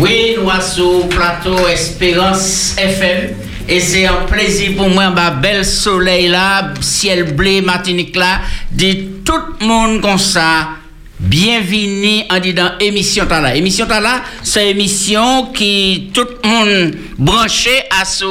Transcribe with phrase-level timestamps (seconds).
[0.00, 3.34] Oui, nous sommes sur plateau Espérance FM.
[3.68, 8.40] Et c'est un plaisir pour moi, ma belle soleil là, ciel bleu, Martinique là,
[8.72, 10.70] de tout le monde comme ça.
[11.18, 13.54] Bienvenue en disant émission Tala.
[13.54, 18.24] Émission Tala, c'est émission qui tout le monde branché à ce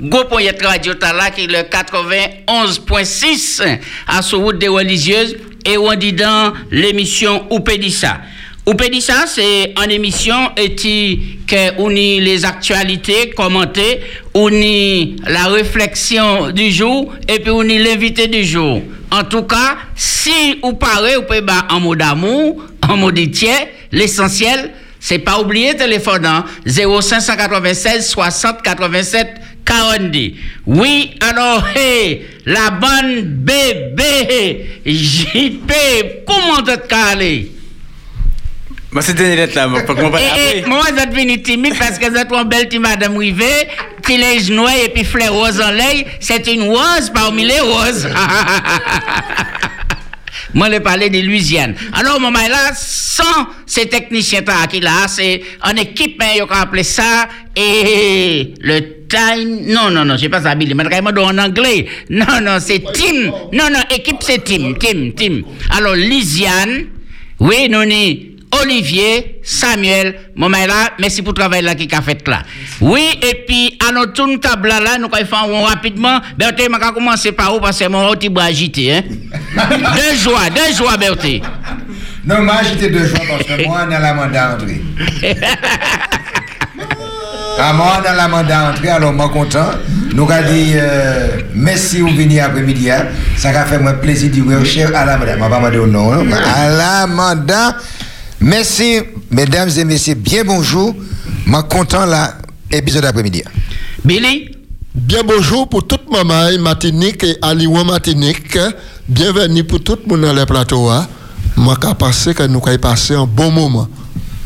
[0.00, 0.20] Go
[0.64, 3.62] Radio Tala qui est le 91.6
[4.08, 5.36] à ce route des religieuses
[5.66, 8.18] et on dit dans l'émission Oupédissa.
[8.64, 14.00] Oupédissa, c'est une émission et que on y les actualités commentées,
[14.34, 18.80] on y la réflexion du jour et puis on y l'invité du jour.
[19.10, 24.70] En tout cas, si vous parlez, vous pouvez en mot d'amour, en mot tiers, l'essentiel,
[25.00, 29.28] c'est pas oublier téléphone 0596 60 87
[29.64, 30.34] 42.
[30.66, 35.72] Oui, alors, hey, la bonne bébé, JP,
[36.24, 37.50] comment te caler?
[38.92, 42.44] Moi, c'était lettre là, pour qu'on Et, moi, je devenu timide parce que c'est une
[42.44, 43.68] belle petite madame rivée,
[44.06, 48.06] qui les genoux et puis fleur rose en l'œil, c'est une rose parmi les roses.
[50.54, 51.74] Moi, je parlais de Louisiane.
[51.94, 56.82] Alors, maman, là, sans ces techniciens qui là, c'est en équipe, hein, on peut appeler
[56.82, 61.86] ça, et le time, non, non, non, je sais pas ça, Billy, mais en anglais.
[62.10, 63.32] Non, non, c'est team.
[63.52, 65.44] Non, non, équipe, c'est team, team, team.
[65.70, 66.88] Alors, Louisiane,
[67.40, 72.26] oui, nous, nous, Olivier, Samuel, maman là, merci pour le travail là qui a fait
[72.28, 72.42] là.
[72.80, 76.20] Oui, et puis, à notre tour table là, nous allons rapidement.
[76.36, 79.02] Berthe, je vais commencer par où parce que mon petit bras agité, hein.
[79.56, 81.42] de joie, de joie, Berthe.
[82.24, 84.82] Non, moi, j'étais de joie parce que moi, on a la mandat entrée.
[87.58, 89.70] ah, moi, dans la mandat entrée, alors moi, content.
[90.14, 92.90] Nous avons dit euh, merci vous venez après-midi.
[92.90, 93.06] Hein.
[93.36, 95.36] Ça a fait moi plaisir de vous cher à la mandat.
[95.36, 96.12] Je ne vais pas dire non.
[96.12, 96.26] Hein.
[96.54, 97.76] À la mandat.
[98.42, 98.98] Merci,
[99.30, 100.14] mesdames et messieurs.
[100.14, 100.96] Bien bonjour.
[101.46, 102.38] Je suis content là,
[102.72, 103.44] épisode d'après-midi.
[104.04, 104.50] Billy?
[104.92, 108.58] Bien bonjour pour toute maman Martinique et Aliouan Martinique.
[109.08, 110.90] Bienvenue pour tout le monde dans le plateau.
[110.90, 111.06] Hein.
[111.56, 113.86] Je pense que nous avons passé un bon moment.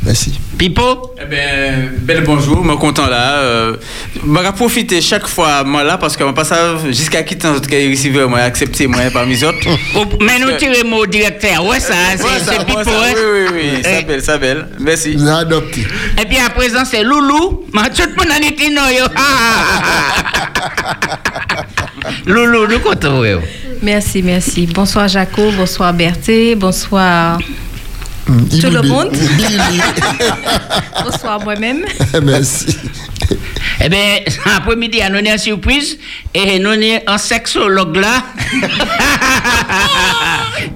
[0.07, 0.39] Merci.
[0.57, 1.15] Pipo?
[1.21, 3.39] Eh bien, bel bonjour, je suis content là.
[3.39, 3.77] Euh,
[4.15, 6.55] je vais profiter chaque fois moi là parce que je passe
[6.91, 9.59] jusqu'à quitter notre cas receveur, moi accepter moi parmi les autres.
[10.21, 12.83] Mais nous tirons mon directeur, ouais ça, c'est Pipo.
[12.87, 14.69] Oui, oui, oui, ça belle, ça belle.
[14.79, 15.17] Merci.
[15.17, 15.85] Vous adopté.
[16.23, 18.61] Et puis à présent c'est Loulou, mais tout le monde en est
[18.97, 19.07] yo.
[22.33, 23.25] Loulou, nous comptons.
[23.83, 24.67] Merci, merci.
[24.67, 27.41] Bonsoir Jaco, bonsoir Berthé, bonsoir
[28.27, 29.17] tout le monde.
[31.05, 31.85] Bonsoir moi-même.
[32.23, 32.77] Merci.
[33.85, 34.19] Eh bien,
[34.57, 35.99] après-midi, nous avons une surprise
[36.35, 38.25] et nous avons un sexologue là.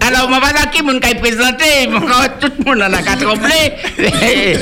[0.01, 1.89] Alors, je ne vais pas qui vous présenter,
[2.41, 3.73] tout le monde en a qu'à trembler.
[3.99, 4.57] Et,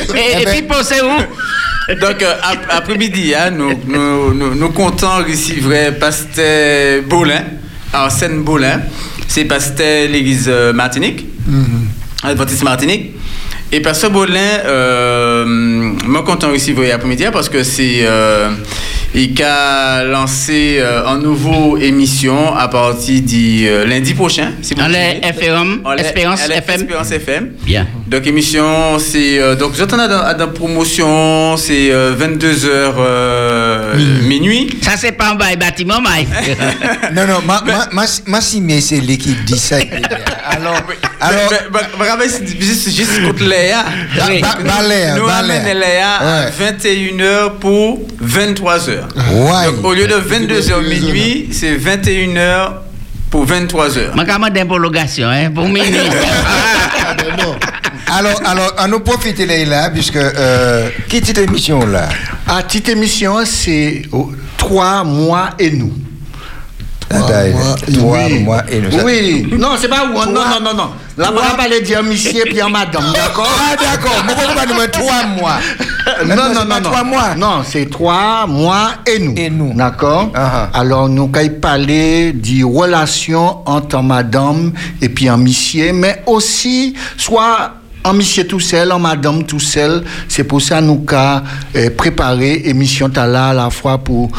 [0.46, 1.94] puis, pensez où?
[1.94, 2.34] Donc, euh,
[2.70, 5.22] après-midi, hein, nous, nous, nous, nous comptons
[5.60, 7.44] vrai Pasteur Bolin,
[7.92, 8.80] Arsène Bolin.
[9.26, 11.26] C'est Pasteur l'église euh, Martinique.
[11.48, 11.97] Mm-hmm.
[12.22, 13.12] Adventiste Martinique.
[13.70, 18.48] Et Pasteur Bolin, euh, moi content aussi vous après-midi parce que c'est euh,
[19.14, 24.52] il a lancé euh, un nouveau émission à partir du euh, lundi prochain.
[24.62, 26.80] Si vous allez, FM, allez, Espérance allez, FM.
[26.82, 27.50] Espérance FM.
[27.64, 27.86] Bien.
[28.06, 33.96] Donc émission, c'est euh, donc j'attends à la promotion, c'est 22 h
[34.26, 34.78] minuit.
[34.82, 36.28] Ça c'est pas un bail bâtiment, Mike.
[37.14, 39.88] non non, ma, ma, ma, ma c'est l'équipe 17.
[40.58, 40.82] Alors,
[41.20, 42.18] alors.
[42.28, 43.84] C'est juste contre Léa.
[45.16, 49.00] Nous amène Léa à 21h pour 23h.
[49.66, 52.70] Donc, au lieu de 22h minuit, c'est 21h
[53.30, 54.14] pour 23h.
[54.14, 55.92] Manquement d'imprologation, hein, pour minuit.
[58.10, 60.16] Ah, alors, alors, on nous profite, Leïla, puisque.
[60.16, 62.08] Euh, qui est émission, là
[62.46, 65.92] À ah, titre émission, c'est oh, Trois mois et nous.
[67.08, 68.88] Toi, moi et nous.
[69.04, 70.12] Oui, non, c'est pas où.
[70.12, 70.90] Non, non, non, non.
[71.16, 74.24] Là, on va pas dire monsieur puis madame, d'accord Ah, d'accord?
[74.26, 75.56] Mais pourquoi pas nous trois mois?
[76.24, 76.80] Non, non, non, non.
[76.82, 77.34] Trois mois.
[77.34, 79.34] Non, c'est trois mois et nous.
[79.36, 79.74] Et nous.
[79.74, 80.30] D'accord?
[80.34, 80.68] Uh-huh.
[80.72, 84.72] Alors, nous, quand parler de relation entre madame
[85.02, 87.72] et puis un monsieur, mais aussi, soit
[88.04, 90.04] en monsieur tout seul, en madame tout seul.
[90.28, 91.42] C'est pour ça nous avons
[91.74, 94.30] eh, préparé émission là à la fois pour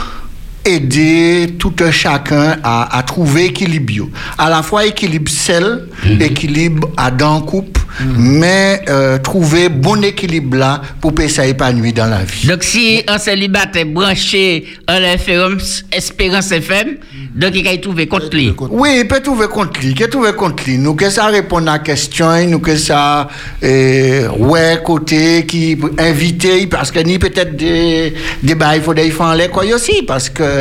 [0.76, 4.10] aider tout un chacun à, à trouver équilibre.
[4.38, 6.22] À la fois équilibre seul, mhm.
[6.22, 7.80] équilibre à dans couple
[8.18, 12.48] mais euh, trouver bon équilibre là pour que ça épanouir dans la vie.
[12.48, 15.58] Donc, si un célibataire branché à l'FM,
[15.92, 16.98] Espérance FM,
[17.36, 18.54] donc il va y trouver contre lui.
[18.70, 20.78] Oui, il peut trouver contre lui, il peut trouver contre lui?
[20.78, 23.28] Nous que ça répond à la question, nous que ça,
[23.64, 29.36] euh, ouais, côté, qui invité, parce que ni peut-être des, des bails, il faudrait faire
[29.36, 30.59] les quoi aussi, parce que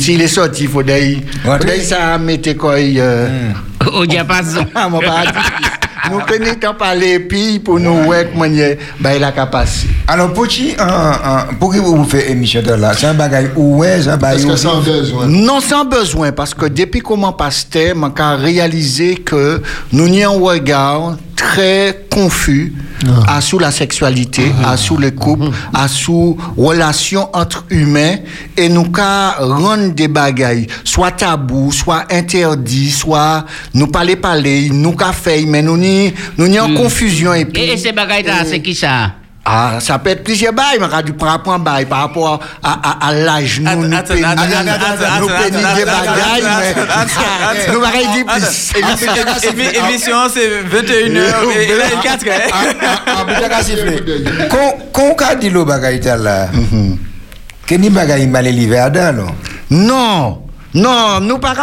[0.00, 3.50] s'il est sorti, il il faudrait ça mettre quoi, euh,
[3.94, 4.64] Au diapason.
[4.74, 4.88] ah.
[6.10, 9.30] Nous connaissons pas les pays pour nous voir comment il y a bah, il a
[9.46, 9.86] passer.
[10.08, 12.92] Alors, Pochi, en- en- pour qui vous faites émission de là?
[12.96, 15.26] C'est un bagage où est, c'est un bagage Est-ce que sans besoin.
[15.28, 19.62] Non, sans besoin, parce que depuis comment pasteur, on a réalisé que
[19.92, 22.72] nous avons un regard très confus
[23.26, 28.16] à sous la sexualité, à sous le couple, à sous relations entre humains,
[28.56, 33.44] et nous avons rendre des bagailles, soit tabou, soit interdit, soit
[33.74, 37.62] nous parler parler, nous avons fait, mais nous n'y nous n'y en confusion et puis.
[37.62, 39.14] Et, et ces bagailles-là, c'est qui ça?
[39.44, 42.72] Ah, ça peut être plusieurs bails, mais a dû prendre un bail par rapport à,
[42.72, 43.60] à, à l'âge.
[43.60, 43.88] Nous, nous
[45.18, 45.28] nous
[47.72, 48.78] nous va dire plus.
[48.78, 49.12] Émission-
[49.50, 54.46] émi- Émission, c'est 21h et là, il est 4 Ah, ah, ah.
[54.48, 56.48] Quand quand on dit le bagage là,
[57.66, 59.26] que ni bagage mal élevé à non?
[59.70, 60.42] Non,
[60.74, 61.54] non, nous ne pas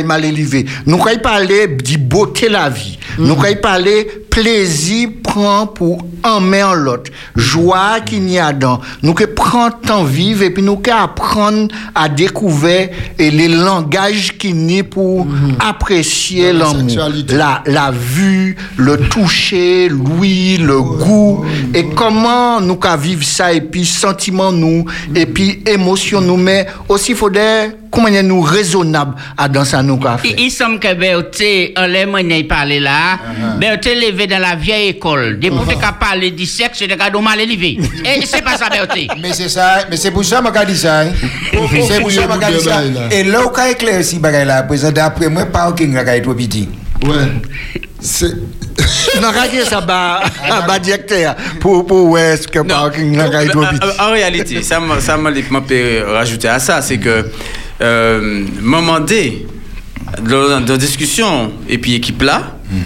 [0.00, 0.66] de mal élevé.
[0.86, 2.98] Nous pouvons parler de beauté la vie.
[3.18, 6.40] Nous pouvons parler plaisir prend pour en
[6.74, 7.10] l'autre.
[7.36, 8.80] Joie qu'il y a dans.
[9.02, 12.88] Nous pouvons prendre temps vivre et puis nous pouvons apprendre à découvrir
[13.18, 15.26] et les langages qui n'y pour
[15.60, 17.10] apprécier Dans la l'amour.
[17.28, 21.44] La, la vue, le toucher, l'ouïe, le goût.
[21.74, 26.38] Et comment nous pouvons vivre ça et puis sentiment nous et puis émotion nous.
[26.38, 30.80] Mais aussi, il faudrait comment y a nous raisonnable à dans ça nous Il, semble
[30.80, 33.18] que Berthe, en parler là,
[33.58, 35.38] Berthe levé dans la vieille école.
[35.38, 37.78] Depuis que tu as parlé du sexe, tu as mal élevé.
[38.04, 39.08] Et c'est pas ça, Berthe.
[39.20, 41.00] Mais c'est ça, mais c'est pour ça que je dit ça.
[41.00, 41.12] hein.
[41.52, 42.82] C'est pour ça que je dit ça.
[43.10, 46.68] Et là, où on éclairci bagage là, présent d'après moi, parking là, est trop petit.
[47.04, 47.28] Ouais.
[48.00, 48.34] C'est.
[49.20, 50.22] Non, regardez ça, bah,
[50.66, 54.80] bah, directeur, pour, pour, ouais, ce que parking, là, il doit en, en réalité, ça
[54.80, 57.26] m'a ça m'a m'a peut rajouter à ça, c'est que
[57.82, 59.46] euh, moment D,
[60.22, 62.76] dans dans la discussion et puis équipe là, euh,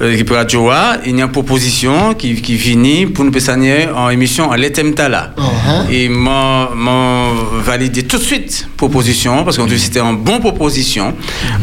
[0.00, 3.52] radio là, il y a une proposition qui qui finit pour nous passer
[3.94, 5.34] en émission à l'ETEM Tala.
[5.36, 5.90] Uh-huh.
[5.92, 7.28] Et m'a m'a
[7.64, 11.14] validé tout de suite proposition parce qu'on dit que c'était une bonne proposition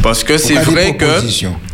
[0.02, 1.06] parce que c'est vrai que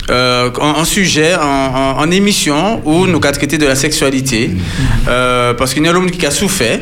[0.10, 4.52] euh, en, en sujet, en, en- en émission où nous avons traité de la sexualité,
[5.08, 6.80] euh, parce qu'il y a l'homme qui a souffert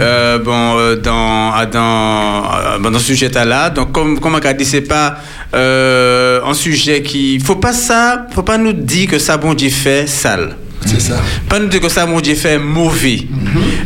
[0.00, 3.70] euh, bon, euh, dans, à- dans, euh, bon, dans ce sujet-là.
[3.70, 5.16] Donc, comme, comme on a dit, c'est pas
[5.52, 7.38] un sujet qui.
[7.40, 10.56] faut pas ça, faut pas nous dire que ça, bon Dieu fait sale.
[10.86, 11.22] C'est ça.
[11.48, 13.20] Pas nous dire que ça, bon Dieu fait mauvais.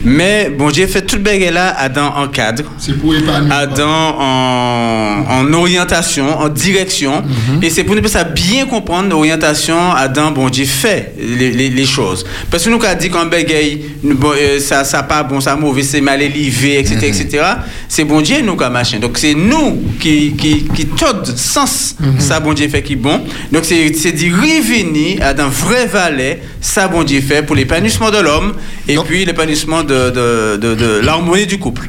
[0.05, 2.65] Mais bon Dieu fait tout le bagage là à dans un cadre.
[2.79, 3.53] C'est pour épanouir.
[3.53, 7.23] Adam en, en orientation, en direction.
[7.63, 11.87] Et c'est pour nous ça bien comprendre l'orientation Adam, bon Dieu, fait les, les, les
[11.87, 12.25] choses.
[12.51, 15.41] Parce que nous, quand on dit qu'un bagaille, nous, bon, euh, ça, ça pas bon,
[15.41, 17.45] ça mauvais, c'est mal élevé, etc., etc.,
[17.89, 18.99] c'est bon Dieu, nous, comme machin.
[18.99, 23.21] Donc, c'est nous qui, qui, qui tordent sens, ça, bon Dieu, fait qui bon.
[23.53, 28.19] Donc, c'est d'y revenir à d'un vrai valet, ça, bon Dieu, fait pour l'épanouissement de
[28.19, 28.55] l'homme
[28.87, 31.89] et Donc- puis l'épanouissement de, de, de, de l'harmonie du couple.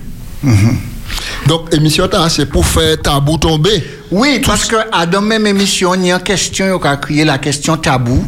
[1.48, 3.84] Donc, émission, c'est pour faire tabou tomber.
[4.12, 7.24] Oui, parce que à dans même émission, il y a une question, on a créé
[7.26, 8.24] la question tabou.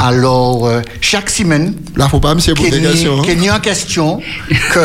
[0.00, 3.22] Alors, euh, chaque semaine, Là, faut pas me poser des qu'il y a- hein.
[3.24, 4.20] qu'il y a une question
[4.72, 4.78] que,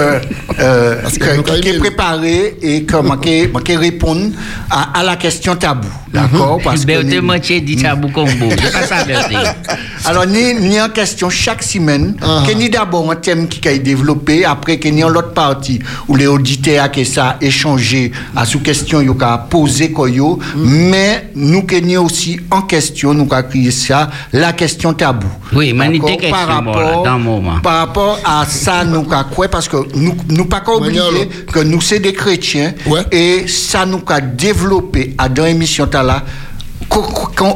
[0.59, 4.31] euh, Parce que qui est il- préparée et que qui répondre
[4.71, 5.87] à, à la question tabou.
[6.11, 6.59] D'accord?
[6.63, 8.47] Parce que ni- moitié dit tabou combo.
[10.05, 12.43] Alors, ni, ni en question chaque semaine, Ah.
[12.47, 15.33] qu'il y a d'abord un thème qui a été développé, après qu'il y a l'autre
[15.33, 20.39] partie où les auditeurs qui ça échangé à sous question yo ka posé quoi yo,
[20.55, 25.27] mais nous qu'il y a aussi en question nous créé ça la question tabou.
[25.53, 27.59] Oui, mais questions, par rapport dans le moment.
[27.61, 31.99] par rapport à ça nous quoi parce que nous nous pas oublier que nous c'est
[31.99, 33.01] des chrétiens Ouais.
[33.11, 36.23] et ça nous a développé à dans émission ta là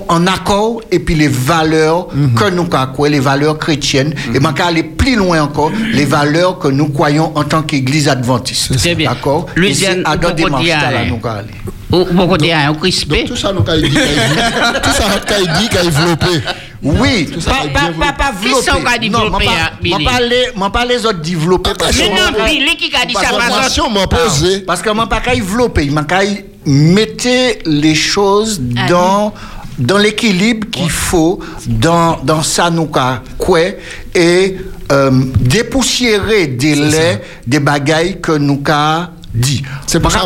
[0.10, 4.68] en accord et puis les valeurs que nous croyons, les valeurs chrétiennes, et man ka
[4.68, 8.78] aller plus loin encore, les valeurs que nous croyons en tant qu'Église adventiste.
[8.78, 9.12] C'est bien.
[9.12, 9.48] D'accord?
[9.56, 11.18] Louisiane, c'est à dans vous démarche pouvez là nous
[12.74, 13.20] crispé.
[13.20, 13.90] Donc, tout ça, nous, qu'a dit.
[13.90, 16.42] Tout ça, qu'a dit, développé.
[16.82, 17.92] Oui, pas, pas,
[18.84, 20.00] qu'a Non, développé, m'en pas-
[20.56, 23.22] m'en m'en les autres développer parce Mais que- non, Billy qui a dit ça,
[24.68, 25.90] Parce que moi, pas qu'à développer,
[26.66, 27.28] mettre
[27.66, 29.34] les choses Ah dans
[29.78, 33.22] dans l'équilibre qu'il faut dans, dans ça nous quoi.
[34.14, 34.58] Et
[34.92, 39.64] euh, dépoussiérer des laits des bagailles que nous qu'a dit.
[39.88, 40.22] C'est pas ça.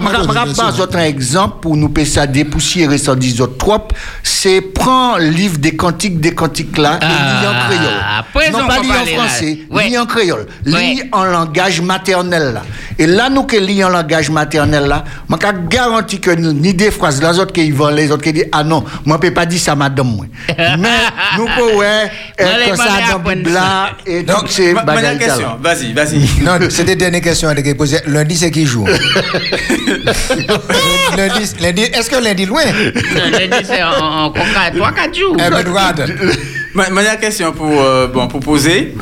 [0.96, 3.88] un exemple pour nous payer ça dépoussiérer sans dire autres trop.
[4.24, 8.54] C'est prendre le livre des cantiques des cantiques là et Ah, lire en après, créole.
[8.56, 12.64] on Non pas lire en français, lire en créole, lire en langage maternel là.
[12.98, 16.74] Et là nous que lire en langage maternel là, moi qu'a garanti que nous, ni
[16.74, 19.46] des phrases les autres qui vont les autres qui disent ah non, moi peux pas
[19.46, 20.26] dire ça madame moi.
[20.58, 20.90] Mais
[21.38, 25.20] nous pouvons les que ça dans là et Donc, toutes ces Ma- ma dernière bagailles
[25.20, 25.26] là.
[25.36, 26.20] question, vas-y, vas-y.
[26.44, 28.00] Non, c'était dernière question que j'ai posée.
[28.08, 28.86] Lundi, c'est qui joue?
[31.18, 32.64] Lundi, lundi est-ce que lundi loin?
[32.66, 35.36] Lundi, c'est en, en, 3-4 jours.
[35.38, 35.64] Eh ben.
[36.74, 38.94] Ma, ma dernière question pour, euh, bon, pour poser.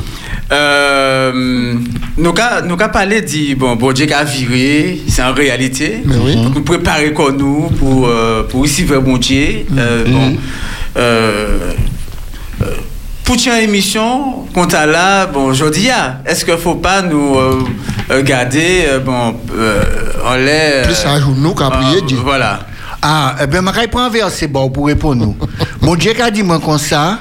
[0.50, 1.74] Euh,
[2.16, 6.00] nous avons parlé de bon, bon Dieu qui a viré, c'est en réalité.
[6.04, 6.32] Mais oui.
[6.42, 9.66] Pour nous préparer comme nous pour, euh, pour recevoir bon Dieu.
[9.76, 10.36] Euh, bon,
[13.30, 16.58] euh, euh, pour une émission, quant à là, bon, je dis, ah, est-ce qu'il ne
[16.58, 17.64] faut pas nous euh,
[18.10, 19.82] euh, garder, euh, bon, euh,
[20.24, 20.86] en l'air.
[20.86, 22.18] Plus à jour nous qu'à prier Dieu.
[22.22, 22.60] Voilà.
[23.02, 25.36] Ah, eh bien, je prends un verset bon pour répondre nous.
[25.82, 27.18] Mon Dieu qui a dit moi comme ça,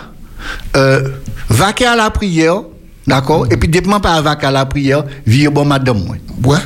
[0.76, 1.10] euh,
[1.50, 2.62] va qu'à la prière,
[3.06, 6.16] d'accord, et puis dépend pas va qu'à la prière, vire bon madame moi.
[6.44, 6.58] Ouais.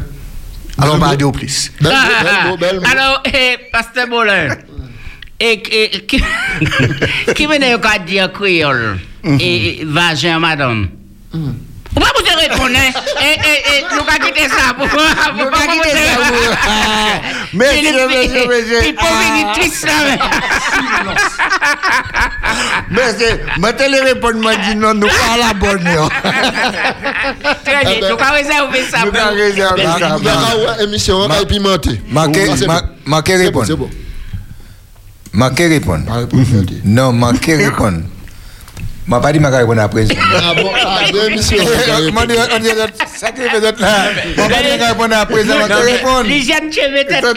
[0.78, 1.16] Alors, on Bel va mot.
[1.18, 1.72] dire au plus.
[1.84, 4.56] Alors, eh, Pasteur Bolin,
[5.40, 6.24] et, et, qui,
[7.36, 7.80] qui venait au
[9.24, 10.88] dire créole et vagin, madame?
[11.94, 12.88] Pourquoi vous te répondez?
[13.20, 14.74] Et, et, et, nous pas quitter ça.
[14.78, 16.56] Pourquoi Nous pourquoi pas vous quitter ça, te- vous.
[16.66, 17.22] Ah,
[17.54, 18.80] monsieur, Philippe, monsieur, monsieur.
[18.88, 19.92] Il faut venir triste là.
[20.06, 20.18] mais-
[22.90, 26.10] Mais c'est, moi, te le non, nous pas à la bonne, yo.
[27.66, 29.00] Très bien, nous avons réservé ça.
[29.06, 30.00] Nous pour- avons réservé Merci.
[30.00, 30.18] ça.
[30.22, 32.02] Nous avons une émission, on va pimenter.
[32.10, 32.88] Marquez Ah, c'est ma- bon.
[33.06, 33.66] marquez C'est bon, répondre.
[33.68, 33.76] c'est
[39.12, 39.18] Ah.
[39.18, 40.06] Je pas dit que je répondre après.
[40.36, 41.00] Ah bon, ah,
[42.56, 42.70] on dit,
[43.16, 43.88] ça qui fait d'autres là.
[44.38, 44.84] Je pas dit que je
[45.92, 46.24] répondre.
[46.24, 46.70] Lisiane
[47.06, 47.32] tête là.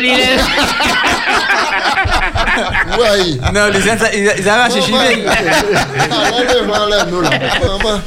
[2.99, 3.41] Oui.
[3.53, 4.49] Non, les gens, ils.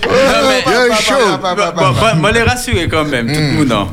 [0.02, 2.16] Non, mais- chaud.
[2.18, 3.88] Moi, les rassurer quand même, tout le monde.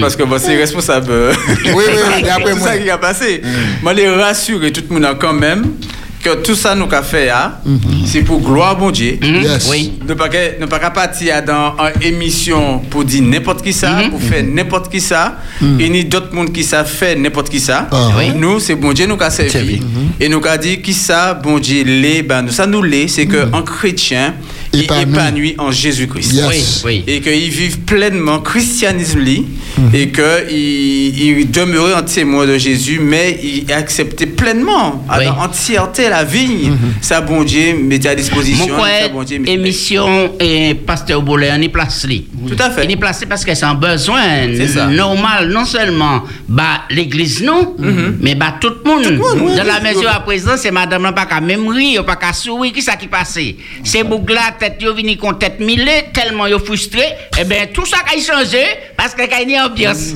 [0.00, 1.10] Parce que c'est responsable.
[1.10, 1.32] euh,
[1.74, 2.22] oui, oui,
[2.58, 2.68] moi.
[2.68, 3.42] ça qui a passé.
[3.82, 5.74] Moi, les rassurer tout le monde quand même
[6.22, 7.54] que tout ça nous a fait, hein,
[8.04, 9.18] c'est pour gloire bon Dieu.
[9.22, 9.66] Yes.
[9.70, 9.92] Oui.
[10.06, 14.20] Ne pas que- ne pas partir dans une émission pour dire n'importe qui ça, pour
[14.20, 15.38] faire n'importe qui ça,
[15.78, 17.88] et ni d'autres monde qui ça fait n'importe qui ça.
[17.90, 18.10] Ah.
[18.18, 18.32] Oui.
[18.36, 19.80] Nous, c'est bon Dieu nous a servi.
[20.20, 23.26] Et nous a dit qui ça, bon Dieu l'est, ben, nous, ça nous l'est, c'est
[23.26, 24.34] qu'un chrétien,
[24.72, 25.02] il Épanoui.
[25.14, 26.82] épanouit en Jésus-Christ Yes.
[26.84, 27.12] Oui, oui.
[27.12, 29.44] et qu'ils vivent pleinement christianisme li,
[29.92, 30.48] et qu'ils
[31.40, 35.26] il demeurait un témoin de Jésus, mais il acceptait pleinement, Oui.
[35.26, 38.68] en entièreté, la vie, sa bon Dieu mettait à Mon disposition.
[38.76, 42.26] quoi, sa bon Dieu émission et Pasteur Boulet, on est placé.
[42.46, 42.84] Tout à fait.
[42.84, 44.22] Il est placé parce que c'est un besoin
[44.56, 44.86] C'est ça.
[44.86, 47.74] normal, non seulement bah, l'église, non,
[48.20, 49.06] mais bah, tout le monde.
[49.36, 50.14] oui, Dans la oui, mesure oui.
[50.16, 53.06] à présent, c'est madame n'a pas qu'à même rire, pas qu'à sourire, qui ça qui
[53.08, 53.38] passe?
[53.84, 57.02] C'est bougla, tête, yo vini con tête millée, tellement yo frustré,
[57.38, 58.62] eh bien, tout ça a changé
[58.96, 60.12] parce y a une ambiance.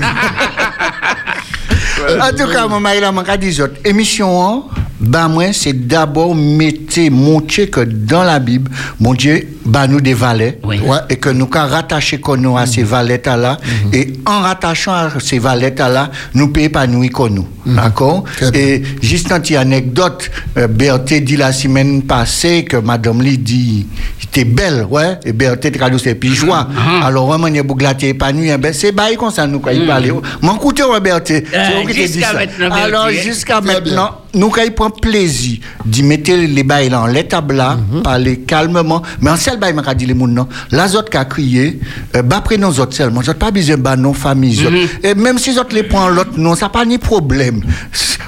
[2.21, 2.81] En tout cas, mon
[3.25, 3.81] je dis autres.
[3.85, 4.65] Émission, hein,
[5.01, 8.71] bah, moi, c'est d'abord mettre, montrer que dans la Bible,
[9.01, 10.59] mon Dieu, bah, nous des valets.
[10.63, 10.79] Oui.
[10.81, 10.99] Ouais.
[11.11, 13.59] Et que nous, quand rattacher qu'on nous à ces valets-là,
[13.93, 17.49] et en rattachant à ces valets-là, nous pouvons épanouir qu'on nous.
[17.67, 18.25] D'accord?
[18.37, 18.61] Très bien.
[18.61, 23.87] Et juste une petite anecdote, euh, Berthe dit la semaine passée que Madame Lee dit,
[24.23, 26.69] était belle, ouais, et Berthe traduit ses puis joie.
[27.03, 29.61] Alors, vraiment, il y a beaucoup de épanoui, eh ben, c'est bail comme ça, nous,
[29.61, 30.13] quand il parle.
[30.43, 32.33] Mon côté, Berthe, dit jusqu'à
[32.71, 33.13] Alors, hein.
[33.13, 39.03] jusqu'à maintenant, nous, il prend plaisir d'y mettre les bails dans l'étable là, parler calmement,
[39.21, 40.49] mais en seul bail, m'a dit les moun non.
[40.71, 41.81] La autres qui a crié,
[42.17, 44.67] euh, bah, nos autres seulement, nous pas besoin de nos familles.
[44.67, 44.77] autres.
[45.03, 47.63] Et même si les autres les prennent l'autre, non, ça pas ni problème.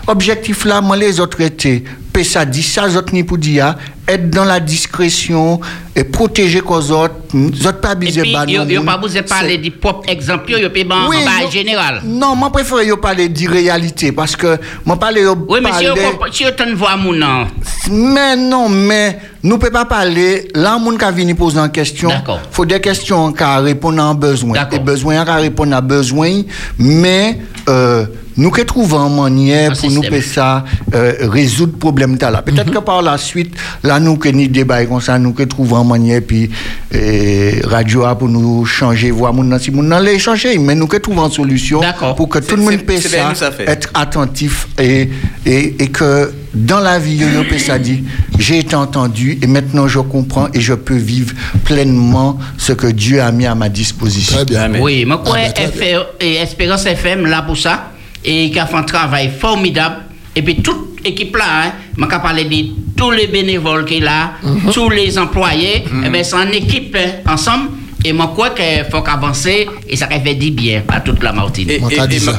[0.06, 1.82] Objectif là, moi, les autres étaient,
[2.24, 3.74] ça dit ça, autres ni pour dire,
[4.08, 5.60] être dans la discrétion
[5.94, 8.86] et protéger les autres, autres pas besoin puis, de yo, moun.
[8.86, 11.10] pas de parler du propre exemple, yo, peut en en
[11.44, 12.00] non- général.
[12.04, 15.94] Non, moi préfère yo parler d'irréalité parce que moi parler yo Oui, mais si yo
[15.94, 17.46] comp- si yo t'en vois mon nom,
[17.90, 20.48] mais non, mais nous ne pouvons pas parler.
[20.54, 22.10] Là, on qui vient poser une question.
[22.50, 24.56] Faut des questions qui répondent à un besoin.
[24.72, 26.42] Et besoin qui répondent à besoin.
[26.78, 30.64] Mais euh, nous que trouvons une manière pour nous faire ça,
[30.94, 32.16] euh, résoudre le problème.
[32.20, 32.42] là.
[32.42, 35.82] Peut-être que par la suite, là, nous que ni débat comme ça, nous que trouvons
[35.82, 36.50] une manière, puis
[36.94, 40.58] euh, radio a pour nous changer, voir mon si mon les changer.
[40.58, 41.80] Mais nous que trouvons une solution
[42.16, 43.32] pour que tout le monde puisse ça
[43.66, 45.08] être attentif et,
[45.44, 48.02] et, et que dans la vie, yo, yo peut ça dit,
[48.38, 53.20] j'ai été entendu et maintenant je comprends et je peux vivre pleinement ce que Dieu
[53.20, 54.36] a mis à ma disposition.
[54.36, 54.62] Très bien.
[54.62, 54.80] Amen.
[54.82, 56.00] Oui, Ah, quoi, ben, très bien.
[56.00, 57.90] FR et Espérance FM là pour ça,
[58.24, 59.96] et qui a fait un travail formidable.
[60.34, 64.00] Et puis, toute équipe là, hein, moi, qui parler de tous les bénévoles qui est
[64.00, 64.72] là, Mhm.
[64.72, 67.70] tous les employés, eh ben, c'est en équipe hein, ensemble.
[68.04, 71.80] Et moi, quoi qu'il faut qu'avancer, et ça fait du bien à toute la Martinique.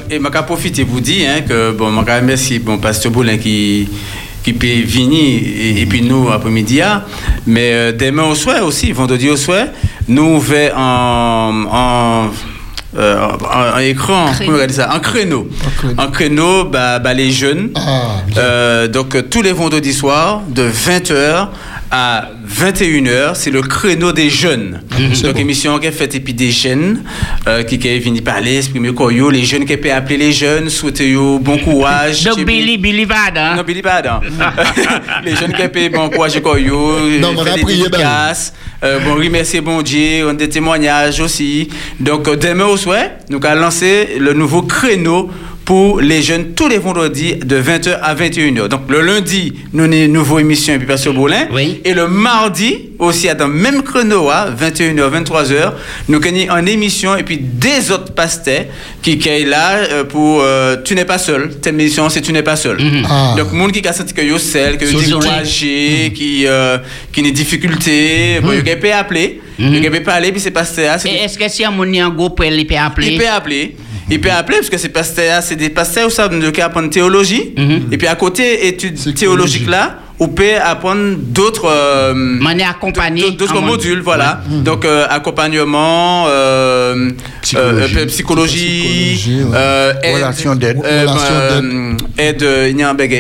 [0.10, 3.90] Et, ka profiter pour dire hein, que bon, ma ka merci bon pasteur Boulin qui
[4.44, 6.80] qui peut venir et, et puis nous après-midi
[7.46, 9.66] mais euh, demain au soir aussi vendredi au soir
[10.08, 12.28] nous ouvrons en en
[12.98, 14.38] euh, en, en écran, Créneau.
[14.38, 15.48] comment on regarde ça, en créneau.
[15.66, 15.94] En créneau.
[16.02, 17.70] En créneau, bah, bah, les jeunes.
[17.76, 18.22] Ah.
[18.38, 21.48] Euh, donc tous les vendredis soirs, de 20h
[21.92, 24.82] à 21h, c'est le créneau des jeunes.
[25.14, 25.40] c'est Donc bon.
[25.40, 27.04] émission qui est faite et puis des jeunes
[27.48, 30.70] euh, qui qui viennent parler, exprimer quoi yo, les jeunes qui peuvent appeler les jeunes,
[30.70, 32.24] souhaiter yo bon courage.
[32.24, 33.56] Donc, Billy, Billy Vade, hein?
[33.56, 34.10] non, Billy Bad.
[35.24, 37.68] les jeunes qui peuvent bon courage quoi yo, Non, on faire des ben.
[37.68, 38.54] dédicaces,
[38.84, 41.70] euh, bon remercier bon Dieu, on des témoignages aussi.
[42.00, 45.30] Donc euh, demain au soir, nous allons lancer le nouveau créneau
[45.68, 48.70] pour les jeunes tous les vendredis de 20h à 21h.
[48.70, 51.46] Donc le lundi, nous avons une nouvelle émission et puis Pasteur Boulin.
[51.52, 51.82] Oui.
[51.84, 55.74] Et le mardi, aussi à dans le même créneau, à 21h, 23h,
[56.08, 58.64] nous avons une émission et puis des autres pasteurs
[59.02, 61.50] qui est là euh, pour euh, Tu n'es pas seul.
[61.52, 62.78] Cette émission, c'est Tu n'es pas seul.
[63.10, 63.36] Ah.
[63.38, 66.78] Donc, monde qui a senti que yo seul, que yo découragé, qui euh,
[67.12, 71.38] qui a des difficultés, bon, il peut appeler, il peut parler puis c'est pasteur, est-ce
[71.38, 73.08] que si on a un groupe, il peut appeler?
[73.08, 73.76] il peut appeler.
[74.10, 77.54] Il peut appeler parce que ces pasteurs, c'est des pasteurs, ça, qui apprennent théologie.
[77.58, 77.88] Mhm.
[77.92, 79.20] Et puis à côté, études Psychologie.
[79.20, 81.66] théologiques là, on peut apprendre d'autres.
[81.70, 82.14] euh,
[83.60, 84.42] d'autres- modules, voilà.
[84.50, 87.12] Donc, euh, accompagnement, euh,
[87.42, 87.96] Psychologie.
[87.98, 89.56] euh, psychologie, Psychologie, ouais.
[89.56, 90.78] euh, aide, Relation d'aide.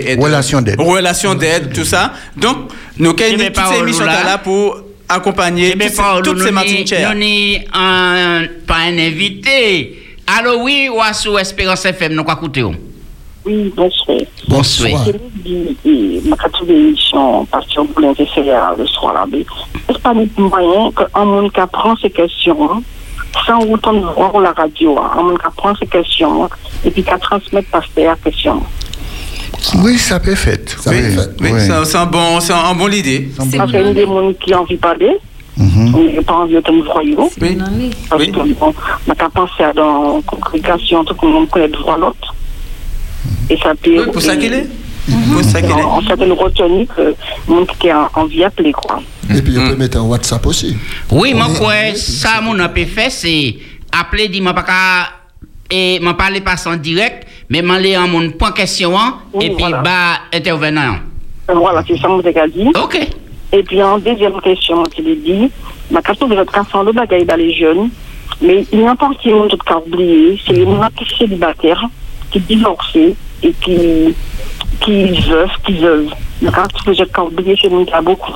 [0.07, 0.19] aide.
[0.21, 0.79] Relation d'aide.
[0.79, 2.13] Relation d'aide, tout ça.
[2.37, 2.57] Donc,
[2.97, 3.13] nous
[3.71, 4.23] avons au émissions Lula.
[4.23, 4.79] là pour
[5.09, 6.43] accompagner toutes ces- toutes nous
[7.73, 10.03] un, pas un invité.
[10.27, 12.63] Alors oui, ou à sous Espérance FM, nous quoi écouter.
[13.45, 14.17] Oui, bonsoir.
[14.47, 15.05] Bonsoir.
[15.45, 15.77] Oui.
[15.85, 19.25] Je ma quatrième émission, Pasteur Boulin, j'ai fait euh, le soir là.
[19.31, 19.39] mais
[19.89, 22.81] Est-ce pas un moyen qu'un monde qui apprend ces questions, hein,
[23.45, 26.49] sans autant de voir la radio, hein, un monde qui apprend ces questions, hein,
[26.83, 28.61] et puis qui transmet Pasteur la question.
[29.81, 30.57] Oui, ça peut faire.
[30.77, 31.27] Ça oui, peut faire.
[31.39, 31.59] Oui, oui.
[31.61, 33.29] c'est un- c'est un bon, c'est un bon idée.
[33.37, 35.17] Parce qu'il y a des gens qui ont envie de parler,
[35.57, 35.93] Mhm.
[39.73, 42.35] dans la congrégation, tout le monde connaît de voir l'autre.
[43.49, 44.05] Et ça peut.
[44.05, 44.67] Oui, pour ça qu'il est.
[45.33, 45.83] Pour ça qu'il est.
[45.83, 47.15] En fait, une retenue que le
[47.47, 48.99] monde qui a envie d'appeler, quoi.
[49.33, 49.69] Et puis, on Mm.
[49.69, 50.75] peut mettre un WhatsApp aussi.
[51.11, 53.55] Oui, moi, On est- quoi, ça, mon a fait, c'est
[53.91, 55.09] appeler, dire, moi, pas qu'à-
[55.69, 59.45] et m'en parler pas en direct, mais m'en aller en mon point question, hein, Oui,
[59.45, 59.81] et puis, voilà.
[59.81, 60.95] bah, intervenant.
[61.49, 62.67] Euh, Voilà, c'est ça que je dit.
[62.75, 62.99] Ok.
[63.53, 65.49] Et puis en deuxième question, je l'ai dit,
[65.91, 67.89] ma question de votre enfant, le bagage dans les jeunes,
[68.41, 71.17] mais il n'y a pas qui ont tout cas oublié, c'est les gens qui sont
[71.17, 71.83] célibataires,
[72.31, 74.13] qui divorcés et qui,
[74.81, 76.09] qui veulent, qui veulent.
[76.53, 78.33] Quand tu peux pas oublier, c'est les gens qui ont beaucoup.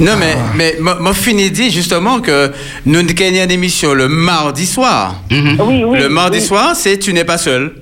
[0.00, 2.52] Non, mais, mais moi, fini dit justement que
[2.86, 5.14] nous avons une émission le mardi soir.
[5.30, 5.98] Oui, oui.
[5.98, 6.44] le mardi oui.
[6.44, 7.74] soir, c'est Tu n'es pas seul.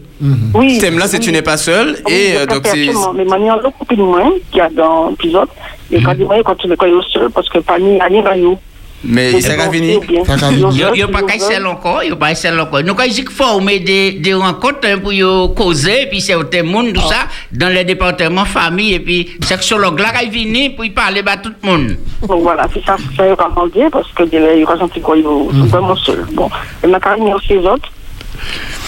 [0.54, 0.76] Oui.
[0.76, 1.24] Ce thème-là, c'est oui.
[1.24, 1.96] Tu n'es pas seul.
[2.06, 2.88] Oui, et euh, donc, c'est.
[3.14, 5.48] Mais maintenant, le coupé de moi, qui a dans l'épisode,
[5.90, 8.58] et quand il dit, quand tu le connais seul, parce que pas ni ni rayon.
[9.04, 10.00] Mais ça va venir.
[10.00, 10.34] Va.
[10.72, 12.82] Il n'y a pas qu'à seul encore, il n'y a pas seul encore.
[12.82, 15.22] Nous, quand ils former des, des rencontres hein, pour y
[15.54, 20.00] causer, et puis c'est au monde, tout ça, dans les départements famille, et puis sexologue
[20.00, 21.96] là, qui vient pour y parler à tout le monde.
[22.26, 25.22] Donc voilà, c'est ça, ça est vraiment dire, parce que il y a quoi, ils
[25.22, 26.26] sont vraiment seuls.
[26.32, 26.48] Bon,
[26.82, 27.90] et ma carrière aussi les autres.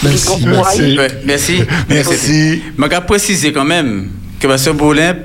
[0.03, 0.97] Merci, merci.
[1.25, 1.63] Merci.
[1.89, 2.61] Merci.
[2.77, 4.09] Je vais préciser quand même
[4.39, 4.77] que M.
[4.77, 5.15] Boulin,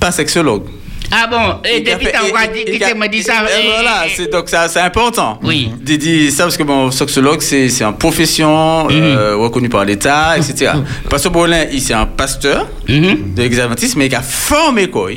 [0.00, 0.64] pas sexologue.
[1.12, 3.34] Ah bon, et depuis t'as encore dit que a- tu me dit ça.
[3.44, 5.38] et et- Voilà, et- c'est donc ça, c'est important.
[5.42, 5.70] Oui.
[5.80, 10.36] De dire ça parce que bon, sexologue, c'est c'est une profession euh, reconnue par l'État,
[10.36, 10.72] etc.
[11.08, 13.34] Pasteur Bolin, il c'est un pasteur Mhm.
[13.34, 13.42] de
[13.96, 15.10] mais il a formé quoi.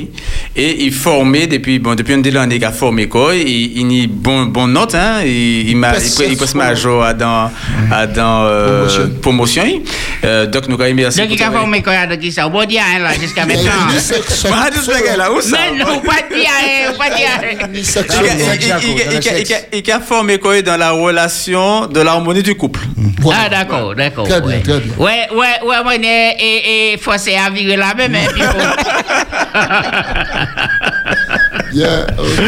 [0.56, 3.34] Et il formé depuis bon depuis une années, il a formé quoi.
[3.34, 5.22] Il il y bon bon note hein.
[5.24, 7.50] Il il m'a il il peut se major à dans
[7.90, 9.62] à dans euh, Promotion.
[9.62, 9.82] promotion.
[10.24, 11.18] Euh, donc nous merci.
[11.20, 12.48] Donc, il a formé quoi de qui ça?
[12.48, 13.86] Bon, dire, là, jusqu'à Il y a maintenant.
[15.52, 17.28] Mais non, pas dire, hein, pas dire.
[17.62, 17.66] hein.
[17.72, 19.66] ni Il sexe- a- Dans le il- sexe, il- Jaco, il- dans le il- sexe.
[19.72, 22.80] il- il a formé quoi dans la relation de l'harmonie du couple.
[23.20, 23.40] Voilà.
[23.44, 24.28] Ah, d'accord, d'accord.
[24.28, 24.60] Très bien, ouais.
[24.60, 24.94] très bien.
[24.98, 25.98] Ouais, ouais, ouais, ouais,
[26.38, 28.20] et, et, et forcé à virer la hein,
[31.72, 32.42] Yeah, ok.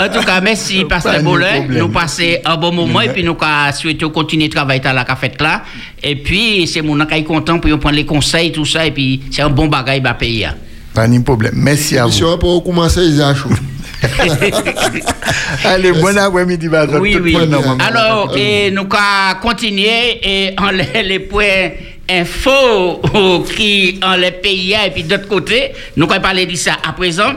[0.00, 1.66] En tout cas, merci, Pasteur Boulin.
[1.68, 3.34] Nous passons un bon moment et puis nous
[3.72, 5.62] souhaitons continuer de travailler dans la cafette là.
[6.02, 8.86] Et puis, c'est mon qui est content pour prendre les conseils, tout ça.
[8.86, 10.48] Et puis, c'est un bon bagage à payer.
[10.94, 11.54] Pas de problème.
[11.56, 12.10] Merci à vous.
[12.10, 13.48] Mission pour commencer, ont chaud.
[15.64, 17.00] Allez, bon après-midi, madame.
[17.00, 17.36] Oui, oui.
[17.78, 21.70] Alors, et nous allons continuer et en les, les points
[22.08, 23.00] info
[23.56, 27.32] qui en les pays et puis d'autre côté, nous allons parler de ça à présent.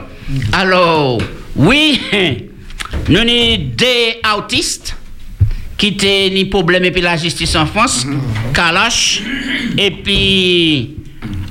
[0.52, 1.18] Alors,
[1.54, 2.00] oui,
[3.08, 4.96] nous avons des autistes
[5.78, 8.06] qui étaient ni problème et puis la justice en France,
[8.52, 9.22] Kalash
[9.78, 10.96] et puis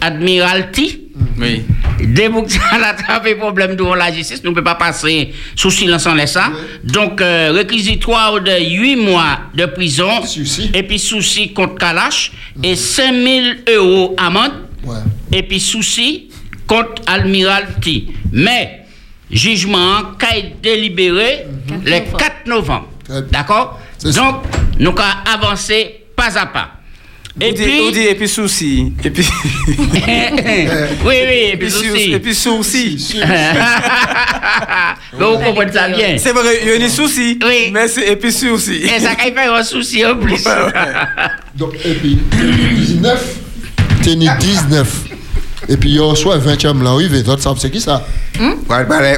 [0.02, 1.05] Admiralty.
[1.38, 1.64] Oui.
[2.00, 5.72] Dès que ça a attrapé problème devant la justice, nous ne pouvons pas passer sous
[5.72, 6.52] silence en laissant.
[6.84, 10.72] Donc, euh, réquisitoire de 8 mois de prison, Souci.
[10.74, 12.32] et puis souci contre Kalash,
[12.64, 13.46] et 5 000
[13.78, 14.52] euros amende,
[14.84, 14.98] Ouais.
[15.32, 16.30] et puis souci
[16.68, 18.12] contre Admiralty.
[18.32, 18.86] Mais,
[19.32, 21.46] jugement a été délibéré
[21.84, 22.90] le 4 novembre.
[23.32, 23.80] D'accord?
[24.04, 24.44] Donc,
[24.80, 24.96] nous allons
[25.34, 26.72] avancer pas à pas.
[27.42, 28.94] Et puis, on dit, et puis souci.
[29.04, 29.28] Et puis,
[29.68, 30.06] oui,
[31.04, 31.14] oui,
[31.52, 32.12] et puis puis, sou- souci.
[32.14, 32.98] et puis sourcil.
[35.20, 36.16] Mais vous comprenez ça bien.
[36.18, 37.38] C'est vrai, il y a des soucis.
[37.46, 37.72] Oui.
[37.74, 38.84] Mais c'est, et puis sourcil.
[38.86, 40.46] Et ça va faire un souci en plus.
[41.56, 43.36] Donc, et puis, 19,
[44.02, 44.88] t'es ni 19.
[45.68, 47.82] Et puis, il y a soit 20 ans là, oui, les autres savent c'est qui
[47.82, 48.06] ça?
[48.40, 49.18] On on parler,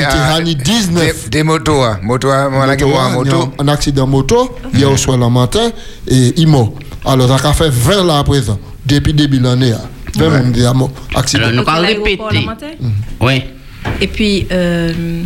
[0.00, 1.24] T'es ah, Hani 19.
[1.24, 1.98] des, des motos, hein.
[2.02, 3.52] hein, on a Moto, moto.
[3.58, 5.70] Un accident moto, il y a soit le matin
[6.08, 6.72] et il mort.
[7.04, 9.72] Alors, ça a fait 20 là à présent, depuis début de l'année.
[9.72, 9.80] hein.
[10.16, 11.44] 20 même des amo- accidents.
[11.46, 12.44] Alors, nous allons L'aéroport répéter.
[12.46, 12.66] Lamantin.
[13.20, 13.42] Oui.
[14.00, 15.22] Et puis, euh,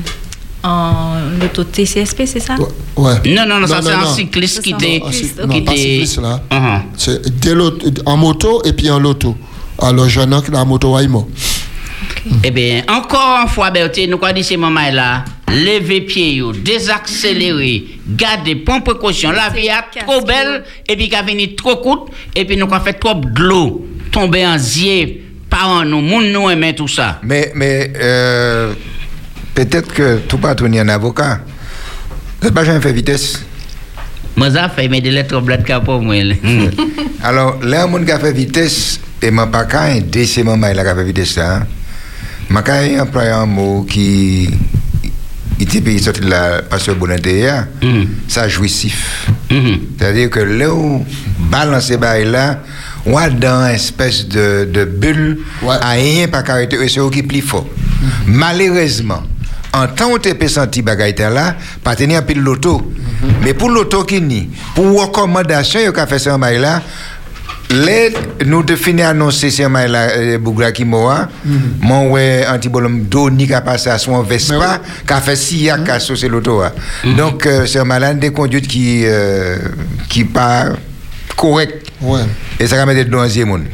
[0.63, 2.55] en l'auto TCSP, c'est ça?
[2.57, 2.67] Ouais.
[2.97, 3.35] ouais.
[3.35, 5.03] Non, non, non, ça c'est un cycliste qui c'est un était.
[5.05, 6.41] Ah, c'est- non, pas cycliste là.
[6.51, 6.81] Uh-huh.
[6.97, 9.37] C'est en moto et puis en loto.
[9.81, 11.27] Alors, je n'ai que la moto est mort.
[12.43, 18.57] Eh bien, encore une fois, Berthe, nous avons dit ces moments-là, lever pied, désaccélérer, garder,
[18.57, 19.31] prendre précaution.
[19.31, 22.85] La vie est trop belle, et puis qu'elle venu trop courte, et puis nous avons
[22.85, 27.21] fait trop de l'eau, tomber en zier, parents nous, moun nous aimer tout ça.
[27.23, 28.73] Mais, mais euh,
[29.55, 31.41] peut-être que tout pas tourner un avocat.
[32.41, 33.45] Vous n'avez pas jamais fait vitesse.
[34.37, 36.23] Moi, ça fait mes des lettres blanches pour moi.
[36.23, 36.35] là.
[37.23, 39.31] Alors, là, mon qui a fait vitesse, et
[39.71, 41.67] qu'à aider ces moments là qui a fait vitesse hein.
[42.51, 44.59] M'a qu'à employer un mot qui il
[45.61, 48.07] était payé sorti de la pasteur Bonadea, Mhm.
[48.29, 49.29] ça jouissif.
[49.51, 49.79] Mhm.
[49.99, 51.05] C'est-à-dire que là où
[51.51, 52.61] balance ces là,
[53.07, 55.39] on a dans une espèce de, de bulle,
[55.69, 57.67] à rien pas caractère, et c'est eux qui plus fort.
[58.27, 59.23] Malheureusement,
[59.73, 62.93] en tant que tu senti bagaille là, pas tenir un pile l'auto.
[63.43, 66.83] Mais pour l'auto qui ni, pour recommandation, il a fait ce bail là,
[67.71, 68.13] les,
[68.47, 71.29] nous te fini annoncer ce bail là, euh, Bougra qui moa,
[71.81, 75.91] mon ouais, antibolum Doni qui a passé à son Vespa, qui a fait SIA qui
[75.91, 76.63] a saucé l'auto.
[76.63, 76.73] hein.
[77.17, 79.57] Donc, euh, c'est un malade des conduites qui, euh,
[80.09, 80.67] qui pas
[81.37, 81.87] correct.
[82.01, 82.21] Ouais.
[82.61, 83.65] Et ça va mettre dans monde.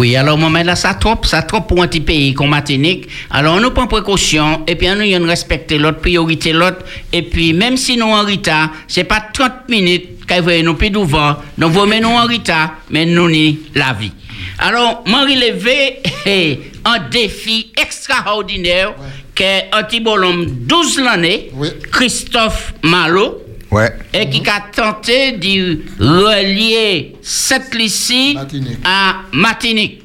[0.00, 3.06] Oui, alors, moment là, ça trop, ça trop pour un petit pays comme Martinique.
[3.30, 6.78] Alors, on nous prend précaution, et puis on nous respecter l'autre, priorité l'autre,
[7.12, 10.88] et puis même si nous en retard, c'est pas 30 minutes qu'il va nous plus
[10.88, 14.12] devant, nous voyons nous en retard, mais nous ni la vie.
[14.58, 15.98] Alors, moi, relevé
[16.86, 18.94] un défi extraordinaire
[19.34, 21.68] que Antibolom 12 l'année, Oui.
[21.92, 23.92] Christophe Malo, Ouais.
[24.12, 28.78] et qui a tenté de relier cette lycée Martinique.
[28.84, 30.02] à Martinique.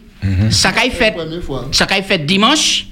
[0.51, 1.15] Ça qu'a fait,
[1.71, 2.85] ça qu'a fait dimanche.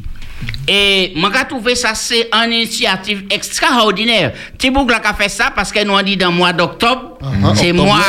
[0.68, 4.34] Et moi, j'ai trouvé ça, c'est une initiative extraordinaire.
[4.58, 7.72] Thibault a fait ça parce que nous avons dit dans le mois d'octobre, Ah, c'est
[7.72, 8.00] octobre moi.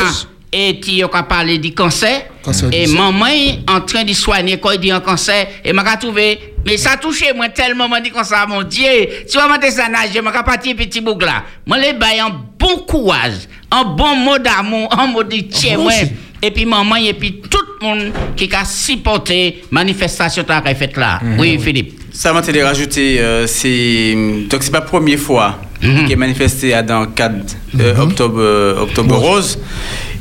[0.57, 2.27] Et qui a parlé du cancer.
[2.71, 5.47] Et maman est en train de soigner quand il dit un cancer.
[5.65, 8.85] Et j'ai trouvé, mais ça a touché moi tellement, moi, dit comme ça, mon Dieu.
[9.29, 11.43] Tu vas monter ça nage, je vais partir petit bouc là.
[11.65, 16.07] Moi, les bails un bon courage, un bon mot d'amour, un mot de tiens, aussi.
[16.41, 21.19] Et puis maman, et puis tout le monde qui a supporté manifestation qu'a faite là.
[21.37, 21.99] Oui, Philippe.
[22.13, 24.15] Ça m'a été rajouté, euh, c'est
[24.49, 26.05] donc c'est pas la première fois Mhm.
[26.07, 27.43] qui est manifesté dans le cadre
[27.79, 29.59] euh, octobre euh, octobre rose.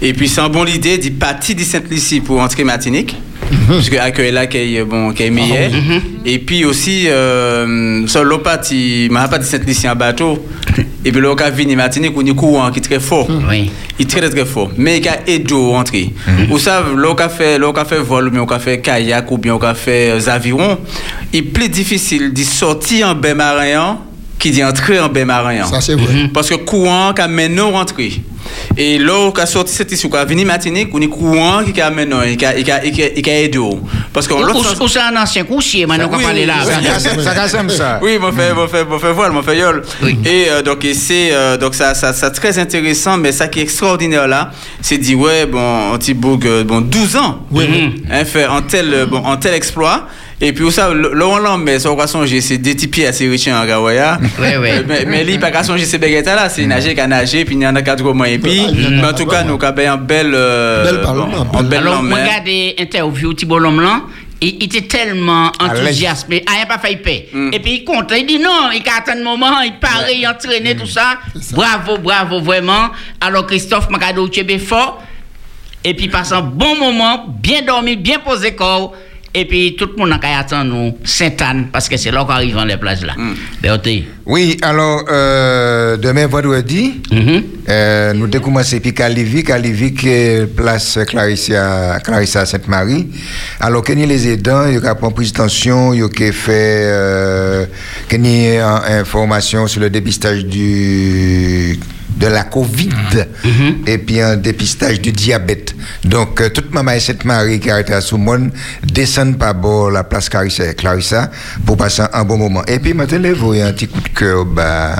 [0.04, 3.16] Et puis c'est une bonne idée d'y partir de Sainte-Lucie pour entrer Martinique,
[3.66, 5.70] parce que accueil là qui est bon qui est meilleur.
[6.26, 10.46] Et puis aussi euh, sur partie, m'a pas de Sainte-Lucie en bateau.
[11.06, 13.30] Et puis l'autre vini Martinique où il courant qui est très fort.
[13.48, 13.70] Oui.
[13.98, 14.70] Il est très très fort.
[14.76, 16.12] Mais il y a à entrer.
[16.50, 19.38] Vous savez, l'autre a fait, l'autre a fait vol, mais on a fait kayak ou
[19.38, 20.76] bien on a fait euh, aviron.
[21.32, 24.00] Il est plus difficile de sortir en bain marin
[24.38, 25.64] qui dit entrer en bain marin.
[25.64, 26.28] Ça, c'est vrai.
[26.34, 28.20] Parce que courant qui amène nous rentrer.
[28.76, 31.80] Et là, qui a sorti cette issue, qui a venu Martinique, on est courant qui
[31.80, 33.58] a- et qui a- et qui a et qui a aidé.
[34.12, 36.54] Parce que l'autre ou c'est un ancien couchier, maintenant qu'on parle là.
[36.64, 37.98] Ça casse- ça casse comme ça.
[38.02, 39.82] oui, mon fait, mon fait, mon fait voile, mon fait yol.
[40.24, 43.62] Et euh, donc, c'est euh, donc ça, ça, ça très intéressant, mais ça qui est
[43.62, 47.64] extraordinaire là, c'est dit ouais, bon, Antibourg, euh, bon, 12 ans, Oui,
[48.10, 50.06] hein, faire un tel, bon, un tel exploit.
[50.40, 53.06] Et puis, ça, le le on l'en met, ça, on va songer, c'est des pieds
[53.06, 54.18] assez riches en Gawaya.
[54.38, 54.72] Ouais, ouais.
[54.78, 57.54] Euh, Mais, mais lui, pas qu'à songer ces baguettes là, c'est nager qu'à nager, puis
[57.54, 58.28] il y en a quatre mois.
[58.28, 60.32] Et puis, mais en tout cas, nous, avons un bel.
[60.34, 62.16] euh, Bel parlement, Un bel- bel Alors, lendemain.
[62.22, 64.02] regardez interview Thibault Lomlan.
[64.40, 65.84] Il, il était tellement À l'aise.
[65.84, 67.28] enthousiasmé, il n'a pas fait paix.
[67.32, 67.50] Mm.
[67.52, 70.74] Et puis il compte, il dit non, il attend un moment, il paraît, il entraîné,
[70.76, 71.18] tout ça.
[71.52, 72.90] Bravo, bravo, vraiment.
[73.20, 75.02] Alors Christophe Macado, tu es fort.
[75.84, 78.92] Et puis passe un bon moment, bien dormi, bien posé corps.
[79.36, 82.54] Et puis tout le monde a attend nous, Sainte-Anne, parce que c'est là qu'on arrive
[82.54, 83.14] dans les places là.
[83.60, 84.06] Berté.
[84.26, 87.42] Oui, alors, euh, demain, vendredi, Mhm.
[87.68, 90.06] euh, nous avons commencé puis Calivic, Calivic,
[90.56, 93.08] place Clarissa, Clarissa Sainte-Marie.
[93.60, 96.32] Alors, qu'il y a les aidants, il y a pris prise tension, il y a
[96.32, 97.66] fait, euh,
[98.08, 101.78] qu'il y a euh, information sur le dépistage du
[102.16, 102.90] de la Covid
[103.86, 105.74] et puis un dépistage du diabète.
[106.04, 108.50] Donc, euh, toute maman et cette Marie qui arrête à Soumone
[108.82, 111.30] descendent par bord la place Clarissa, Clarissa
[111.64, 112.64] pour passer un bon moment.
[112.66, 114.96] Et puis, maintenant, vous voyez un petit coup de cœur bah,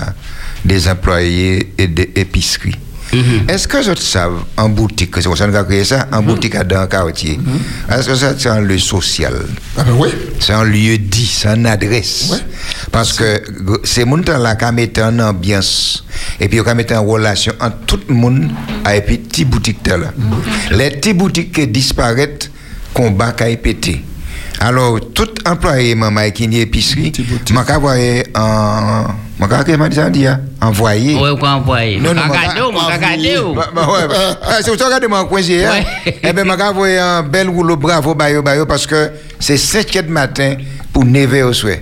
[0.65, 2.77] des employés et des épiceries.
[3.49, 6.55] Est-ce que je savent en boutique, c'est pour ça qu'on a créé ça, en boutique
[6.55, 7.39] à dans un quartier,
[7.91, 9.35] est-ce que ça c'est un lieu social?
[9.77, 10.09] Ah ben oui.
[10.41, 12.29] c'est un lieu dit, c'est une adresse.
[12.31, 12.39] Ouais.
[12.91, 13.43] Parce que g-
[13.85, 16.05] c'est moun temps là qui mettent en ambiance
[16.41, 18.51] et puis qui mettent en relation entre tout le monde
[18.93, 20.13] et puis petite boutique là.
[20.71, 22.51] Les petites boutiques qui disparaissent,
[22.93, 24.05] combat qui pété.
[24.61, 27.13] Alors tout employé maman qui n'y épicerie,
[27.53, 29.07] m'a envoyé en
[29.39, 30.41] m'a comment dire ça dit hein?
[30.61, 31.17] envoyé.
[31.17, 31.99] Ouais, qu'on envoyer.
[31.99, 33.37] Non, non, regardez.
[33.55, 34.39] Bah, bah, ouais, bah.
[34.43, 35.85] Ah, c'est pour ça que mon coin j'ai Ouais.
[36.23, 40.03] Eh bien, m'a envoyé un bel rouleau bravo bayo bayo parce que c'est 5 heures
[40.05, 40.55] du matin
[40.93, 41.77] pour 9 heures au soir.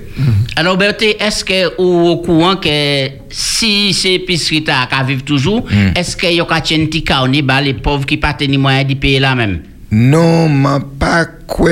[0.56, 5.64] Alors, Berté, est-ce que vous au courant que si ces épiceries ta qu'à vivre toujours,
[5.94, 8.84] est-ce que y a qu'à un petit carnet, bah, les pauvres qui pas ni moyen
[8.84, 9.60] d'y payer là même?
[9.94, 11.70] Non, m'a pas quoi.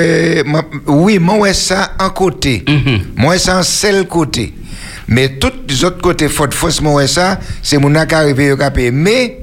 [0.85, 2.63] Oui, moi, ça en côté.
[2.69, 3.01] Mhm.
[3.17, 4.53] Moi, ça en seul côté.
[5.07, 8.69] Mais tous les autres côtés, faute fausse, moi, ça, c'est mon qui arrive, yo ka
[8.69, 8.91] payer.
[8.91, 9.39] Mais,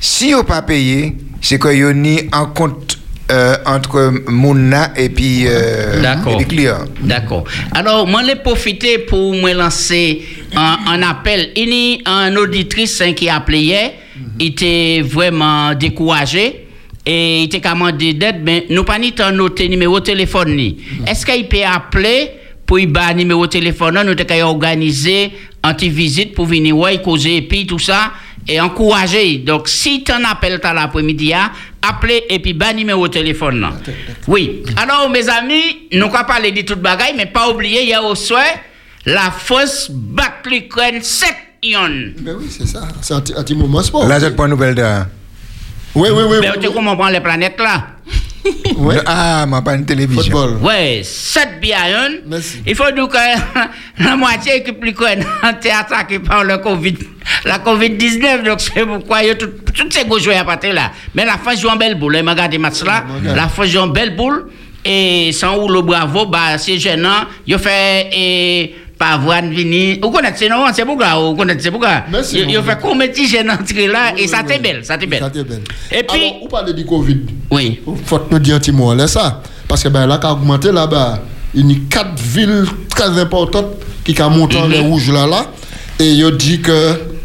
[0.00, 2.98] si yo pas payé, c'est que yo ni en compte
[3.30, 6.32] euh, entre Mouna et puis, euh, D'accord.
[6.40, 6.78] et puis client.
[7.02, 7.44] D'accord.
[7.72, 10.22] Alors, moi, je profiter pour me lancer
[10.56, 11.50] un, un appel.
[11.54, 13.90] Il y a un auditrice hein, qui a appelé hier.
[14.40, 16.63] Il était vraiment découragé.
[17.06, 20.78] Et il était commandé d'aide, mais nous pas ni noté numéro de téléphone ni.
[21.06, 22.30] Est-ce qu'il peut appeler
[22.64, 27.00] pour y bas numéro de téléphone, nous avons organisé une petite visite pour venir ouais,
[27.02, 28.12] causer et puis tout ça
[28.48, 29.36] et encourager.
[29.38, 31.50] Donc, si tu en appelles à l'après-midi, hein,
[31.82, 33.60] appelez et puis bas numéro de téléphone.
[33.60, 33.72] là.
[34.28, 34.62] Oui.
[34.76, 38.02] Alors, mes amis, nous pas parler de toute bagaille, mais pas oublier, il y a
[38.02, 38.44] au soir
[39.06, 41.28] la force bat l'Ukraine 7
[41.64, 42.12] ions.
[42.20, 42.88] Ben oui, c'est ça.
[43.02, 44.06] C'est un petit- moment sport.
[44.08, 44.82] Là, j'ai pas de nouvelle de.
[45.94, 46.36] Oui, oui, oui.
[46.40, 47.86] Mais oui, tu on prend les planètes là?
[48.76, 48.96] Ouais.
[49.06, 50.22] Ah, m'a pas une télévision.
[50.22, 50.58] Football.
[50.62, 52.10] Ouais, 7 biens.
[52.26, 52.62] Merci.
[52.66, 53.18] Il faut donc que
[54.04, 56.94] la moitié équipe l'Ukraine a été attaquée par le Covid,
[57.46, 58.42] la Covid-19.
[58.44, 60.90] Donc c'est pourquoi il y a tout- toutes ces gros joueurs à partir là.
[61.14, 62.16] Mais la France joue en belle boule.
[62.16, 63.04] hein, Regardez match là.
[63.22, 64.48] La France joue en belle boule.
[64.84, 67.24] Et sans ou le bravo, bah, c'est gênant.
[67.46, 68.74] Il fait et
[69.04, 69.98] Pavoine vini.
[70.02, 70.64] Vous connaissez, non?
[70.74, 71.14] C'est pourquoi?
[71.20, 72.04] Vous connaissez pourquoi?
[72.10, 75.28] Merci, Il fait combien de gênant entrer là et ça t'est belle, ça t'est Ça
[75.28, 75.30] belle.
[75.30, 75.62] t'est belle.
[75.92, 77.18] Et puis- Alors, vous parlez du Covid.
[77.50, 77.80] Oui.
[78.06, 79.42] Faut nous dire un petit mot là ça.
[79.68, 81.18] Parce que ben, là, qui a augmenté là-bas,
[81.54, 85.46] il y a quatre villes très importantes qui ont monté en les rouges là, là.
[86.00, 86.62] Et il dit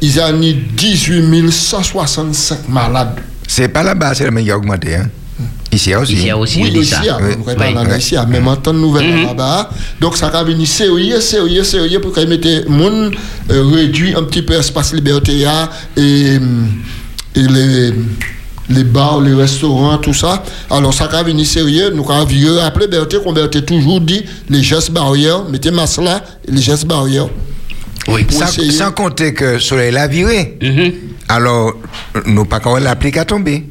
[0.02, 3.20] y a 18 165 malades.
[3.48, 4.96] C'est pas là-bas, c'est le meilleur augmenté.
[4.96, 5.10] Hein.
[5.72, 6.14] Ici aussi.
[6.14, 7.34] Ici aussi, Oui, ici, Oui.
[7.46, 8.28] Oui.
[8.28, 9.70] même en temps de nouvelles là-bas.
[10.02, 13.16] Donc, ça va venir sérieux, sérieux, sérieux pour qu'ils mettent le monde
[13.52, 16.38] euh, réduit un petit peu l'espace liberté là, et,
[17.36, 17.94] et les,
[18.70, 20.44] les bars, les restaurants, tout ça.
[20.72, 21.92] Alors, ça va venir sérieux.
[21.94, 26.24] Nous avons vu rappeler Berthe qu'on Berthe toujours dit les gestes barrières, mettez masque là,
[26.48, 27.30] les gestes barrières.
[28.08, 28.26] Oui.
[28.32, 30.58] Sans, sans compter que le soleil l'a viré.
[30.62, 30.92] Mhm.
[31.28, 31.74] Alors,
[32.26, 33.66] nous pas quand l'applique à tomber.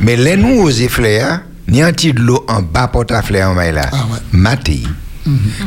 [0.00, 3.50] Mais les nous aux flair, ni un petit de l'eau en bas porte à flair
[3.50, 3.88] en maille là.
[3.92, 4.18] Ah ouais.
[4.32, 4.82] Maté.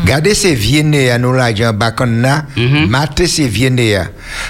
[0.06, 2.46] Gardez ces viennes à nous là, en bacon là,
[2.90, 3.80] matez ces viennes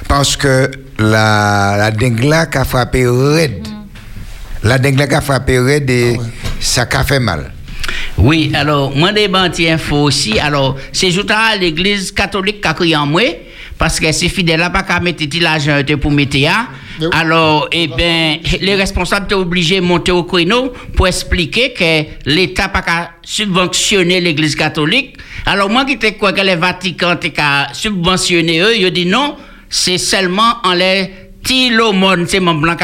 [0.08, 3.67] Parce que la, la dengue là qui a frappé raide.
[4.63, 6.19] La dengue là qui a frappé raide et
[6.60, 7.51] ça a fait mal.
[8.17, 10.39] Oui, alors, moi, des banti info aussi.
[10.39, 13.21] Alors, c'est juste à l'église catholique qui a crié en moi,
[13.78, 16.67] parce que ces fidèles-là, pas qu'à mettre l'argent pour mettre là.
[16.69, 17.08] Mais oui.
[17.12, 22.70] Alors, eh bien, les responsables étaient obligés de monter au créneau pour expliquer que l'État
[22.70, 25.18] pas qu'à subventionner l'église catholique.
[25.46, 29.36] Alors, moi qui crois que les Vatican étaient qu'à subventionner eux, ils dit non,
[29.70, 31.12] c'est seulement en les
[31.46, 32.76] ti l'homone, c'est mon blanc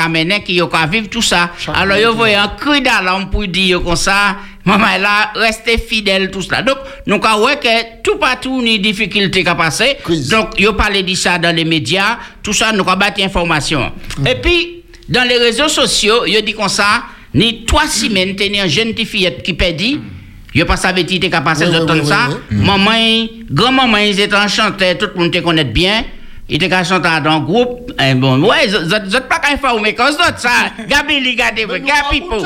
[0.45, 1.49] qui ka vivre tout ça.
[1.73, 6.41] Alors yo voyez un cri d'alarme pour dire comme ça, maman là, restez fidèle tout
[6.41, 6.61] cela.
[6.61, 9.97] Donc, nous ka ouais que tout partout ni difficulté qu'a passé.
[10.03, 10.29] Crise.
[10.29, 13.91] Donc, yo parlé de ça dans les médias, tout ça nous ka battre information.
[14.25, 18.67] Et puis dans les réseaux sociaux, yo dit comme ça, ni trois semaines t'es une
[18.67, 19.99] jeune fillette qui perdit.
[20.53, 22.27] Yo pas savait qui était passé Oui, de oui, oui, ça.
[22.51, 26.03] oui, Maman, grand-maman, ils étaient enchantés, tout le monde te connaît bien.
[26.51, 27.93] Ils étaient qu'à chanter dans le groupe.
[27.97, 30.49] Eh bon, ouais, vous êtes pas qu'à faire, mais cause d'autre, ça.
[30.85, 32.43] Gabi, regardez, Gabi, Pipo.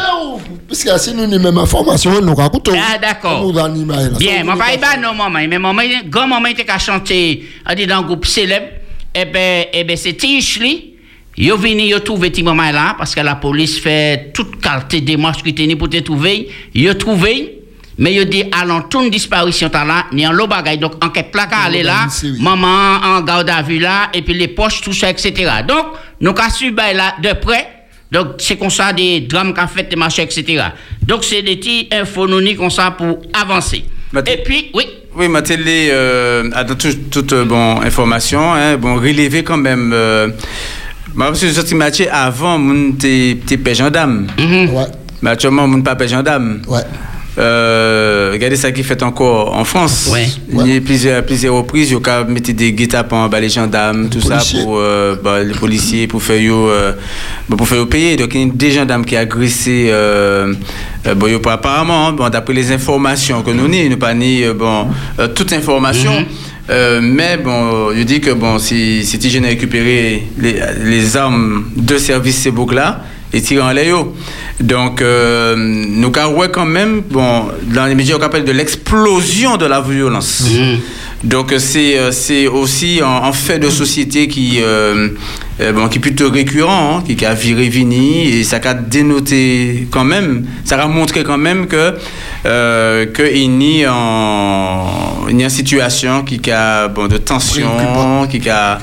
[0.68, 2.74] Parce que si nous avons même information, nous racontons.
[2.76, 3.52] Ah, d'accord.
[3.52, 5.40] Bien, Ça, mon nous papa, avons il va non, maman.
[5.50, 8.68] Mais maman, grand-maman était qu'à chanter, dans un groupe célèbre.
[9.16, 10.92] Eh ben, eh ben, c'est Tichli.
[11.36, 15.06] Yo vini, yo trouvé ti maman là, parce que la police fait toute qualité de
[15.08, 16.48] démarche qui tenait pour te trouver.
[16.76, 17.64] Yo trouvé.
[17.98, 20.78] Mais yo dit, allons, toute disparition là, ni en l'eau bagaille.
[20.78, 22.08] Donc, enquête là, qu'à aller là,
[22.42, 25.34] maman en garde à vue là, et puis les poches, tout ça, etc.
[25.68, 25.86] Donc,
[26.20, 27.70] nous avons suivi là de près.
[28.12, 30.62] Donc, c'est comme ça des drames qu'a fait, des marchés, etc.
[31.06, 33.86] Donc, c'est des petits infos nous ni comme ça pour avancer.
[34.12, 34.86] Bah, et puis, oui.
[35.16, 39.92] Oui, ma télé euh, dans tout- toute euh, bon, information, hein, bon, relevé quand même.
[39.94, 40.28] Euh,
[41.14, 43.38] moi, parce que je suis matché avant, mon t'es
[43.74, 44.28] gendarme.
[44.38, 44.86] Ouais,
[45.22, 46.62] Mais actuellement, mon pas gendarme.
[46.68, 46.82] ouais.
[47.38, 50.10] Euh, regardez ça qui fait encore en France.
[50.12, 50.28] Ouais.
[50.50, 54.10] Il y a plusieurs, plusieurs reprises, il y a mis des guet-apens, bah, les gendarmes,
[54.10, 54.64] tout ça, policiers.
[54.64, 56.94] pour euh, bah, les policiers, pour faire yo, euh,
[57.50, 58.16] bah, pour faire yo payer.
[58.16, 60.54] Donc, il y a des gendarmes qui ont agressé, euh,
[61.08, 64.14] euh, bon, yo, pas apparemment, hein, bon, d'après les informations que nous n'avons, nous pas
[64.14, 64.88] ni, bon,
[65.20, 66.14] euh, toute information.
[66.70, 71.66] Euh, mais bon, je dis que bon, si, si tu a récupéré les, les armes
[71.76, 73.96] de service ces là et tirer en l'air.
[74.60, 79.66] Donc, euh, nous avons quand même, bon, dans les médias, on appelle de l'explosion de
[79.66, 80.44] la violence.
[81.24, 85.10] Donc, euh, c'est euh, c'est aussi un, fait de société qui, euh,
[85.74, 89.88] bon, qui est plutôt récurrent, hein, qui, qui a viré Vini, et ça a dénoté
[89.92, 91.96] quand même, ça a montré quand même que
[92.46, 98.28] euh, qu'il y a en, il y a une situation qui a bon, de tension,
[98.30, 98.78] qui a,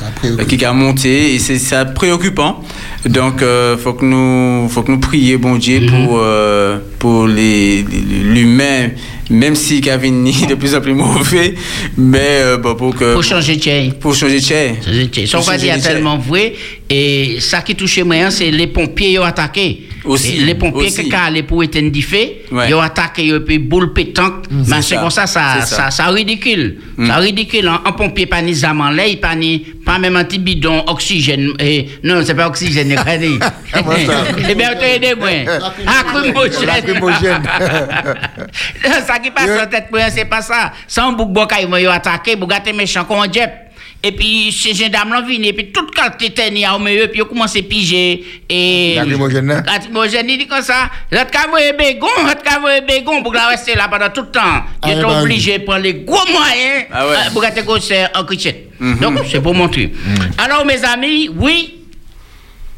[0.49, 2.63] qui a monté, et c'est ça préoccupant.
[3.07, 7.83] Donc, euh, faut que nous, faut que nous prions, bon Dieu, pour, euh, pour les,
[7.83, 8.91] l'humain,
[9.29, 11.55] même si Kevin est de plus en plus mauvais,
[11.97, 13.93] mais euh, pour que, Pour changer de chair.
[13.99, 14.75] pour changer de chair.
[15.27, 16.55] Son dire tellement vrai.
[16.89, 19.83] Et ça qui touche moi, hein, c'est les pompiers qui ont attaqué.
[20.05, 22.17] Aussi, les pompiers qui ont allé pour éteindre du feu,
[22.51, 22.69] Ouais.
[22.69, 24.45] ils ont attaqué, ils ont boule pétanque.
[24.51, 25.61] Mais c'est comme ça, ça,
[25.91, 26.79] ça, ridicule.
[27.07, 27.69] Ça ridicule.
[27.69, 27.81] hein.
[27.85, 31.51] Un pompier pas ni zaman là, il pas ni, pas même un petit bidon oxygène.
[31.61, 32.95] Et, non, c'est pas oxygène, dit?
[34.49, 35.29] Eh bien, tu aidé moi.
[35.85, 36.67] Lacrymogène.
[36.67, 37.43] Lacrymogène.
[39.07, 40.73] ça qui passe en tête, c'est pas ça.
[40.87, 43.51] Sans bouc bokay, moi, ils ont attaqué, pour gâter méchant comme un jet.
[44.05, 47.25] Et puis, ces gendarmes là viennent, et puis toute qualité tenue au milieu, puis ils
[47.25, 48.25] commencent à piger.
[48.49, 48.95] Et.
[48.97, 49.63] Lacrymogène, hein?
[49.65, 50.91] Lacrymogène, il dit comme ça.
[51.13, 54.41] L'autre cavoye bégon, l'autre cavoye bégon, pour la rester là pendant tout le temps.
[54.45, 55.23] Ah, Ils bah oui.
[55.23, 58.71] obligés de prendre les gros moyens Ah euh, pour gâter c'est en crichette.
[59.01, 59.93] Donc, c'est pour montrer.
[60.37, 61.75] Alors, mes amis, oui,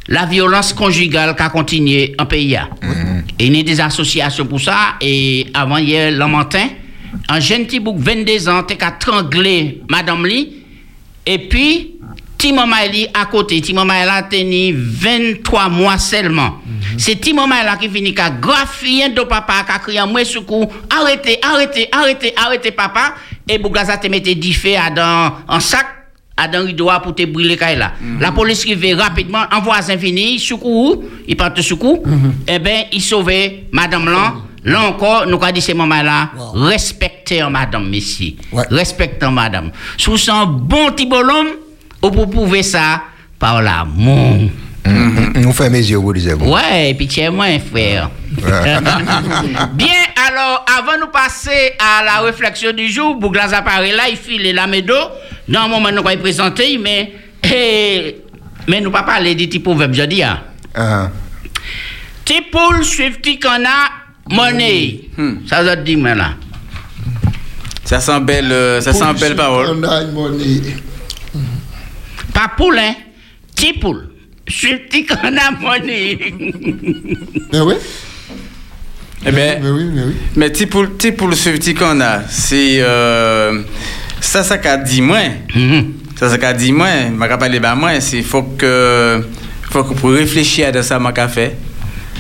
[0.09, 2.51] la violence conjugale qui a continué en pays.
[2.51, 2.69] là.
[3.39, 4.97] Et il y a des associations pour ça.
[5.01, 6.69] Et avant hier, le matin,
[7.31, 10.64] un jeune petit bouc, 22 ans, t'es qu'à trangler Madame Lee.
[11.27, 11.95] Et puis,
[12.53, 16.61] maman Eli à côté, elle a tenu 23 mois seulement.
[16.99, 20.71] C'est petit maman là qui finit qu'à graffier de papa, qui a crié moi secours,
[20.91, 23.15] arrêtez, arrêtez, arrêtez, arrêtez papa.
[23.49, 25.87] Et Bouglaza te mettait du feu à dans un sac
[26.37, 27.93] à dans rideau pour te brûler là.
[28.21, 32.03] La police qui veut rapidement, un voisin fini, secours, il part de secours,
[32.49, 34.43] eh ben, il sauvait Madame Lan.
[34.65, 38.33] Là encore, nous avons dit ces moments-là, respectez en Madame, messieurs.
[38.53, 38.65] Ouais.
[38.71, 39.71] Respectez Madame.
[39.99, 41.49] Sous son bon petit bonhomme,
[42.03, 43.03] ou pour prouver ça
[43.39, 44.51] par l'amour.
[44.87, 46.35] On fait mes yeux, vous disiez.
[46.35, 46.51] vous.
[46.53, 48.11] Ouais, et puis tiens moi, frère.
[49.73, 49.89] Bien,
[50.29, 54.67] alors, avant de passer à la réflexion du jour, Bouglas apparaît là, il file la
[54.67, 54.95] médo.
[55.49, 57.13] Dans un moment, nous allons présenter, mais,
[57.45, 58.17] eh,
[58.69, 60.23] mais nous ne pas parler du petit proverbe, je dis.
[60.23, 60.41] hein.
[60.75, 61.09] Ah.
[62.25, 63.39] Ti poule suivre ti
[64.31, 65.01] kana monnaie.
[65.49, 66.35] Ça veut dire, là.
[67.85, 69.67] Ça sent belle, euh, ça sent belle parole.
[69.79, 70.61] On a une monnaie.
[72.33, 72.95] Pas poule, hein.
[73.55, 74.09] Ti poule.
[74.49, 76.19] Suivre ti kana monnaie.
[77.53, 77.75] Mais oui,
[79.27, 80.15] Eh ben, mais oui, mais oui.
[80.37, 83.63] Mais ti pour, ti pour le suivi qu'on a, c'est euh,
[84.21, 85.19] ça, ça qu'a dit moi.
[85.55, 85.93] Mhm.
[86.19, 86.89] Ça, ça qu'a dit moi.
[87.13, 89.25] Ma qu'a parlé bah moi, c'est faut que,
[89.71, 91.57] faut que pour réfléchir à ça, ma qu'a fait.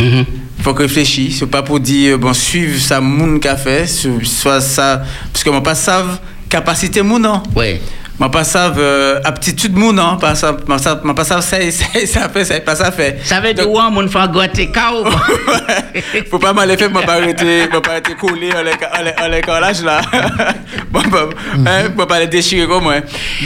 [0.00, 0.24] Mhm.
[0.64, 1.30] Faut que réfléchir.
[1.38, 5.50] C'est pas pour dire bon suivre ça moun qu'a fait, so- soit ça, parce que
[5.50, 7.42] moi pas savent capacité moun non.
[7.54, 7.82] Ouais.
[8.18, 11.58] Ma pas savent euh, aptitude moun non, pas ça ma ça ma pas savent ça
[11.70, 13.18] ça ça fait ça pas ça fait.
[13.24, 15.04] Ça veut dire ouais, mon frère goûter cao.
[16.30, 20.00] faut pas mal faire, m'a pas arrêter, pas arrêter couler en les collage là.
[20.90, 21.28] Bon bon,
[21.66, 22.94] hein, m'a pas les déchirer comme moi.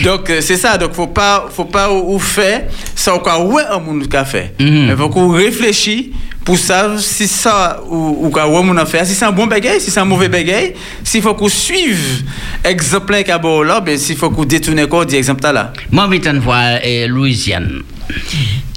[0.05, 2.65] Donc euh, c'est ça, donc faut pas faut pas ou, faire
[2.95, 4.55] ça quoi ouais un monde qu'a fait.
[4.61, 4.87] Mhm.
[4.87, 6.09] Mais faut qu'on réfléchisse
[6.49, 9.83] pour savoir si ça ou ou quoi ouais mon faire, si c'est un bon bagage,
[9.83, 10.71] si c'est un mauvais bagage,
[11.05, 12.23] s'il faut qu'on suive
[12.65, 15.75] exemple qu'a là, ben s'il faut qu'on détourne quoi dit exemple là.
[15.93, 17.83] Moi, je vais voir Louisiane.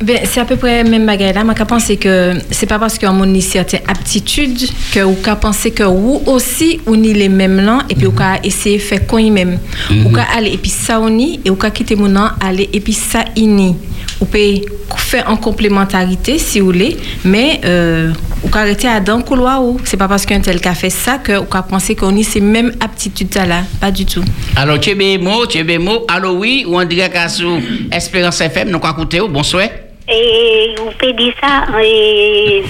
[0.03, 1.45] Ben, c'est à peu près même bagaille là.
[1.45, 5.71] Moi, je pense que c'est pas parce qu'on a une certaine aptitude que ou penser
[5.71, 9.07] que vous aussi ou ni les mêmes là et puis ou qu'à essayer de faire
[9.07, 9.59] quoi même.
[9.89, 12.69] Ou qu'à aller et puis ça on y et ou qu'à quitter mon nom aller
[12.73, 13.77] et puis ça ini.
[14.21, 14.61] Ou peut
[14.97, 16.95] faire en complémentarité si vous voulez,
[17.25, 18.11] mais euh,
[18.43, 20.89] ou qu'à arrêter à dans le couloir ou c'est pas parce qu'un tel qu'a fait
[20.91, 24.23] ça que ou qu'à penser qu'on y ces mêmes aptitudes là, pas du tout.
[24.55, 26.05] Alors, tu es mot, tu es mot.
[26.07, 27.59] Alors, oui, ou en direct à sous
[27.91, 29.65] Espérance FM, nous quoi écouter, bonsoir.
[30.07, 32.63] Et vous pouvez dire ça, et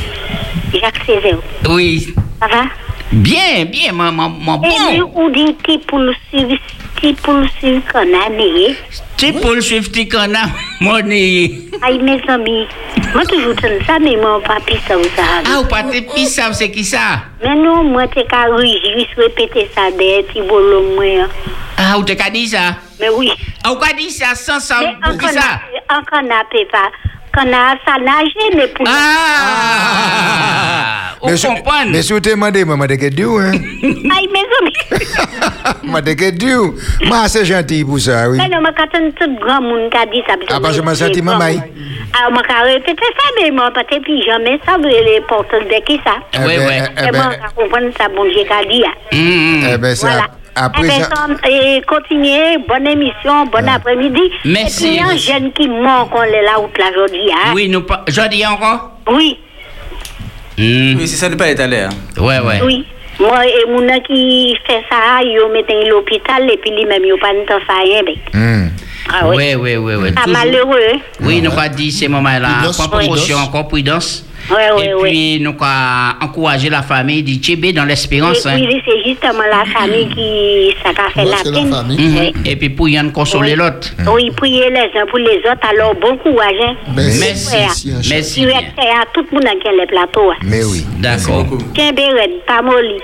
[0.74, 1.38] Jacques Césaire.
[1.70, 2.14] Oui.
[2.40, 2.64] Ça va?
[3.12, 5.12] Bien, bien, mon, mon, mon Et bon.
[5.16, 6.56] vous dites pour le suivre,
[7.24, 8.30] pour le suivre qu'on a
[9.22, 9.34] né.
[9.34, 10.38] Tu pour le suivre, tu connais,
[10.82, 11.70] mon nez.
[11.82, 12.68] Aïe, mes amis,
[13.14, 15.48] moi toujours donne ça, mais moi, pas pis ça, vous savez.
[15.52, 17.24] Ah, ou pas te pis ça, c'est qui ça?
[17.44, 21.28] Mais non, moi, t'es qu'à juste répéter ça des petits bolos, moi.
[21.78, 22.76] Ah, ou te qu'a dit ça?
[23.00, 23.32] Mais oui.
[23.64, 25.60] Ah, ou qu'a dit ça sans ça, Mais pour qui ça?
[25.90, 26.90] en canapé, pas.
[27.34, 28.86] Qu'on a ça nager, mais pour.
[29.82, 31.16] Ah!
[31.22, 31.92] Ou Mais?
[31.92, 32.66] Mais si vous demandez, je
[33.40, 33.52] hein?
[33.52, 34.74] Aïe, mes amis.
[35.84, 35.88] Je
[37.06, 38.38] moi, c'est gentil pour ça, oui.
[38.38, 40.34] Mais non, moi, quand tout grand monde qui a dit ça.
[40.50, 41.46] Ah, parce que moi, senti maman.
[42.20, 46.00] Alors, moi, j'ai répété ça, mais moi, pas puis jamais ça, les portes de qui
[46.04, 46.16] ça?
[46.34, 46.50] Eh ben,
[46.98, 48.26] eh Et moi, ben, je comprends ça, bon
[49.74, 49.78] eh
[50.26, 51.10] ap- après eh ben, ça.
[51.10, 54.22] Tom, et continuez, bonne émission, bon après-midi.
[54.46, 54.84] Merci.
[54.84, 57.32] Et puis, il y a un jeune qui manque, on est là, out là, aujourd'hui,
[57.32, 57.52] hein.
[57.56, 58.04] Oui, nous pas.
[58.08, 58.92] Je dis encore?
[59.10, 59.38] Oui,
[60.60, 60.96] Hum.
[61.00, 61.90] Oui, c'est ça ne pas être à l'air.
[62.18, 62.62] Ouais, ouais.
[62.64, 62.86] oui.
[63.20, 67.18] Moi, et mon qui fait ça, il met à l'hôpital, et puis lui-même, il n'a
[67.18, 68.02] pas de temps à rien.
[68.34, 68.70] Hmm.
[69.12, 69.36] Ah oui.
[69.38, 70.10] Oui, oui, oui, oui.
[70.16, 71.00] Ah, malheureux, hein.
[71.22, 73.48] Oui, nous avons dit ces moments-là, pas précaution, prudence.
[73.48, 74.26] encore prudence.
[74.52, 75.10] Oui, oui, Et oui.
[75.10, 78.46] puis, nous avons encouragé la famille de Tchébé dans l'espérance.
[78.46, 78.56] hein.
[78.56, 81.84] Oui, oui, c'est justement la famille qui ça a fait Ouais, la.
[81.84, 81.98] Mhm.
[81.98, 82.34] Oui.
[82.46, 83.58] Et puis, pour y en consoler Oui.
[83.58, 83.90] l'autre.
[84.14, 85.68] Oui, priez les uns pour les autres.
[85.70, 86.52] Alors, bon courage.
[86.64, 86.76] Hein.
[86.96, 87.20] Merci.
[87.20, 87.56] Merci.
[87.58, 88.16] Merci, chat.
[88.16, 88.42] Merci.
[88.42, 88.58] Tu bien.
[88.58, 90.32] à tout le monde qui a les plateaux.
[90.32, 90.36] hein.
[90.44, 91.46] Mais oui, D'accord.
[91.46, 91.58] Pas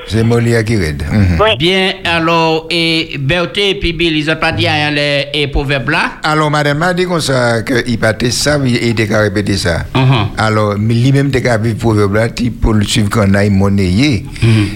[0.07, 0.23] c'est
[0.65, 0.75] qui.
[1.11, 1.57] Mhm.
[1.57, 5.89] Bien, alors, et Berthe et puis Bill, ils ont pas dit hein, les et proverbes
[5.89, 6.11] là?
[6.23, 9.79] Alors, madame m'a dit comme ça qu'il partait ça, il était qu'à répéter ça.
[9.95, 10.27] Mhm.
[10.37, 14.25] Alors, lui-même, t'es qu'à vivre pour le bras, t'es pour le suivre qu'on aille monnayer.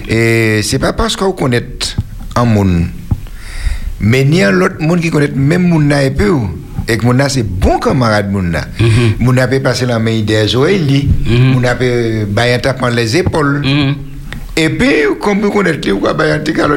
[0.08, 1.64] Et c'est pas parce qu'on connaît
[2.36, 2.84] un monde,
[4.00, 6.32] mais il y a l'autre monde qui connaît même monde là et peu.
[6.88, 7.78] Et que mon c'est bon
[8.52, 8.62] là.
[9.20, 13.16] Mon peut passer la main des oreilles, mon peut bailler tapant les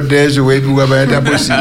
[0.08, 1.52] des oreilles, vous avez un tape aussi.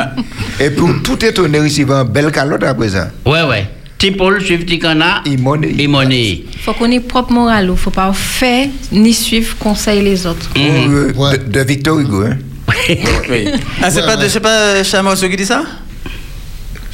[0.61, 3.09] Et puis, tout étonné, recevoir une belle calotte à présent.
[3.27, 3.67] Ouais, ouais.
[4.05, 5.75] Tipol, suivre Tikana Et monnaie.
[5.79, 6.45] et monnaie.
[6.63, 10.51] Faut qu'on ait propre morale, ou faut pas faire ni suivre conseil les autres.
[10.59, 11.39] Euh, Ouais.
[11.39, 12.37] de, de Victor Hugo, hein.
[13.31, 13.49] Oui.
[13.83, 14.29] Ah, c'est Ouais, pas, de- ouais.
[14.29, 15.63] c'est pas Chamosso qui dit ça?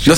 [0.06, 0.14] Non,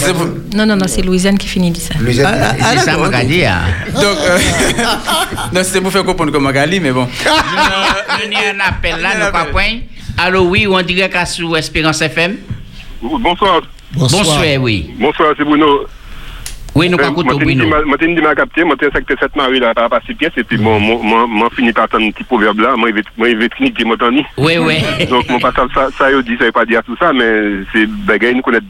[0.54, 1.94] Non, non, non, c'est Louisiane qui finit de ça.
[1.98, 2.30] Lui, Ah,
[2.60, 3.44] ah, C'est ça, dit.
[3.44, 3.62] hein.
[3.94, 4.38] Donc, euh,
[5.54, 7.06] non, c'était pour faire comprendre comment Gali, mais bon.
[7.24, 9.78] Nous nous avons un appel là, nous pas point.
[10.18, 12.36] Allô, oui, ou en direct à sous Espérance FM.
[13.02, 13.62] Bonsoir.
[13.94, 14.22] Bonsoir.
[14.24, 14.90] Bonsoir, oui.
[15.00, 15.86] Bonsoir, c'est Bruno.
[16.74, 17.96] Oui, nous pas Euh, couteau, Moi, oui, nous.
[17.98, 19.74] t'ai dit m'a capté, moi, t'ai secteur 7 Marie, là,
[20.18, 23.00] pièces, et puis, moi, moi, moi, fini par un petit proverbe là, moi, il va,
[23.18, 24.24] moi, il va finir, qui m'entendit.
[24.38, 24.76] Oui, oui.
[25.10, 27.86] Donc, mon passage, ça, ça, il dit, ça veut pas dire tout ça, mais c'est,
[27.86, 28.60] bagaille, nous connaît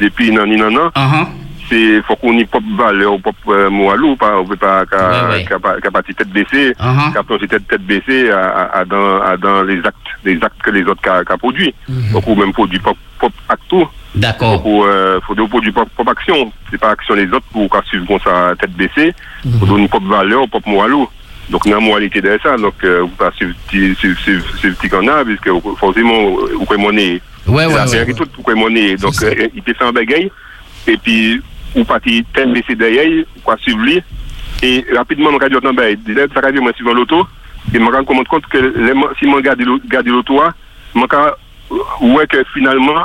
[0.00, 1.26] depuis nan, nan, Uh-huh.
[1.68, 4.84] c'est, faut qu'on y propre valeur, propre, euh, mot à l'eau, pas, on peut pas,
[4.86, 7.12] qu'à, qu'à, pas- qu'à partir tête baissée, Uh-huh.
[7.12, 9.20] qu'à penser tête, tête baissée, à, dans,
[9.62, 11.72] les actes, les actes que les autres qu'a, produit.
[12.12, 12.80] Donc, ou même produit
[13.18, 13.86] propre acte tout.
[14.14, 14.62] D'accord.
[14.62, 16.52] Pour, euh, faut des produits propre, propre action.
[16.70, 19.14] C'est pas action les autres pour qu'on suive comme ça tête baissée.
[19.58, 20.92] Faut donner une propre valeur, propre morale.
[21.50, 22.56] Donc, il y a une moralité derrière ça.
[22.56, 23.16] Donc, euh, vous
[23.94, 24.18] suivre
[24.56, 27.20] suivre petit qu'on a, puisque forcément, vous pouvez monnaie.
[27.46, 28.14] Ouais, ouais, la ouais.
[28.14, 28.96] tout, vous pouvez monnaie.
[28.96, 30.30] Donc, C'est euh, il fait ça en bagaille.
[30.86, 31.42] Et puis,
[31.74, 34.02] vous partez tête baissée derrière, vous pouvez suivre lui.
[34.62, 37.26] Et rapidement, on non, ben, déjà, ça dire, moi, suivant l'auto.
[37.72, 40.40] Et je me rends compte que les, si je garde l'auto,
[40.94, 40.98] je
[42.00, 43.02] ouais que finalement,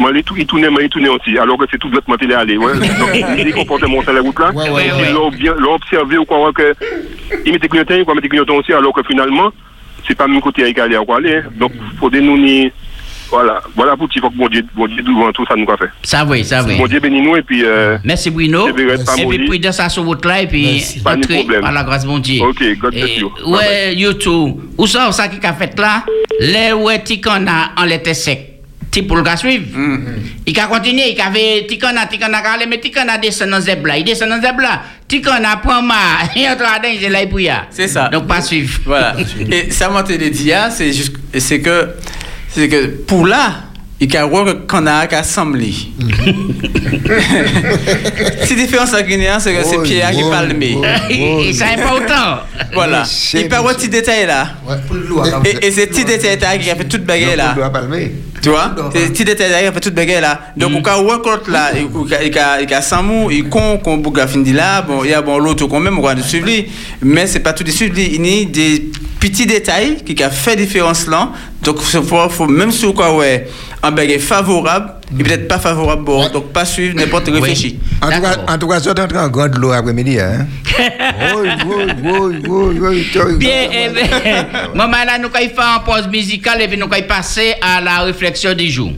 [0.00, 1.90] moi, il tourne, il tourne, il tourne aussi, alors que c'est tout
[2.22, 2.56] il est allé.
[2.56, 2.72] Ouais.
[2.98, 4.50] Donc, il comportement sur la route là.
[4.50, 5.12] Ouais, ouais, ouais.
[5.12, 6.74] l'ont bien, l'ont observé ou quoi, que
[7.44, 9.50] il mettait clignotant, il mettait clignotant aussi, alors que finalement,
[10.08, 11.36] c'est pas le même côté avec aller à quoi aller.
[11.36, 11.50] hein.
[11.58, 12.72] Donc, faut des nous ni
[13.30, 15.76] Voilà, voilà pour qu'il faut que bon Dieu, bon Dieu devant tout ça nous a
[15.76, 15.90] fait.
[16.02, 16.76] Ça oui, ça oui.
[16.78, 17.62] Bon Dieu bénis nous et puis.
[17.64, 18.66] Euh, Merci Bruno.
[18.68, 21.60] Et puis, prudence à sur votre là et puis Pas de entrez problème.
[21.60, 22.42] par la grâce de mon Dieu.
[22.42, 23.30] Ok, God bless you.
[23.46, 24.60] Ouais, YouTube.
[24.78, 26.04] Où ça, ça qui a fait là?
[26.40, 28.49] Les ouais, Tikana en l'été sec.
[28.90, 29.66] Ti pour le gars suivre.
[30.46, 33.98] Il a continué, il avait Tikana, Tikana, Tikana, mais Tikana descend dans Zebla.
[33.98, 34.82] Il descend dans Zebla.
[35.06, 35.94] Tikana prend ma.
[36.36, 37.50] Il entre là-dedans, il est là, il pouille.
[37.70, 38.08] C'est ça.
[38.08, 38.80] Donc pas suivre.
[38.84, 39.14] Voilà.
[39.50, 41.90] Et ça m'a été dit, ah, c'est que,
[42.48, 43.69] c'est que pour là,
[44.00, 45.60] il y a un canard qui assemble.
[48.44, 50.74] C'est différence en Guinée, c'est que c'est Pierre qui parle mais.
[50.76, 50.82] oh.
[51.10, 52.40] Et c'est important.
[52.72, 53.04] Voilà.
[53.34, 54.48] Il parle de petits détails là.
[55.44, 57.54] Et, et ces petits détails là qui a fait toute baguette là.
[58.42, 58.74] Tu vois?
[58.94, 60.40] Ces petits détails là qui a fait toute baguette là.
[60.56, 63.48] Donc, au cas où on compte là, il y a- il y a Samou, il
[63.48, 66.14] con, qu'on bouge fini là, bon, il y a bon l'autre quand même, on va
[66.14, 66.48] le suivre.
[67.02, 68.90] Mais c'est pas tout de suite, il y a des
[69.20, 71.30] petits détails qui a fait différence là.
[71.62, 73.46] Donc, il faut, faut- même si quoi, ouais,
[73.82, 77.72] un baguette favorable, et peut-être pas favorable, bon, donc pas suivre n'importe réfléchir.
[78.02, 80.46] En tout cas, en tout cas, ça en grande l'eau après-midi, hein.
[81.36, 83.36] Oui, oui, oui, oui, oui, oui.
[83.36, 87.06] Bien, eh bien, maman, là, nous allons faire une pause musicale et puis nous allons
[87.06, 88.92] passer à la réflexion du jour.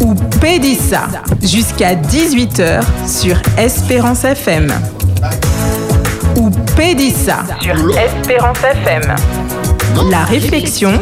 [0.00, 1.08] ou Pédissa
[1.40, 4.72] jusqu'à 18h sur Espérance FM.
[6.76, 9.14] Pédissa sur Espérance FM.
[10.10, 10.98] La réflexion.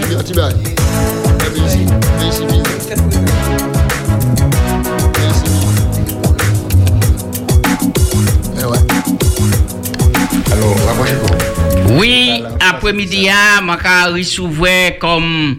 [11.99, 13.61] Oui, après-midi, ah,
[14.17, 15.57] je s'ouvrait comme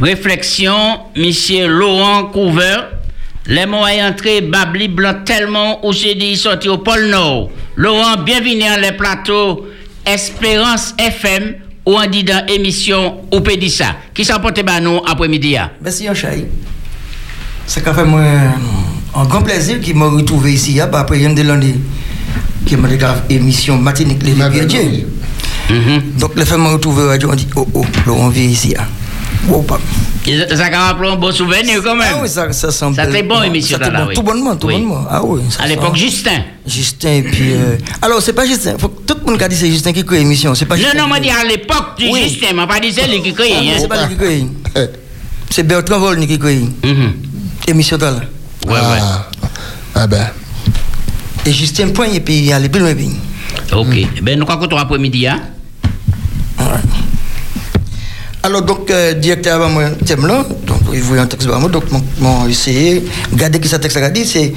[0.00, 2.76] réflexion, monsieur Laurent Couver,
[3.46, 7.50] les mots est entré, Babli Blanc tellement où j'ai dit sorti au pôle Nord.
[7.76, 9.66] Laurent, bienvenue dans les plateaux
[10.06, 11.54] Espérance FM
[11.86, 13.96] ou on dit dans émission ou dit ça.
[14.14, 15.56] Qui s'en porte bah nous après-midi?
[15.56, 15.70] ah?
[15.82, 16.46] Merci, Yoshai.
[17.66, 18.22] Ça a fait moi
[19.14, 21.76] un grand plaisir qui m'a retrouvé ici, hein, après une de l'année
[22.66, 22.96] qui m'a dit
[23.30, 24.32] émission matinique les
[24.66, 25.06] Dieu.
[25.70, 26.18] Mhm.
[26.18, 28.74] Donc, le fait m'a retrouvé radio, on dit, oh, oh, Laurent vient ici.
[28.78, 28.84] hein.
[30.26, 32.14] Et Ça a un beau souvenir quand même.
[32.16, 32.96] Ah oui, ça, ça semble.
[32.96, 34.14] Ça, c'était bon, émission, là, bon, oui.
[34.14, 34.74] Tout bonnement, tout Oui.
[34.74, 35.04] bonnement.
[35.10, 35.42] Ah oui.
[35.50, 36.42] ça À l'époque, Justin.
[36.66, 37.52] Justin, et puis.
[37.52, 38.76] euh, Alors, c'est pas Justin.
[38.78, 40.54] Faut que tout le monde qui a dit c'est Justin qui crée l'émission.
[40.54, 40.98] C'est pas Non, Justin.
[40.98, 41.26] non, moi crée.
[41.28, 42.22] dit à l'époque du Oui.
[42.28, 43.54] Justin, m'a pas dit c'est lui qui Ah, crée.
[43.60, 43.76] mais hein.
[43.80, 44.46] C'est pas lui qui crée.
[45.50, 47.12] C'est Bertrand Volny qui crée Mhm.
[47.68, 48.12] l'émission là.
[48.66, 48.78] Ouais, ouais.
[48.80, 49.26] Ah,
[49.94, 50.26] ah ben.
[51.46, 52.94] Et Justin point, et puis il y a les plus loin.
[53.72, 54.06] Ok.
[54.22, 55.40] Ben, nous rencontrons après-midi, hein?
[58.54, 61.86] Alors, donc, euh, directeur avant moi, thème là, donc, il voulait un texte moi, donc,
[62.20, 64.52] mon, essayé, regardez qui ce texte a dit, c'est,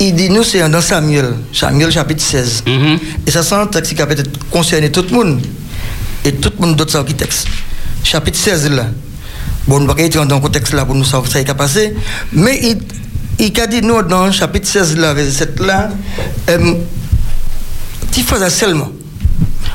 [0.00, 2.62] il dit, nous, c'est dans Samuel, Samuel chapitre 16.
[2.66, 2.98] Mhm.
[3.26, 5.42] Et ça, c'est un texte qui a peut-être concerné tout le monde,
[6.24, 7.46] et tout le monde d'autres ça qui texte.
[8.02, 8.86] Chapitre 16 là.
[9.68, 11.94] Bon, on va pas dans le contexte là pour nous savoir ce qui a passé,
[12.32, 12.78] mais il,
[13.38, 15.90] il a dit, nous, dans chapitre 16 là, verset 7 là,
[16.48, 16.74] euh,
[18.12, 18.88] tu fais ça seulement.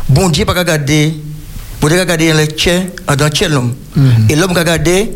[0.10, 1.14] Bon Dieu, pas regarder,
[1.82, 2.86] bon Dieu, regarder dans le tien,
[3.18, 3.76] dans le tien l'homme.
[4.30, 5.12] Et l'homme regarder,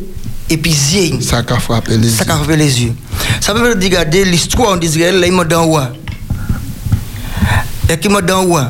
[0.49, 1.21] et puis zing.
[1.21, 2.93] Ça a frappé les Ça a frappé les yeux.
[3.39, 5.91] Ça veut dire regarder l'histoire d'Israël, là, il m'a dans roi.
[7.89, 8.69] Et qui m'a dans roi.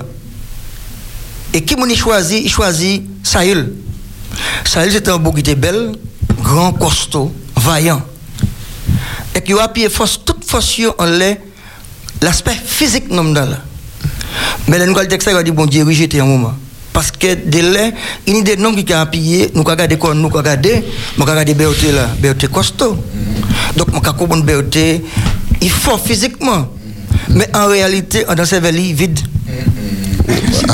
[1.53, 3.73] Et qui m'a choisi, il choisit Saül.
[4.63, 5.91] Saül, c'était un beau qui était belle,
[6.41, 8.01] grand, costaud, vaillant.
[9.35, 11.37] Et qui a appuyé force, toute force en l'air,
[12.21, 13.47] l'aspect physique non là.
[14.67, 16.53] Mais là, nous le texte, il a dit, bon Dieu, rejeté un moment.
[16.93, 17.27] Parce que
[17.61, 17.91] là,
[18.27, 19.05] il y a des noms qui ont
[19.55, 20.41] nous avons quoi, nous avons
[21.15, 21.25] nous
[21.91, 22.09] là,
[22.47, 22.97] costaud.
[23.77, 25.01] Donc, nous avons compris Béoté,
[25.61, 26.67] il faut physiquement.
[27.29, 29.19] Mais en réalité, dans ses vallées vide.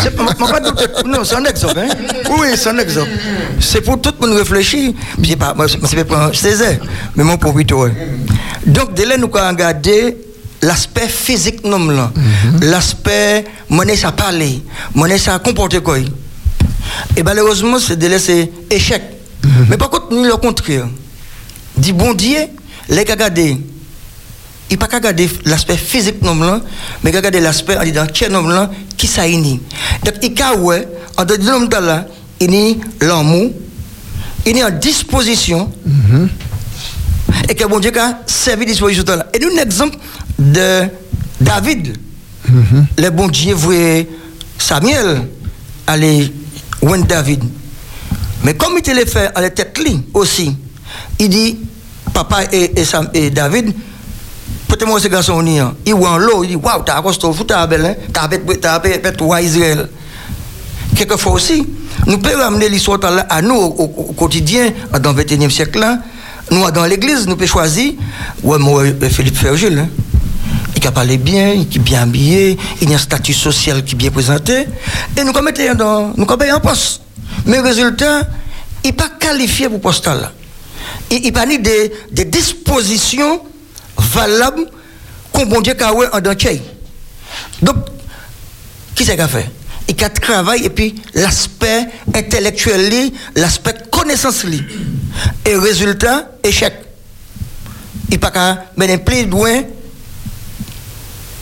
[0.04, 0.86] C'est pas- moi, pas douter.
[1.06, 1.80] Non, c'est un exemple.
[1.80, 1.88] Hein?
[2.38, 3.10] Oui, c'est un exemple.
[3.60, 4.94] C'est pour tout le monde réfléchir.
[5.22, 6.80] Puis, c'est pas, moi, c'est pas un Césaire,
[7.16, 7.84] mais mon proprio.
[7.84, 7.92] ouais.
[8.66, 9.58] Donc, de là, nous avons
[10.62, 12.12] l'aspect physique non là.
[12.62, 15.98] L'aspect, monnaie ça parler, monnaie ça comporter quoi.
[17.16, 19.02] Et malheureusement, c'est de c'est échec.
[19.70, 20.88] Mais par contre, nous, le contraire.
[21.76, 22.40] Dit bon Dieu,
[22.90, 23.58] les gars regardez.
[24.70, 26.60] Il pas qu'à regarder l'aspect physique non là,
[27.02, 29.62] mais regarder l'aspect en disant tiens non là qui ça ini.
[30.04, 32.06] Donc il y a ouais, en de l'homme là,
[32.42, 33.52] il y l'amour,
[34.46, 35.72] il est en disposition.
[37.50, 39.28] Et que bon Dieu a servi disposition là.
[39.34, 39.98] Et nous un exemple
[40.40, 40.84] de
[41.42, 41.98] David.
[42.98, 44.08] Le bon Dieu voulait
[44.58, 45.24] Samuel
[45.86, 46.32] aller
[46.82, 47.44] voir David.
[48.44, 49.78] Mais comme il l'a fait à la tête
[50.14, 50.56] aussi,
[51.20, 51.58] il dit,
[52.14, 53.74] papa et, et, Sam- et David,
[54.68, 55.44] peut-être moi ce garçon
[55.86, 58.62] il voit en l'eau, il dit, waouh, t'as accosté foot, t'as belle, hein, t'as bête,
[58.62, 58.80] t'as
[59.42, 59.90] Israël.
[60.96, 61.66] quelquefois aussi,
[62.06, 64.70] nous pouvons ramener l'histoire à nous au, quotidien,
[65.02, 66.00] dans le 21e siècle là.
[66.50, 67.94] Nous, dans l'église, nous pouvons choisir,
[68.44, 69.90] ouais, moi, euh, Philippe Fergil, hein.
[70.78, 73.98] Il a parlé bien, il est bien habillé, il a un statut social qui est
[73.98, 74.68] bien présenté,
[75.18, 77.02] et nous mettons dans, nous en poste.
[77.46, 78.22] Mais résultat,
[78.84, 80.10] il n'est pas qualifié pour poste.
[81.10, 83.42] Il n'y a pas des, des dispositions
[83.98, 84.66] valables
[85.32, 85.76] qu'on bon Dieu
[86.14, 86.62] en dentier.
[87.62, 87.78] Donc,
[88.94, 89.50] qui c'est qu'a fait?
[89.88, 94.44] Il a travaillé et puis l'aspect intellectuel, l'aspect connaissance.
[94.44, 94.62] li.
[95.46, 96.74] Et résultat, échec.
[98.10, 99.64] Il n'y a pas qu'à mener plus loin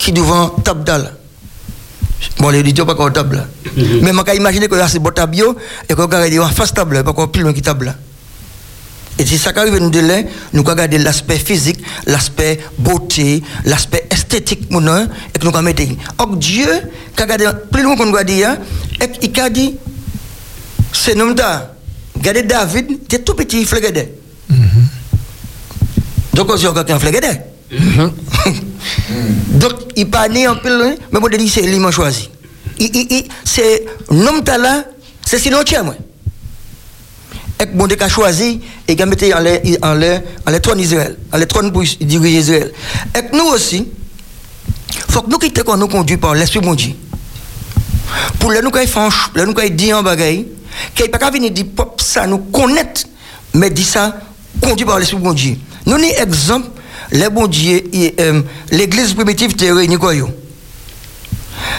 [0.06, 1.10] qui devant table là.
[2.38, 3.46] Bon, les éditeurs pas encore table là.
[3.74, 5.36] Mais je peux imaginer que là, c'est bon table
[5.88, 7.92] et qu'on regarde en face table, pas encore plus loin qui table.
[9.18, 14.06] Et c'est ça qui arrive nous de là, nous regardons l'aspect physique, l'aspect beauté, l'aspect
[14.08, 15.96] esthétique, mon et que nous mettons.
[16.18, 16.68] Donc Dieu,
[17.16, 17.24] qui
[17.72, 18.58] plus loin qu'on dire,
[19.00, 19.74] et il a dit,
[20.92, 21.72] c'est nom là.
[22.14, 24.06] Regardez David, c'est tout petit, il flegade.
[26.32, 27.42] Donc on dit encore qu'il flegade.
[29.48, 32.30] Donc il pas né en pile, hein, mais bon, dit c'est lui qui choisi.
[32.78, 34.84] Il- il- il- C'est nom là,
[35.24, 35.94] c'est sinon tiens moi
[37.58, 41.16] et bon a choisi et qui a mis en les en les en trône d'Israël,
[41.32, 42.72] en trône pour diriger Israël.
[43.16, 43.88] Et nous aussi,
[45.10, 46.92] faut que nous quitter qu'on nous conduit par l'esprit bon Dieu.
[48.38, 50.46] Pour le nous quand font le nous quand dit en bagaille,
[50.94, 51.64] qu'il pas venir dire
[51.96, 53.04] ça nous connaître
[53.54, 54.20] mais dit ça
[54.60, 55.56] conduit par l'esprit bon Dieu.
[55.86, 56.68] Nous ni exemple
[57.12, 59.54] les bon Dieu et, euh, l'église primitive
[59.98, 60.28] quoi yo.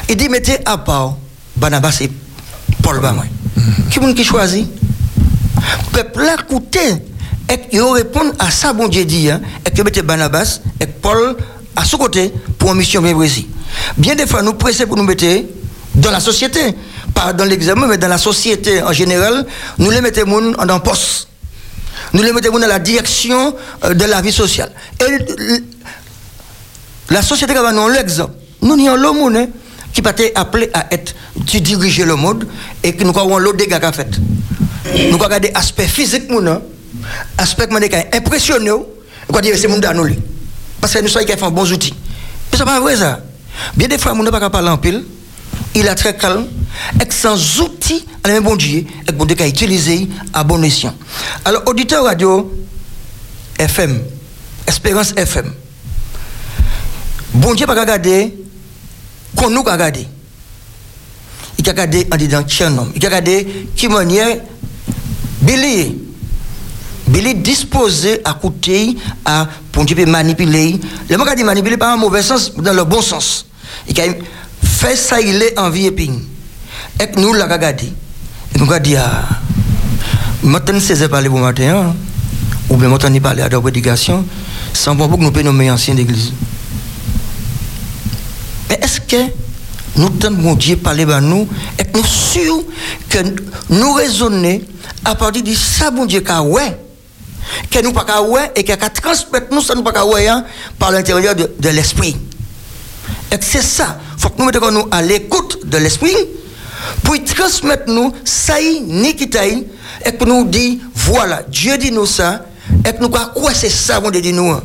[0.09, 1.17] Il dit mettez à part
[1.55, 2.09] Barnabas et
[2.81, 3.25] Paul Bamoy.
[3.91, 4.67] Qui moun qui choisit?
[5.91, 6.79] Peuple là écouté
[7.49, 11.35] et ils répondent à ça bon Dieu dit hein, et que mettez Barnabas et Paul
[11.75, 13.45] à ce côté pour une mission bien précise.
[13.97, 15.25] Bien des fois nous pressons pour nous mettre
[15.95, 16.59] dans la société,
[17.13, 19.45] pas dans l'examen mais dans la société en général,
[19.77, 21.27] nous les mettons en un poste.
[22.13, 24.71] Nous les mettons dans la direction euh, de la vie sociale.
[24.99, 25.61] Et
[27.09, 28.33] la société qui nous l'exemple.
[28.61, 29.47] Nous avons l'homme hein,
[29.93, 31.13] qui être appelé à être,
[31.45, 32.47] tu diriger le monde
[32.83, 34.09] et que nous avons l'autre dégâts qu'a fait.
[34.93, 36.61] Nous avons regardé l'aspect physique, hein,
[37.37, 40.15] aspect qui a impressionné, nous dit c'est dans nous.
[40.81, 41.93] Parce que nous sommes qui fait un bon outil.
[42.51, 43.19] Mais c'est pas vrai ça.
[43.75, 45.03] Bien des fois, nous ne pas parler en pile.
[45.75, 46.47] Il est très calme.
[46.99, 50.93] Que sans outils, à la bon Dieu, que bon Dieu a utilisé à bon escient.
[51.43, 52.51] Alors, auditeur radio
[53.57, 54.01] FM,
[54.67, 55.51] Espérance FM,
[57.33, 58.33] bon Dieu pas regarder
[59.35, 60.07] qu'on nous regarder.
[61.57, 62.91] Il a regardé en disant tiens homme?
[62.95, 64.37] Il a regardé qui manière
[65.41, 65.97] Billy.
[67.07, 70.79] Billy disposé à coûter à pour Dieu manipuler.
[71.09, 73.45] Le mot manipuler pas en mauvais sens, dans le bon sens.
[74.63, 76.11] Fait ça il est en vie et
[76.99, 77.91] et que nous l'a regardé.
[78.55, 79.27] Et nous avons dit ah
[80.43, 81.95] maintenant c'est parler pour matin hein,
[82.69, 84.25] ou bien maintenant parler à la prédication
[84.73, 86.31] sans bon pour que nous puissions nommer ancien d'église.
[88.69, 89.31] Mais est-ce que
[89.95, 91.47] nous tenons mon Dieu parler à nous
[91.79, 92.63] et que nous sûrs
[93.09, 93.19] que
[93.69, 94.61] nous raisonnons
[95.03, 96.77] à partir de ça, mon Dieu, qu'a ouais,
[97.71, 100.45] que nous pas ouais et qu'à transmettre nous ça nous pas ouais hein,
[100.77, 102.17] par l'intérieur de l'esprit.
[103.31, 106.15] Et c'est ça, faut que nous mettions nous à l'écoute de l'esprit
[107.03, 109.67] pour transmettre nous ça y ni qui taille
[110.05, 112.45] et que nous dit voilà Dieu dit nous ça
[112.85, 114.55] et que nous quoi c'est ça mon Dieu dit nous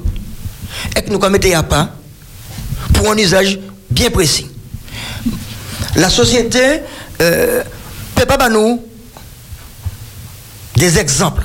[0.96, 1.90] et que nous mettre à pas
[2.94, 3.58] pour un usage
[3.90, 4.48] bien précis.
[5.96, 6.80] La société
[7.20, 7.62] euh,
[8.14, 8.82] peut pas nous
[10.76, 11.44] des exemples.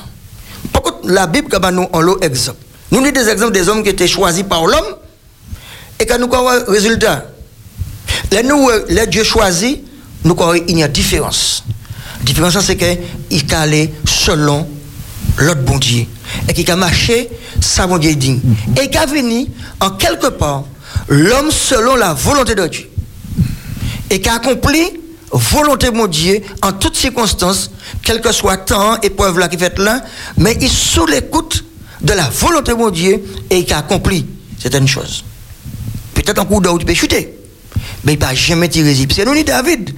[0.71, 2.59] Par contre, la Bible peut nous en lot exemple.
[2.91, 4.95] Nous avons des exemples des hommes qui étaient choisis par l'homme
[5.99, 7.25] et quand nous avons un résultat.
[8.31, 9.77] Les, nous, euh, les dieux choisis,
[10.23, 11.63] nous avons il y a différence.
[12.19, 12.97] La différence, c'est qu'il
[13.31, 14.67] est allé selon
[15.37, 16.05] l'autre bon Dieu.
[16.47, 17.29] Et qu'il a marché,
[17.61, 18.39] ça bon Dieu dit.
[18.81, 19.47] Et qu'il a venu,
[19.79, 20.65] en quelque part,
[21.07, 22.89] l'homme selon la volonté de Dieu.
[24.09, 24.81] Et qui a accompli
[25.31, 27.71] volonté de mon Dieu en toutes circonstances,
[28.01, 30.01] quel que soit temps, épreuve là qui fait là,
[30.37, 31.65] mais il sous l'écoute
[32.01, 34.25] de la volonté de mon Dieu et qui a accompli
[34.59, 35.23] certaines choses.
[36.27, 37.33] Peut-être un coup d'eau, tu peux chuter,
[38.03, 38.93] mais il ne va jamais tirer.
[39.05, 39.91] Parce que nous, ni David,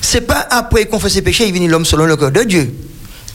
[0.00, 2.72] c'est pas après qu'on fait ses péchés, il vient l'homme selon le cœur de Dieu.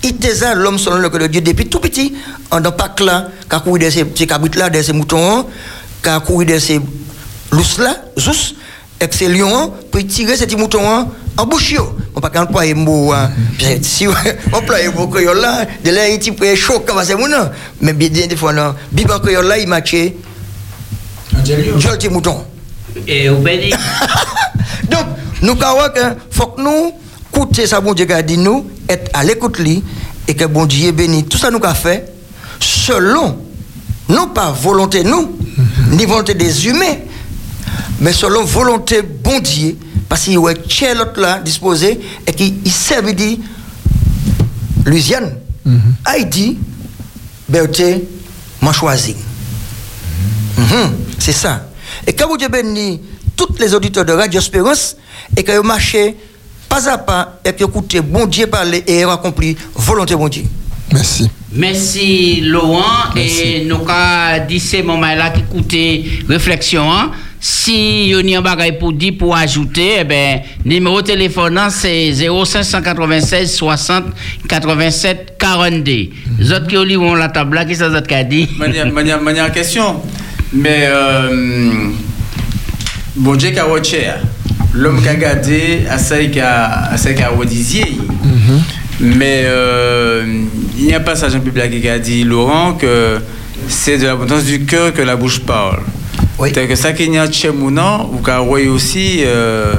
[0.01, 2.13] Il était l'homme selon le cœur de Dieu depuis tout petit,
[2.51, 5.45] en dans Pâques là, a couru de ces, cabrites là, de ces moutons,
[6.05, 6.79] a couru de ces
[7.51, 8.55] lousses là, zous,
[9.01, 11.75] et que ces lions, pour tirer ces petits moutons en bouche.
[12.15, 13.13] On pas employer mot,
[13.81, 17.13] si on le mot créole là, de là, il est chaud comme ça,
[17.81, 20.15] mais bien des fois, non, Bible créole là, il matchait.
[21.45, 22.43] Le mouton.
[23.07, 23.71] Et au béni.
[24.89, 25.05] Donc,
[25.41, 26.93] Nous, il faut que nous
[27.37, 29.83] écouter ça, bon Dieu a dit nous, être à l'écoute lui,
[30.27, 31.25] et que bon Dieu bénit.
[31.25, 32.11] Tout ça nous a fait
[32.59, 33.37] selon,
[34.09, 35.37] non pas volonté nous,
[35.91, 36.97] ni volonté des humains,
[37.99, 39.77] mais selon volonté bon Dieu,
[40.09, 43.39] parce qu'il y a l'autre là disposé et qui il servait dit
[44.85, 45.35] Louisiane,
[46.05, 46.57] Haïti,
[47.47, 48.01] Berthe,
[48.61, 49.15] m'a choisi.
[50.57, 51.69] Mhm, C'est ça.
[52.05, 52.99] Et quand vous Dieu bénit
[53.35, 54.95] tous les auditeurs de Radio Espérance
[55.35, 56.15] et que vous marchez
[56.67, 60.27] pas à pas et que vous écoutez bon Dieu parler et vous accompli volonté bon
[60.27, 60.43] Dieu.
[60.91, 61.29] Merci.
[61.51, 66.91] Merci Laurent et nous avons dit ces moments-là qui coûtaient réflexion.
[66.91, 67.11] hein.
[67.39, 71.69] Si vous avez un bagage pour dire, pour ajouter, eh ben, numéro de téléphone hein,
[71.69, 74.05] c'est 0596 60
[74.49, 76.09] 87 42.
[76.39, 78.49] Les autres qui ont lu la table qui sont qui ont dit?
[78.57, 80.01] Manière, manière, manière question.
[80.53, 81.89] Mais, euh,
[83.15, 84.07] bon Dieu qui a watché,
[84.73, 87.97] l'homme qui a gardé, à ça qui a, à ça qui a redisier.
[88.99, 90.25] Mais euh,
[90.77, 93.19] il y a un passage en Bible qui a dit, Laurent, que
[93.67, 95.79] c'est de l'abondance du cœur que la bouche parle.
[96.53, 99.73] C'est que ça qu'il y a chez Mounan, ou voyez aussi euh,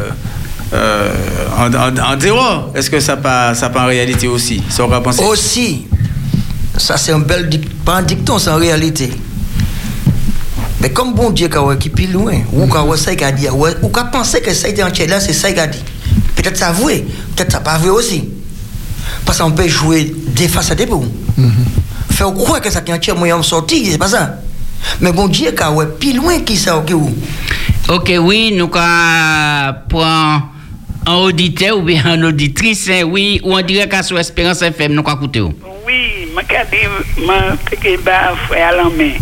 [0.72, 1.12] euh,
[1.56, 2.72] en, en, en dehors.
[2.74, 4.62] Est-ce que ça pas, ça pas en réalité aussi?
[4.68, 5.86] Ça aura pensé Aussi,
[6.76, 7.48] ça c'est un bel
[7.84, 9.10] pas un dicton, c'est en réalité.
[10.80, 13.88] Mais comme bon Dieu qui qui plus loin, ou qui ça qui a dit, ou
[13.88, 15.82] qui pensé que ça était en là, c'est ça qui a dit.
[16.36, 17.04] Peut-être ça vrai,
[17.34, 18.28] peut-être ça pas vrai aussi.
[19.24, 21.06] Parce qu'on peut jouer des faces à des bouts.
[22.10, 24.36] Faire croire que ça qui est en moyen de sortir, c'est pas ça.
[25.00, 27.12] Mais bon Dieu qui ouais, plus loin qui ça, ok, ou.
[27.88, 30.48] Ok, oui, nous avons prendre
[31.06, 34.92] un auditeur ou bien une auditrice, hein, oui, ou en direct à sur Espérance FM,
[34.92, 35.40] nous avons écouté.
[35.40, 35.54] Oui,
[36.36, 36.82] je dis,
[37.72, 39.12] je suis frère à la main.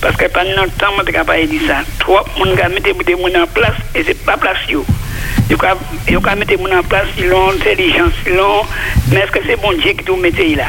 [0.00, 1.78] Parce que pendant longtemps, je n'ai pas dit ça.
[1.98, 4.56] Trop, on a mis des gens en place et ce n'est pas place.
[4.68, 4.84] Ils ont
[6.36, 8.64] mis des gens en place, ils ont intelligence, ils ont.
[9.10, 10.66] Mais est-ce que c'est bon Dieu qui tout mettez là?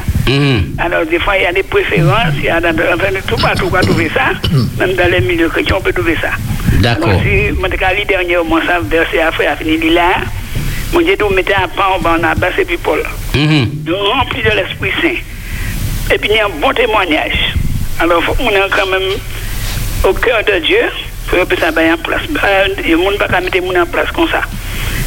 [0.80, 3.66] Alors, des fois, il y a des préférences, il y a dans, enfin, tout partout,
[3.68, 4.32] on peut trouver ça.
[4.80, 6.30] Même dans les milieux chrétiens, on peut trouver ça.
[6.80, 7.10] D'accord.
[7.10, 10.16] Alors, si, je dis dernièrement, ça, verset après, a fini là.
[10.94, 13.02] Mon Dieu, tout mettait à part, on a bassé puis Paul.
[13.36, 16.14] Nous remplis de l'Esprit Saint.
[16.14, 17.54] Et puis il y a un bon témoignage.
[18.02, 19.10] Alors faut- on est quand même
[20.04, 20.82] au cœur de Dieu
[21.28, 22.22] pour que ça mette en place.
[22.44, 24.42] Euh, Le monde ne peut pas mettre le monde en place comme ça.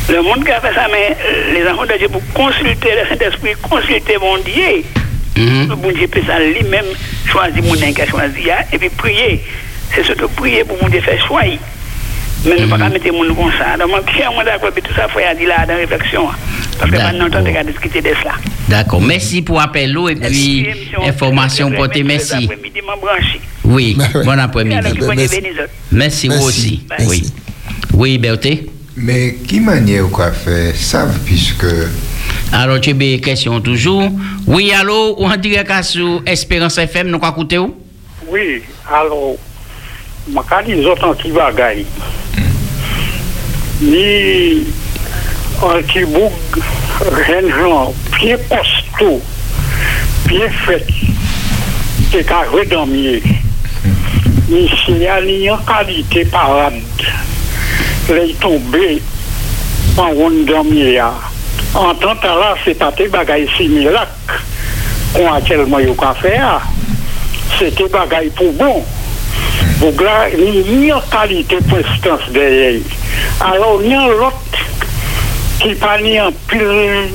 [0.09, 3.09] Le monde qui a fait ça, mais euh, les enfants de Dieu pour consulter le
[3.09, 4.85] Saint-Esprit, consulter mon Dieu.
[5.69, 6.85] Le bon Dieu peut ça lui-même
[7.27, 9.43] choisir mon qui a choisi et puis prier.
[9.95, 11.41] C'est surtout prier pour mon Dieu faire choix.
[12.45, 13.77] Mais nous ne pouvons pas mettre le monde comme ça.
[13.79, 15.79] Donc, moi, je suis d'accord avec tout ça, il faut y aller là dans la
[15.79, 16.29] réflexion.
[16.29, 16.35] hein.
[16.79, 18.33] Parce que maintenant, on a discuter de cela.
[18.69, 20.67] D'accord, merci pour l'appel et puis
[21.07, 22.49] information portée, merci.
[23.65, 24.89] Oui, bon après-midi.
[25.93, 26.83] Merci, vous aussi.
[27.07, 27.23] Oui.
[27.93, 28.67] Oui, Berthé.
[28.97, 31.67] Mais qui manière quoi faire ça puisque
[32.53, 34.09] Alors, tu as des questions toujours.
[34.47, 37.75] Oui, allô, ou en direct à sur Espérance FM, nous avons écouté où
[38.29, 39.35] Oui, alors,
[40.29, 41.87] je les autres qui bagaille.
[43.81, 44.67] ni
[45.63, 46.59] antibouk
[47.01, 49.19] renjan, piye kosto,
[50.29, 50.91] piye fet,
[52.13, 53.19] te ka redamye.
[54.49, 56.79] Ni sinyali yon kalite parad,
[58.13, 58.87] le yi tombe
[59.99, 61.11] an woun damye ya.
[61.75, 64.39] An tan tala se tate bagay similak,
[65.15, 66.59] kon akèl mwen yo ka fè ya,
[67.59, 68.85] se te bagay pou bon.
[69.85, 72.81] Ni en qualité pour instance derrière.
[73.41, 74.37] Alors, il y a l'autre
[75.61, 77.11] qui pas ni en pile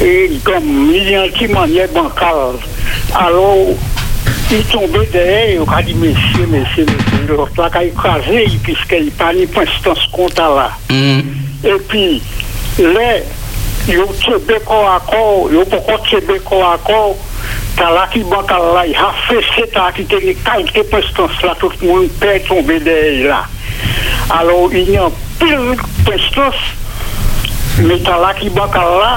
[0.00, 2.56] et comme ni en qui manière bancale.
[3.14, 3.66] Alors,
[4.50, 9.10] il tombait derrière, il a dit, monsieur, monsieur, monsieur, l'autre là, il a écrasé, puisqu'il
[9.10, 10.70] pas ni pour instance compte là.
[10.90, 12.22] Et puis,
[12.78, 13.18] là,
[13.88, 17.16] il a tiré corps à corps, il a pas tiré corps à corps.
[17.76, 22.38] Kalaki bakal la, ha fese ta ki te li kalte prestans la, tout moun pe
[22.48, 23.44] tombe dey la.
[24.36, 26.64] Alo, il yon pil prestans,
[27.82, 29.12] me kalaki bakal la,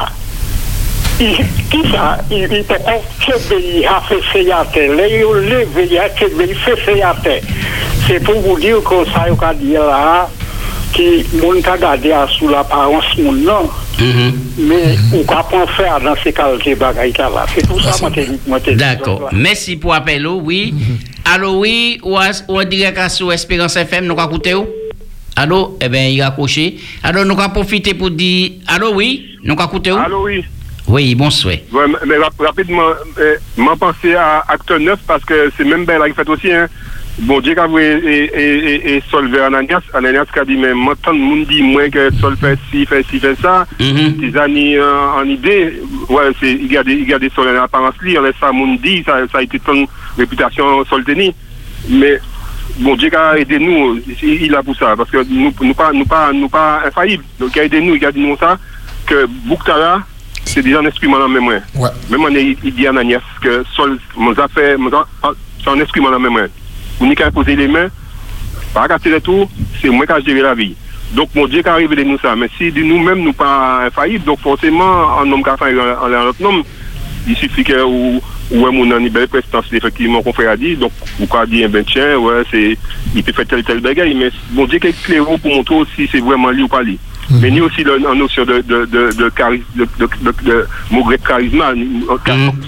[1.19, 7.39] ki sa, il pe FCBI ha fese yate, le yo leve yate, FCBI fese yate.
[8.03, 10.25] Se pou mou diyo kon sa yo ka diye la,
[10.93, 13.69] ki moun ka gade a sou la parans moun nan,
[14.05, 14.33] non.
[14.57, 17.45] Mais on va pas faire dans ces qualités bagailles là.
[17.53, 17.91] C'est tout ça,
[18.47, 18.59] moi.
[18.75, 19.29] D'accord.
[19.31, 20.73] Merci pour l'appel, oui.
[21.25, 24.67] Allô, oui, ou, en direct à sur Espérance FM, nous avons écouté où
[25.35, 26.75] Allô, eh bien, il a accroché.
[27.01, 28.51] Alors, nous avons profité pour dire.
[28.67, 30.43] Allô, oui, nous avons écouté où Allô, oui.
[30.85, 31.55] Oui, bonsoir.
[31.71, 35.85] Ouais, mais- mais rap- rapidement, euh, m'en penser à Acteur 9 parce que c'est même
[35.85, 36.67] belle qui fait aussi, hein.
[37.19, 38.55] Bon Dieu a voué et, et,
[38.93, 41.61] et, et Sol vers Ananias, Ananias qui a dit, mais moi, tant de monde dit,
[41.61, 43.65] moi, que Sol fait ci, fait ci, fait ça,
[44.11, 47.29] des années euh, en idée, ouais, c'est, il y a des, il y a des
[47.29, 49.85] Sol en apparence, li, on laisse ça, monde dit, ça, ça a été ton
[50.17, 51.33] réputation Sol teni.
[51.89, 52.19] Mais,
[52.79, 56.05] bon Dieu a aidé nous, il a pour ça, parce que nous, nous pas, nous
[56.05, 57.23] pas, nous pas infaillibles.
[57.39, 58.57] Donc, il a aidé nous, il a dit nous ça,
[59.05, 60.01] que Bouktara,
[60.45, 61.61] c'est déjà un esprit dans même Ouais.
[62.09, 65.07] Même on est, il dit Ananias que Sol, mon affaire, mon a-
[65.63, 66.47] c'est un esprit dans même
[66.99, 67.87] Vous n'y qu'à poser les mains,
[68.73, 69.49] pas casser les tours,
[69.81, 70.75] c'est moi qui ai géré la vie.
[71.13, 72.35] Donc, mon Dieu qui a révélé nous ça.
[72.35, 76.11] Mais si de nous-mêmes, nous pas infaillibles, donc forcément, un homme qui a fait en
[76.11, 76.63] un autre nom,
[77.27, 78.21] il suffit que ou
[78.51, 81.63] ou mon a une belle prestance, effectivement, qu'on fait à dire, donc, ou qu'on dit,
[81.63, 82.77] eh ben, tiens, ouais, c'est,
[83.15, 86.07] il peut faire tel, tel bagaille, mais mon Dieu qui est clair pour montrer si
[86.11, 86.99] c'est vraiment lui ou pas lui.
[87.41, 91.03] Mais ni aussi la notion de, de, de, de, charisme, de, de, de, de, mot
[91.03, 91.63] grec charisme,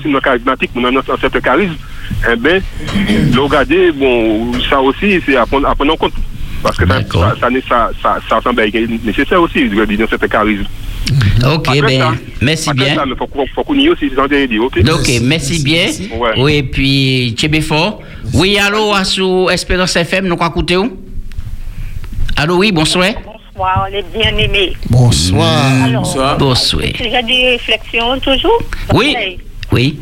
[0.01, 0.83] sinon charismatique, mais
[1.19, 1.75] certain charisme,
[2.31, 2.61] eh ben,
[3.33, 6.13] le regarder, bon, ça aussi, c'est à prendre, à prendre en compte.
[6.63, 8.63] Parce que ça, ça, ça, ça, ça, ça semble
[9.03, 10.65] nécessaire aussi, je veux dire, un certain charisme.
[11.45, 12.13] Ok, que ben, ça.
[12.41, 12.95] merci bien.
[12.95, 15.21] ça, faut, faut aussi, ok?
[15.21, 15.85] Merci bien.
[16.17, 16.31] Ouais.
[16.37, 18.01] Oui, et puis, Tchébéfort.
[18.33, 20.97] Oui, allô, à sous Espérance FM, nous quoi écouter où
[22.35, 23.09] Allô, oui, bonsoir.
[23.23, 24.73] Bonsoir, les bien-aimés.
[24.89, 25.83] Bonsoir.
[25.83, 26.89] Alors, Bonsoir.
[26.97, 28.61] J'ai des réflexions toujours
[28.93, 29.15] Oui,
[29.71, 29.99] oui.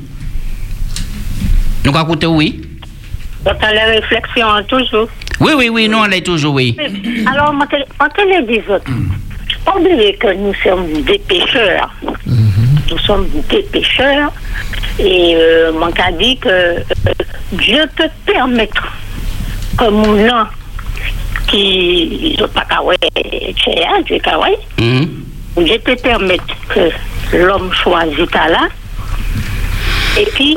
[1.86, 2.62] Nous écouter oui
[3.44, 5.10] Dans les réflexions toujours.
[5.40, 6.78] Oui, oui, oui, nous on l'est toujours, oui.
[7.30, 7.54] Alors,
[8.48, 8.90] des autres,
[9.66, 11.94] pas oublier que nous sommes des pêcheurs.
[12.26, 14.32] Nous sommes des pêcheurs.
[15.00, 16.80] Et euh, mon cas dit que euh,
[17.54, 18.84] Dieu peut permettre
[19.78, 20.16] que mon
[21.48, 22.98] qui ne pas kawaii,
[24.06, 26.90] Dieu kawaii, Dieu peut permettre que
[27.36, 28.68] l'homme choisit là
[30.20, 30.56] et puis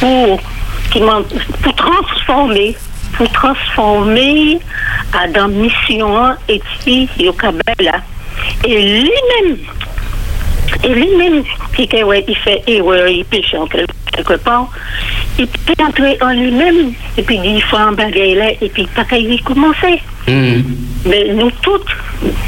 [0.00, 0.40] pour,
[0.90, 1.00] qui
[1.62, 2.76] pour transformer
[3.16, 4.58] pour transformer
[5.12, 7.08] à dans mission et puis
[7.80, 8.00] là
[8.64, 9.56] et lui-même
[10.84, 11.42] et lui-même
[12.04, 14.68] ouais, il fait erreur il péche en quelque, quelque part
[15.38, 19.04] il peut entrer en lui-même et puis il fait un bagage là et puis pas
[19.04, 21.96] qu'il y commencer mais nous toutes,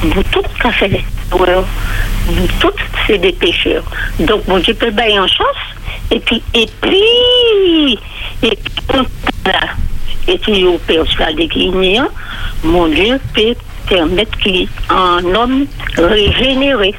[0.04, 1.04] nous toutes fait
[2.36, 3.84] nous toutes, c'est des pécheurs.
[4.20, 5.56] Donc, mon Dieu peut bailler en chance,
[6.10, 7.98] et puis, et puis,
[8.42, 8.98] et puis,
[9.46, 9.60] là,
[10.26, 12.08] et puis, au persuadé qu'il n'y a,
[12.64, 13.54] mon Dieu peut
[13.88, 15.66] permettre qu'il un homme
[15.96, 16.94] régénéré.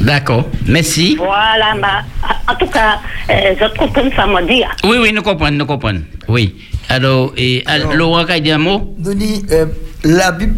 [0.00, 1.16] D'accord, merci.
[1.18, 2.02] Voilà, ma,
[2.50, 2.98] en tout cas,
[3.30, 4.62] euh, je comprends ça, m'a dit.
[4.84, 6.02] Oui, oui, nous comprenons, nous comprenons.
[6.28, 6.54] Oui.
[6.88, 8.94] Alors, et, alors, Laurent, qui a dit un mot?
[8.98, 9.66] Dit, euh,
[10.04, 10.54] la Bible.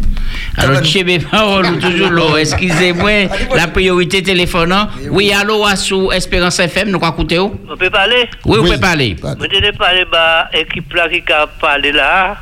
[0.57, 2.37] Alors, Tchébé, parole, toujours Laurent.
[2.37, 4.87] Excusez-moi, la priorité téléphonant.
[5.09, 8.29] Oui, allô, à sous Espérance FM, nous quoi écouter où On peut parler?
[8.45, 9.15] Oui, vous pouvez parler.
[9.21, 12.37] Moi, je vais parler de l'équipe là qui a parlé là,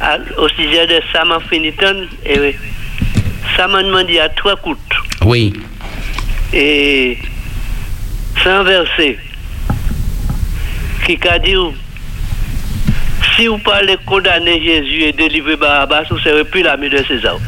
[0.00, 2.06] à- au sujet de Sam Finiton.
[2.24, 2.56] Et oui,
[3.56, 4.78] Sam a demandé à trois coûtes.
[5.24, 5.52] Oui.
[6.52, 7.18] Et
[8.42, 9.18] c'est un verset
[11.06, 11.54] qui a dit
[13.36, 17.38] si vous parlez condamner Jésus et délivrer Barabbas, vous ne serez plus l'ami de César.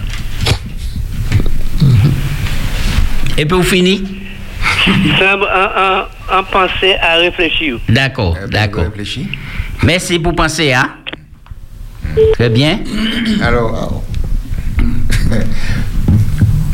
[3.36, 4.04] Et puis, vous finissez
[5.18, 7.78] C'est un, un, un, un pensée à réfléchir.
[7.88, 8.84] D'accord, d'accord.
[9.82, 10.88] Merci pour penser à.
[12.34, 12.78] Très bien.
[13.42, 14.02] Alors,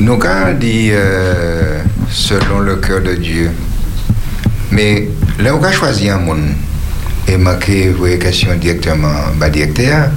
[0.01, 3.51] nous quand dit euh, selon le cœur de Dieu,
[4.72, 6.48] mais là on a choisi un monde
[7.28, 10.09] et marqué vos questions directement bah directeur,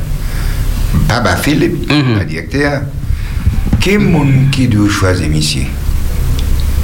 [1.08, 2.82] pas bah Philippe, bah directeur,
[3.82, 5.66] qui monde qui doit choisir monsieur?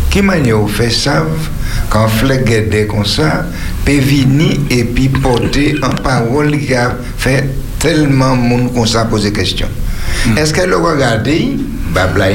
[0.10, 1.50] Qui manière fait savent
[1.89, 2.08] quand
[2.70, 3.45] des comme ça
[3.86, 7.47] peut venir et puis porter en parole qui a fait
[7.80, 9.68] tellement monde qu'on s'est posé question.
[10.36, 11.58] Est-ce qu'elle a regardé
[11.94, 12.30] Babla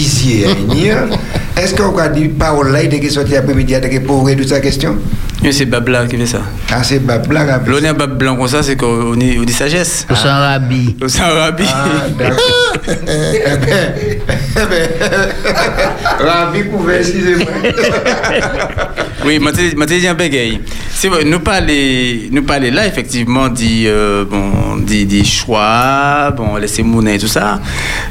[0.00, 4.60] Est-ce qu'on a dit parole là, dès qu'il sorti après-midi, dès qu'il pour toute sa
[4.60, 4.96] question?
[5.42, 6.40] Oui, c'est Babla qui fait ça.
[6.70, 7.60] Ah, c'est Babla.
[7.66, 10.06] L'on est Bab blanc comme ça, c'est qu'on dit, on dit sagesse.
[10.08, 10.96] Au Sarabi.
[11.02, 11.64] Au Sarabi.
[11.66, 12.76] Ah, d'accord.
[16.16, 17.46] eh Ravi pouvait, excusez-moi.
[19.24, 20.60] Oui, je te dis un bégay.
[20.90, 26.56] C'est vrai, nous parler, nous parler là, effectivement, dit, euh, bon, dit, dit choix, bon,
[26.56, 27.60] laisser mouner et tout ça.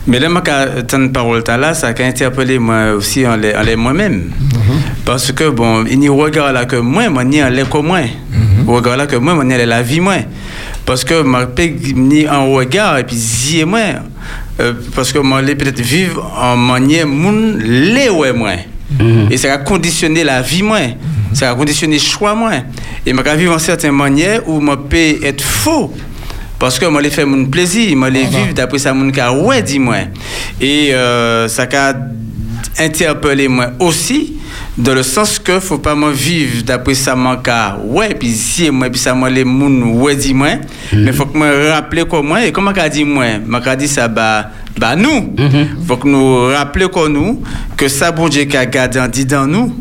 [0.08, 3.62] Mais là, quand tant de paroles là, ça a interpellé moi aussi en les, en
[3.62, 4.32] les moi-même.
[5.06, 8.02] Parce que, bon, il n'y regarde là que moi, moi, ni en l'air que moi.
[8.68, 10.18] Regarde là que moi, moi, ni la vie moi.
[10.86, 11.48] Parce que, moi,
[11.96, 13.80] ni en regard, et puis, y moi.
[14.60, 18.52] Euh, parce que moi, les peut-être vivre en manière moun les ouais moi.
[19.30, 20.80] Et ça a conditionné la vie moi.
[21.34, 22.52] Ça a conditionné le choix moi.
[23.06, 25.94] Et je vivre en certaines manières où je peux être faux.
[26.62, 29.64] Parce que moi, les fait mon plaisir, moi, les vivre d'après ça, mon cas, ouais,
[29.64, 29.96] dis-moi.
[30.62, 31.94] Et euh, ça a
[32.78, 34.34] interpellé moi aussi,
[34.78, 38.70] dans le sens que faut pas moi vivre d'après ça, mon cas, ouais, puis si
[38.70, 40.50] moi, puis ça, moi, les moun, ouais, dis-moi.
[40.94, 44.52] Mais faut que moi rappeler comment, et comment qu'a dit moi, m'a dit ça, bah,
[44.78, 45.34] bah nous.
[45.88, 47.42] Faut que nous rappeler comme nous,
[47.76, 49.76] que ça, bon Dieu, qu'a gardé en dit dans nous,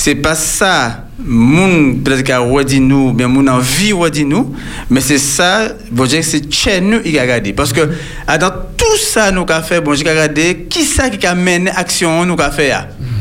[0.00, 1.04] c'est pas ça.
[1.22, 4.54] Moun peut-être qu'a dit nous bien moun envie dit nous
[4.88, 7.82] mais c'est ça bon Dieu c'est chez nous il a regardé parce que
[8.26, 11.34] ah, dans tout ça nous qu'a fait bon Dieu a regardé qui ça qui a
[11.34, 12.72] mené action nous qu'a fait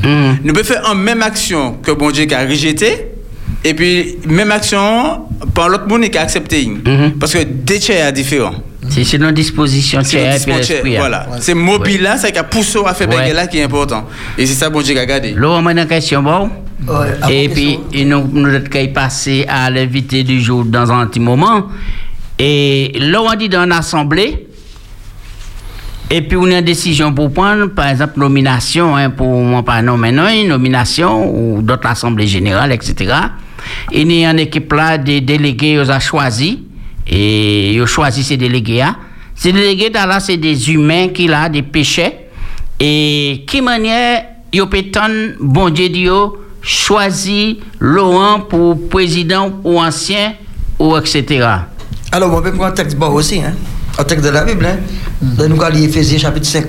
[0.01, 3.07] nous pouvons faire en même action que bon Dieu a rejeté
[3.65, 6.71] et puis même action par l'autre monde qui a accepté.
[7.19, 8.55] Parce que deux tiers différents
[8.89, 10.95] c'est c'est une disposition c'est disposition, l'esprit.
[10.95, 10.99] hein.
[10.99, 13.33] voilà c'est mobile là c'est qui a poussé à faire Ouais.
[13.33, 16.21] là qui est important et c'est ça bon Dieu a regardé Laurent, moi, une question,
[16.23, 16.49] bon?
[17.29, 21.67] Et puis, et nous, nous devons passer à l'invité du jour dans un petit moment.
[22.39, 24.47] Et Laurent dit dans l'Assemblée,
[26.09, 29.81] et puis on a une décision pour prendre, par exemple, nomination, hein, pour moi pas
[29.81, 33.13] non, mais non, une nomination, ou d'autres assemblées générales, etc.
[33.91, 36.63] Il y a une équipe là, des délégués, ils ont choisi,
[37.09, 38.95] et ils ont choisi ces délégués là.
[39.35, 42.13] Ces délégués là, c'est des humains qui là, des péchés,
[42.79, 44.69] et qui manière, ils ont
[45.39, 46.13] bon Dieu Dieu,
[46.61, 50.33] choisi Laurent pour président ou ancien,
[50.77, 51.47] ou etc.
[52.11, 53.53] Alors, on peut prendre un texte bon aussi, hein?
[53.97, 54.65] un texte de la Bible.
[54.65, 54.77] Hein?
[55.37, 56.65] Là, nous allons Éphésiens chapitre 5.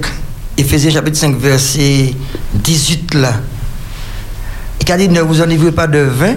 [0.59, 2.15] Éphésiens chapitre 5, verset
[2.55, 3.33] 18 là.
[4.81, 6.35] Il a dit, ne vous enivrez pas de vin,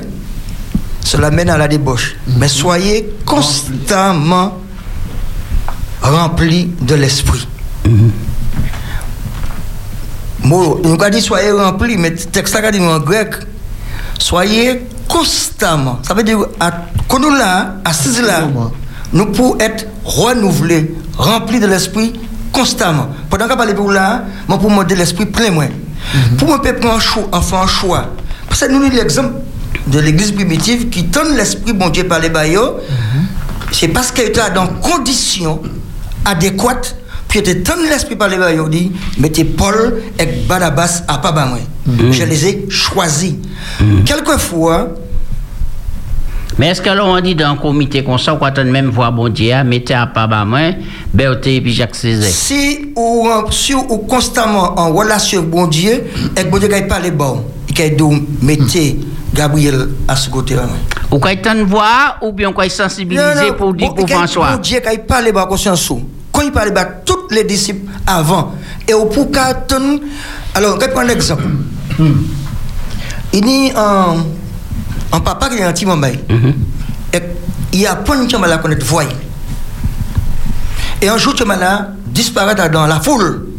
[1.13, 2.15] cela mène à la débauche.
[2.25, 4.57] Mais soyez constamment
[6.01, 7.47] remplis de l'esprit.
[10.43, 13.35] Bon, nous avons dit soyez remplis, mais le texte a dit en grec,
[14.17, 15.99] soyez constamment.
[16.01, 16.39] Ça veut dire,
[17.07, 18.47] quand nous là, assis là,
[19.13, 22.13] nous pouvons être renouvelés, remplis de l'esprit
[22.51, 23.09] constamment.
[23.29, 25.65] Pendant qu'on parle pour là, moi pour me l'esprit plein moi.
[26.39, 28.05] Pour moi peut prendre un choix, en faire un choix.
[28.49, 29.33] Parce que nous avons l'exemple
[29.87, 32.77] de l'église primitive qui donne l'esprit bon Dieu par les baillots.
[33.71, 35.61] C'est parce qu'elle était dans conditions
[36.25, 36.95] adéquates
[37.33, 41.57] puis était tant l'esprit par les baillots dit mettez Paul et Barnabas à pas moi.
[42.11, 43.33] Je les ai choisis.
[44.05, 44.89] Quelquefois
[46.59, 49.29] Mais est-ce que l'on dit dans un comité comme ça, quand on même voit bon
[49.29, 50.29] Dieu, mettez à pas
[51.11, 52.29] Berthe et puis Jacques Césaire.
[52.29, 56.03] si ou, si ou constamment en relation avec bon Dieu,
[56.37, 57.43] et bon Dieu qui parle bon,
[57.73, 58.99] il qui dit mettez
[59.33, 60.67] Gabriel à ce côté là.
[61.11, 64.57] Ou quand on voit, ou bien quand il sensibiliser pour dire pour François?
[64.57, 65.91] Dieu qui parle bas conscience
[66.31, 68.53] quand il parle bas tous les disciples avant
[68.87, 69.31] et au pour
[70.55, 71.43] alors on prendre l'exemple.
[73.33, 74.17] Il dit un
[75.11, 76.07] un papa qui est un petit moment.
[76.07, 77.19] Et
[77.71, 79.03] il apprend une chambre à connaître voix.
[81.01, 83.52] Et un jour, tu là disparaît dans la foule.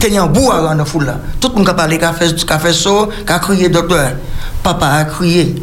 [0.00, 1.18] Un bout dans la foule là.
[1.40, 2.90] Tout le monde a parlé, a fait, a fait ça,
[3.26, 4.12] a crié, docteur.
[4.62, 5.56] Papa a crié.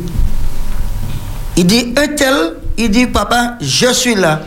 [1.58, 4.42] Il dit, un tel, il dit, papa, je suis là.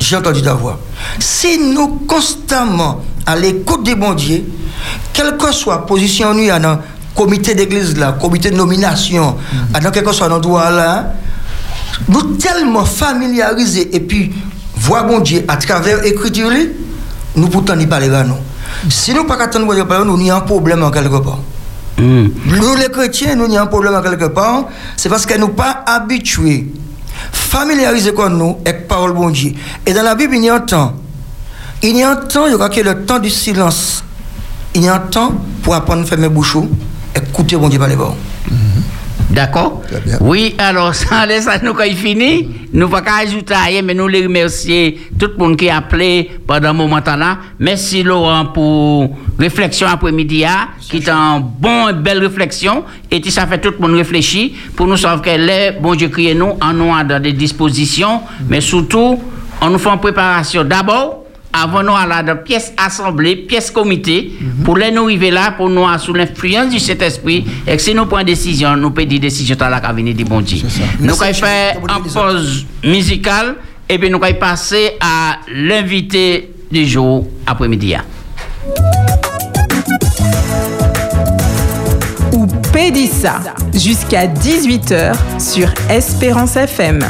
[0.00, 0.80] J'ai entendu ta voix.
[1.20, 4.44] Si nous constamment à l'écoute du bon Dieu,
[5.12, 6.78] quelle que soit la position nous, dans le
[7.14, 9.36] comité d'église là, comité de nomination,
[9.80, 11.12] dans quel que soit l'endroit là,
[12.08, 14.34] nous tellement familiarisés et puis
[14.74, 16.50] voir bon Dieu à travers l'écriture,
[17.36, 18.34] nous pourtant n'y parlons pas nous.
[18.88, 21.38] Si nous pas attendre Dieu parler, nous y a un problème en quelque part.
[21.98, 24.64] Nous les chrétiens, nous y a un problème en quelque part,
[24.96, 26.72] c'est parce que nous pas habitués,
[27.30, 29.52] familiarisés comme nous avec la parole bon Dieu.
[29.86, 30.94] Et dans la Bible, il y a un temps.
[31.82, 34.04] Il y a un temps, il y a le temps du silence.
[34.74, 36.56] Il y a un temps pour apprendre à fermer bouche
[37.14, 38.14] et écouter bon Dieu parler bon.
[39.32, 39.82] D'accord
[40.20, 42.48] Oui, alors, ça laisse à nous quand il finit.
[42.72, 45.70] Nous ne pouvons pas ajouter à rien, mais nous les remercier tout le monde qui
[45.70, 47.38] a appelé pendant ce moment-là.
[47.58, 52.84] Merci Laurent pour réflexion après-midi, hein, qui est en bon et belle réflexion.
[53.10, 56.34] Et ça fait tout le monde réfléchir pour nous savoir que les bon Dieu crié
[56.34, 59.18] nous en nous dans des dispositions, mais surtout,
[59.62, 60.62] on nous fait en préparation.
[60.64, 61.21] D'abord,
[61.52, 64.32] avant nous aller dans pièce assemblée, pièce comité,
[64.64, 68.06] pour les nous arriver là, pour nous sous l'influence du Saint-Esprit, et que si nous
[68.06, 70.62] prenons décision, nous pouvons dire décision à la venir du bon Dieu.
[71.00, 73.56] Nous allons faire une pause musicale,
[73.88, 77.94] et puis nous allons passer à l'invité du jour après-midi.
[82.32, 83.40] Ou Pédissa,
[83.74, 87.00] jusqu'à 18h sur Espérance FM.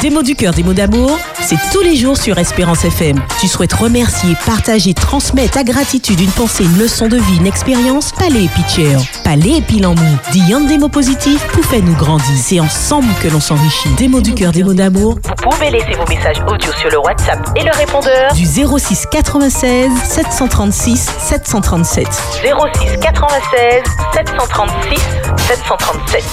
[0.00, 3.22] Des mots du cœur, des mots d'amour, c'est tous les jours sur Espérance FM.
[3.38, 8.12] Tu souhaites remercier, partager, transmettre ta gratitude, une pensée, une leçon de vie, une expérience
[8.12, 8.96] Palais et pitcher.
[9.24, 10.00] Palais et Pilamou.
[10.32, 12.34] Dis des mots positifs pour faire nous grandir.
[12.34, 13.90] C'est ensemble que l'on s'enrichit.
[13.98, 15.18] Des mots du cœur, des mots d'amour.
[15.22, 19.90] Vous pouvez laisser vos messages audio sur le WhatsApp et le répondeur du 06 96
[20.02, 22.06] 736 737.
[22.06, 23.82] 06 96
[24.14, 24.98] 736
[25.36, 26.24] 737.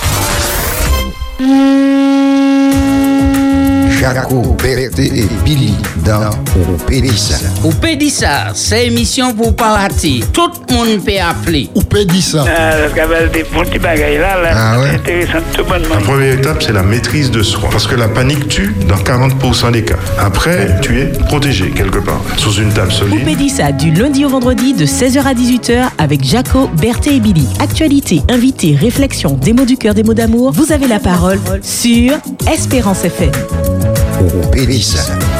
[3.99, 5.73] Jaco, Berthe et Billy
[6.05, 6.29] dans
[6.87, 7.37] Pédissa.
[7.63, 10.19] Ou Pédissa, c'est émission pour pas rater.
[10.31, 11.67] Tout le monde peut appeler.
[11.73, 12.45] Ou Pédissa.
[12.47, 14.89] Ah, parce des petits bagailles là, là Ah ouais.
[14.91, 15.95] c'est intéressant tout bonnement.
[15.95, 17.69] La première étape, c'est la maîtrise de soi.
[17.71, 19.95] Parce que la panique tue dans 40% des cas.
[20.19, 23.25] Après, tu es protégé quelque part, sous une table solide.
[23.25, 27.47] Pédissa du lundi au vendredi de 16h à 18h avec Jaco, Berthe et Billy.
[27.59, 30.51] Actualité, invité, réflexion, des mots du cœur, des mots d'amour.
[30.51, 32.13] Vous avez la parole sur
[32.51, 33.31] Espérance FM.
[34.51, 35.36] Pédissa.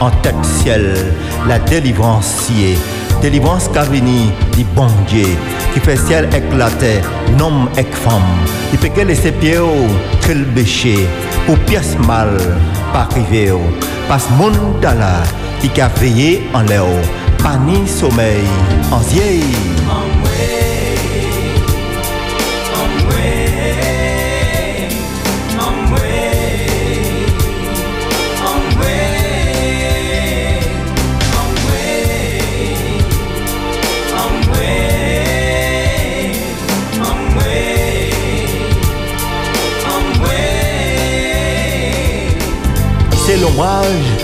[0.00, 0.94] En tête ciel,
[1.46, 2.50] la délivrance.
[3.20, 5.26] Délivrance qu'a venu du bon Dieu,
[5.74, 7.00] qui fait ciel éclater,
[7.40, 8.22] homme et femme.
[8.72, 9.58] Il peut que laisser pieds
[10.54, 11.06] péché,
[11.44, 12.38] pour pièce mal,
[12.92, 13.52] pas arriver.
[14.08, 14.50] Parce mon
[14.82, 15.22] là,
[15.60, 16.84] qui a veillé en l'air,
[17.42, 18.44] pas ni sommeil,
[18.92, 19.42] en vieille.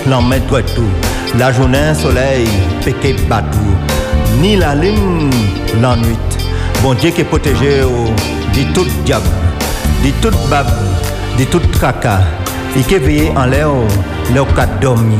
[0.07, 0.81] Met toi tout.
[1.37, 2.47] La journée, soleil,
[2.83, 3.59] péqué batou.
[4.41, 5.29] Ni la lune,
[5.81, 6.17] la nuit.
[6.81, 8.09] Bon Dieu qui est protégé oh,
[8.53, 9.25] de tout diable,
[10.03, 10.67] de tout bab,
[11.39, 12.19] de tout caca.
[12.75, 13.69] Et qui veillé en l'air,
[14.33, 15.15] l'air qu'a dormi,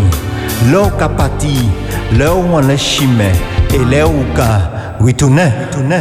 [0.71, 1.69] l'air qu'a pâti,
[2.11, 3.31] l'air où on est chimé,
[3.73, 5.97] et l'air où qu'a retourné, retourné.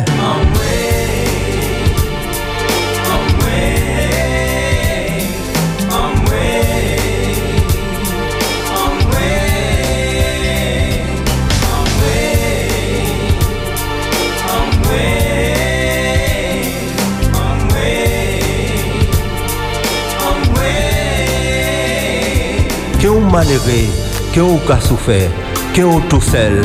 [23.32, 23.88] Malheureux,
[24.34, 25.30] que ou ka souffert,
[25.74, 26.60] que ou tout seul,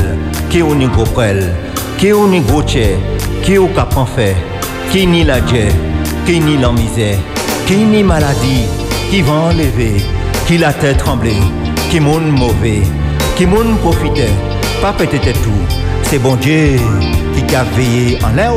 [0.49, 1.41] que ou ni gros prel,
[1.97, 2.97] que ou ni gros tché,
[3.41, 4.35] que ou ka fait,
[4.91, 5.69] qui ni la djé,
[6.25, 7.17] qui ni la misère,
[7.65, 8.65] qui ni maladie,
[9.09, 9.95] qui va enlever,
[10.45, 11.41] qui la tête tremblée,
[11.89, 12.83] qui moun mauvais,
[13.37, 14.29] qui moun profiter,
[14.81, 15.63] pas peut-être tout,
[16.03, 16.75] c'est bon Dieu
[17.47, 18.53] qui a veillé en l'air,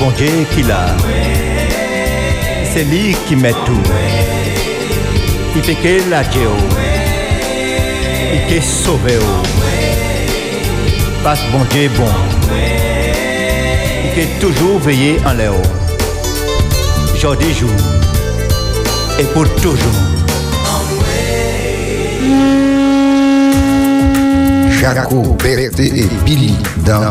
[0.00, 0.86] bon Dieu qui l'a.
[2.72, 3.82] C'est lui qui met tout.
[5.54, 6.48] Il fait que la Dieu.
[8.32, 9.18] Il peut sauver.
[11.22, 12.08] Parce que bon Dieu est bon.
[14.04, 15.52] Il peut toujours veiller en l'air.
[17.16, 17.68] Jour des jours.
[19.18, 20.19] Et pour toujours.
[24.80, 26.54] Jaco, Berthe et Billy
[26.86, 27.10] dans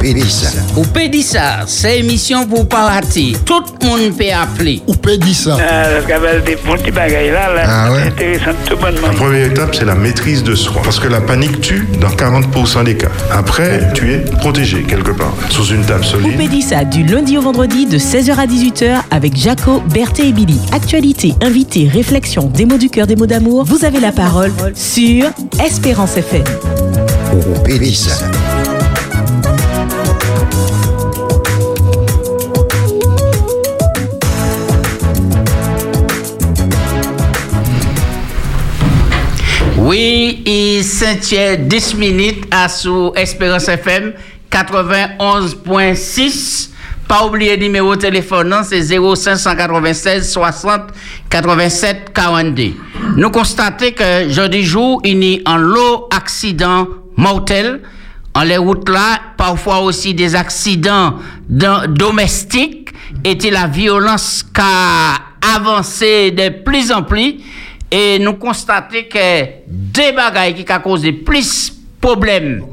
[0.00, 0.48] Pédissa.
[0.76, 3.36] Ou Pédissa, c'est émission pour pas rater.
[3.44, 4.80] Tout le monde peut appeler.
[4.86, 5.58] Ou Pédissa.
[5.60, 7.98] Ah, parce qu'avec des bons petits bagailles là, là Ah ouais?
[8.04, 9.08] c'est intéressant tout bonnement.
[9.08, 10.80] La première étape, c'est la maîtrise de soi.
[10.82, 13.08] Parce que la panique tue dans 40% des cas.
[13.30, 16.38] Après, tu es protégé quelque part, sous une table solide.
[16.38, 20.58] Pédissa du lundi au vendredi de 16h à 18h avec Jaco, Berthe et Billy.
[20.72, 23.64] Actualité, invité, réflexion, des mots du cœur, des mots d'amour.
[23.66, 25.26] Vous avez la parole sur
[25.62, 26.44] Espérance FM.
[39.78, 44.12] Oui, et Saint-Pierre, 10 minutes à sous Espérance FM
[44.50, 46.68] 91.6.
[47.08, 50.82] Pas oublier le numéro de téléphone, c'est 0596 60
[51.28, 52.72] 87 42.
[53.16, 56.86] Nous constatons que jeudi jour, il y a un lot accident
[57.16, 57.80] mortel.
[58.34, 61.16] En les routes là, parfois aussi des accidents
[61.48, 62.88] domestiques
[63.24, 65.14] et la violence qui a
[65.54, 67.36] avancé de plus en plus.
[67.90, 72.64] Et nous constatons que des bagailles qui ont causé plus de problèmes,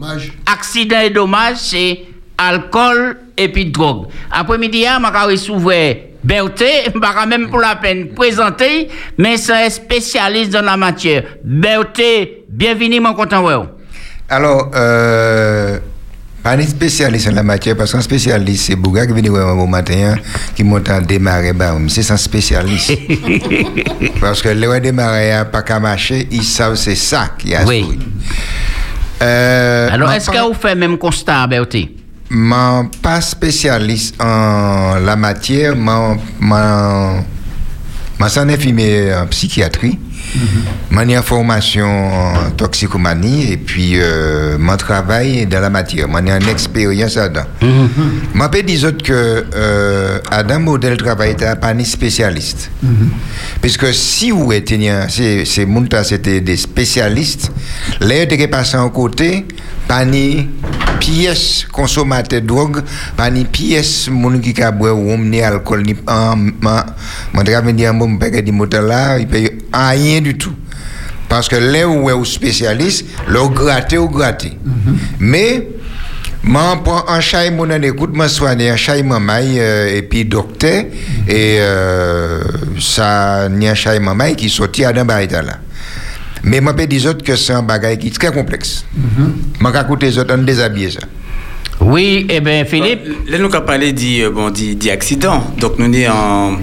[0.45, 2.05] accidents et dommages, c'est
[2.37, 4.07] alcool et puis drogue.
[4.31, 6.63] Après-midi, je vais ouvert Berthe,
[6.93, 11.23] je même pour la peine présenter, mais c'est un spécialiste dans la matière.
[11.43, 13.45] Berthe, bienvenue, mon content.
[14.29, 15.79] Alors, euh,
[16.43, 19.67] pas un spécialiste en la matière, parce qu'un spécialiste, c'est Bouga qui vient voir au
[19.67, 20.15] matin,
[20.55, 22.93] qui monte en démarrer, bah, c'est un spécialiste.
[24.21, 27.99] parce que les démarrer, pas qu'à marcher, ils savent c'est ça qui a Oui.
[29.21, 31.89] Euh, Alors, est-ce que vous faites le même constat, Berthe?
[32.29, 37.25] Mon pas spécialiste en la matière, mon, mon,
[38.19, 39.97] mon suis infirmier en psychiatrie,
[40.91, 46.39] mon en formation en toxicomanie et puis euh, mon travail dans la matière, mon en
[46.47, 47.45] expérience là-dedans.
[47.61, 52.69] Je peux dire que euh, Adam modèle travail était pas spécialiste.
[53.61, 54.91] Puisque si vous étiez,
[56.03, 57.51] c'était des spécialistes,
[58.01, 59.45] les de passer en côté,
[59.87, 60.47] pas ni
[60.99, 62.81] pièce consommateur de drogue,
[63.17, 65.11] pas ni pièce moun qui ka boire ou
[65.43, 66.35] alcool ni en
[69.19, 69.49] il paye
[70.19, 70.53] rien du tout.
[71.27, 74.57] Parce que là où est au spécialiste, le gratter ou gratter.
[75.19, 75.67] Mais
[76.41, 80.85] M'en prends un chai mon écoute m'en soigner un chai mamaï euh, et puis docteur
[81.27, 82.41] et euh,
[82.79, 85.57] ça a un chai mamaï qui sorti à barita là.
[86.43, 88.85] Mais moi peux dire autres que c'est un bagage qui est très complexe.
[89.59, 91.01] Moi qu'à côté les autres on déshabiller ça.
[91.81, 93.07] Oui, eh bien, Philippe.
[93.27, 93.93] Là, nous avons parlé
[94.33, 95.43] bon, dit, dit accident.
[95.57, 96.57] Donc, nous sommes en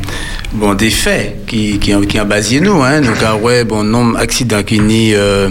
[0.52, 2.82] bon, des faits qui, qui, qui ont basé nous.
[2.82, 3.00] Hein.
[3.00, 5.48] Nous avons ouais, bon, nombre d'accidents qui ni, euh,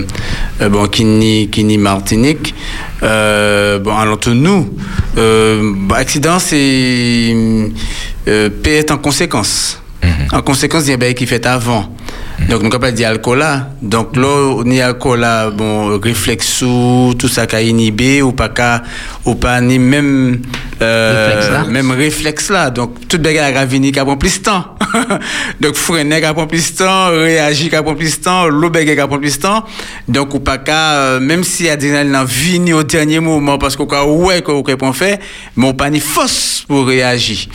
[0.61, 2.53] euh, bon, qui ni, qui ni Martinique.
[3.01, 4.73] Euh, bon, alors, nous,
[5.17, 7.33] euh, accident, c'est
[8.27, 9.81] euh, être en conséquence.
[10.31, 11.95] En conséquence, il y a des qui fait avant.
[12.49, 13.69] Donc, nous avons dit alcool là.
[13.81, 18.49] Donc, là, ni alcool là, bon, réflexe ou tout ça qui a inhibé ou pas
[18.49, 18.83] qu'à,
[19.25, 20.41] ou pas ni même,
[20.81, 21.63] euh, Réflexe là.
[21.71, 22.69] même réflexe là.
[22.69, 24.75] Donc, tout bagage a vini qui prend plus de temps.
[25.61, 28.95] Donc, freiner qui prend plus de temps, réagir qui prend plus de temps, l'eau qui
[28.95, 29.63] prend plus de temps.
[30.07, 33.87] Donc, ou pas qu'à, euh, même si adrénaline a vini au dernier moment parce qu'on
[33.87, 35.17] a ouais qu'on peut faire,
[35.55, 37.47] mais on pas ni force pour réagir.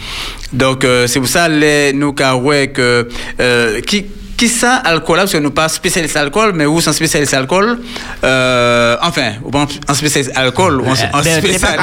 [0.53, 3.09] Donc, euh, c'est pour ça, les, nous, qu'a ouais que,
[3.41, 4.07] euh, qui,
[4.41, 7.79] qui ça, alcool, là, parce que nous pas spécialistes alcool, mais vous, sont spécialistes alcool,
[8.25, 11.77] euh, enfin, ou pas en spécialiste alcool, ou en, en Ben, t'es pas.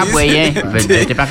[0.73, 1.27] Ben, t'es pas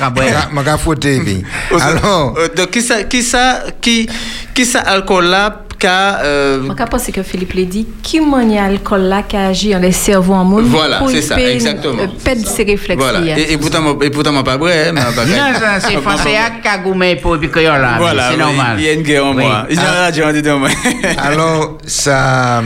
[1.19, 1.43] puis.
[1.81, 4.07] Alors, Euh, donc, qui ça, qui ça, qui,
[4.53, 9.01] qui ça, alcool là, qu'a, euh, Je pense que Philippe l'a dit, qui manie alcool
[9.01, 12.01] là qui agit dans les cerveaux en monde Voilà, c'est ça, exactement.
[12.01, 13.01] euh, perdre ses réflexes.
[13.01, 13.19] voilà.
[13.19, 13.37] là.
[13.39, 16.35] Et, et pourtant, et pourtant, moi, pas vrai, hein, mais pas Non, ça, c'est français
[16.61, 17.95] qui a goumé pour puis créole là.
[17.97, 18.75] Voilà, c'est normal.
[18.79, 19.65] il y a une guerre en moi.
[19.69, 20.69] Il y a une guerre en moi.
[21.17, 22.61] alors ça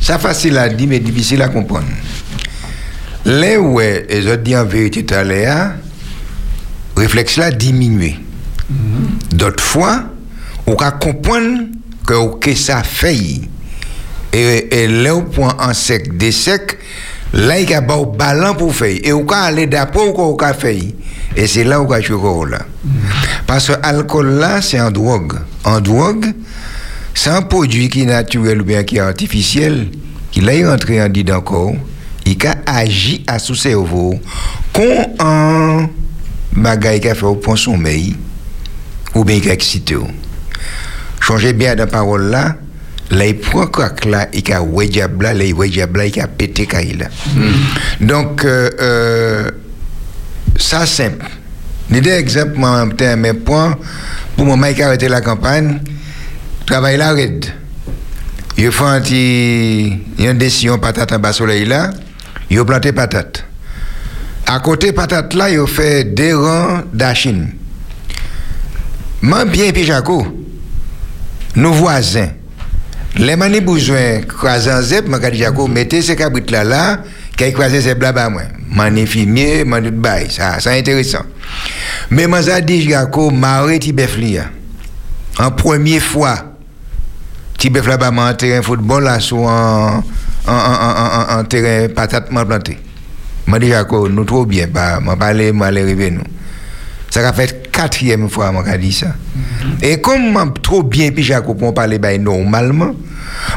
[0.00, 1.86] ça facile à dire mais difficile à comprendre.
[3.24, 5.72] Les ouais, et je dis en vérité tout à l'heure,
[6.96, 8.16] réflexe là diminué.
[9.32, 10.04] D'autres fois,
[10.66, 11.58] on va comprendre
[12.06, 13.40] que ça fait.
[14.32, 16.78] Et, et là, au point en sec, des secs,
[17.32, 18.96] là, il y a un ballon pour faire.
[19.02, 20.74] Et on va aller d'après au va faire.
[21.36, 22.60] Et c'est là où on jouer là.
[23.46, 25.34] Parce que l'alcool là, c'est un drogue.
[25.64, 26.32] En drogue,
[27.14, 29.88] c'est un produit qui est naturel ou bien qui est artificiel,
[30.30, 31.72] qui l'a rentré en dit corps,
[32.24, 34.18] il a agi à sous cerveau,
[34.72, 35.88] qu'on un
[36.52, 38.16] bagaille qui a fait au point sommeil,
[39.14, 39.96] ou bien qui a excité.
[41.26, 42.54] Changez bien de parole là,
[43.10, 46.20] là il prend crack là, il a ouais diable là, il ouais diable là, il
[46.20, 47.06] a pété là.
[48.00, 49.50] Donc, euh, euh,
[50.56, 51.26] ça simple.
[51.90, 53.76] Ni des exemples, moi, un mes points,
[54.36, 55.80] pour moi, qui a arrêté la campagne,
[56.64, 57.46] travail là, raide.
[58.56, 61.90] Il fait un petit, il y a une décision patate en bas soleil là,
[62.50, 63.44] il a planté patate.
[64.46, 67.50] À côté patate là, il a fait des rangs d'achine.
[69.22, 70.45] Moi, bien, puis Jaco,
[71.56, 72.28] nos voisins,
[73.16, 77.02] les mani besoin croiser en zep, moi, dit Jaco, mettez ces cabrites là, là,
[77.36, 78.42] qui croiser ces blabla, moi.
[78.70, 81.24] Mani fumier, mani de bail, ça, c'est intéressant.
[82.10, 84.44] Mais moi, ça dit Jaco, marre ti bœuf li, ya.
[85.38, 86.56] En première fois,
[87.56, 90.02] ti bœuf là-bas, un terrain football là, sur un,
[90.46, 92.78] en, en, en, en, en terrain patate planté.
[93.46, 96.22] M'a dit Jaco, nous trop bien, pas, m'a parlé, m'a arrivé nous.
[97.08, 99.08] Ça a fait quatrième fois m'a dit ça.
[99.82, 102.94] Et comme m'a trop bien puis pour parler bah, normalement,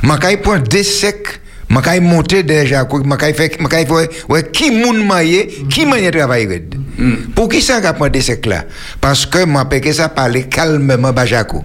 [0.04, 1.40] m'a prendre des secs
[1.84, 2.88] kay monter déjà
[3.36, 3.60] fait
[4.28, 6.76] ouais qui moun maillé qui manière travail red
[7.36, 8.66] pour qui ça qu'a prendre des secs là
[9.00, 11.64] parce que m'a que ça parler calmement bajako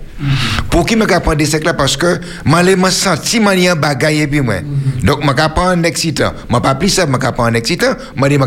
[0.70, 2.20] pour qui qu'a prendre des secs là parce que
[2.64, 4.56] les m'a senti manière bagaille puis moi
[5.02, 7.94] donc qu'a prendre un excitant m'a pas plus ça qu'a prendre un excitant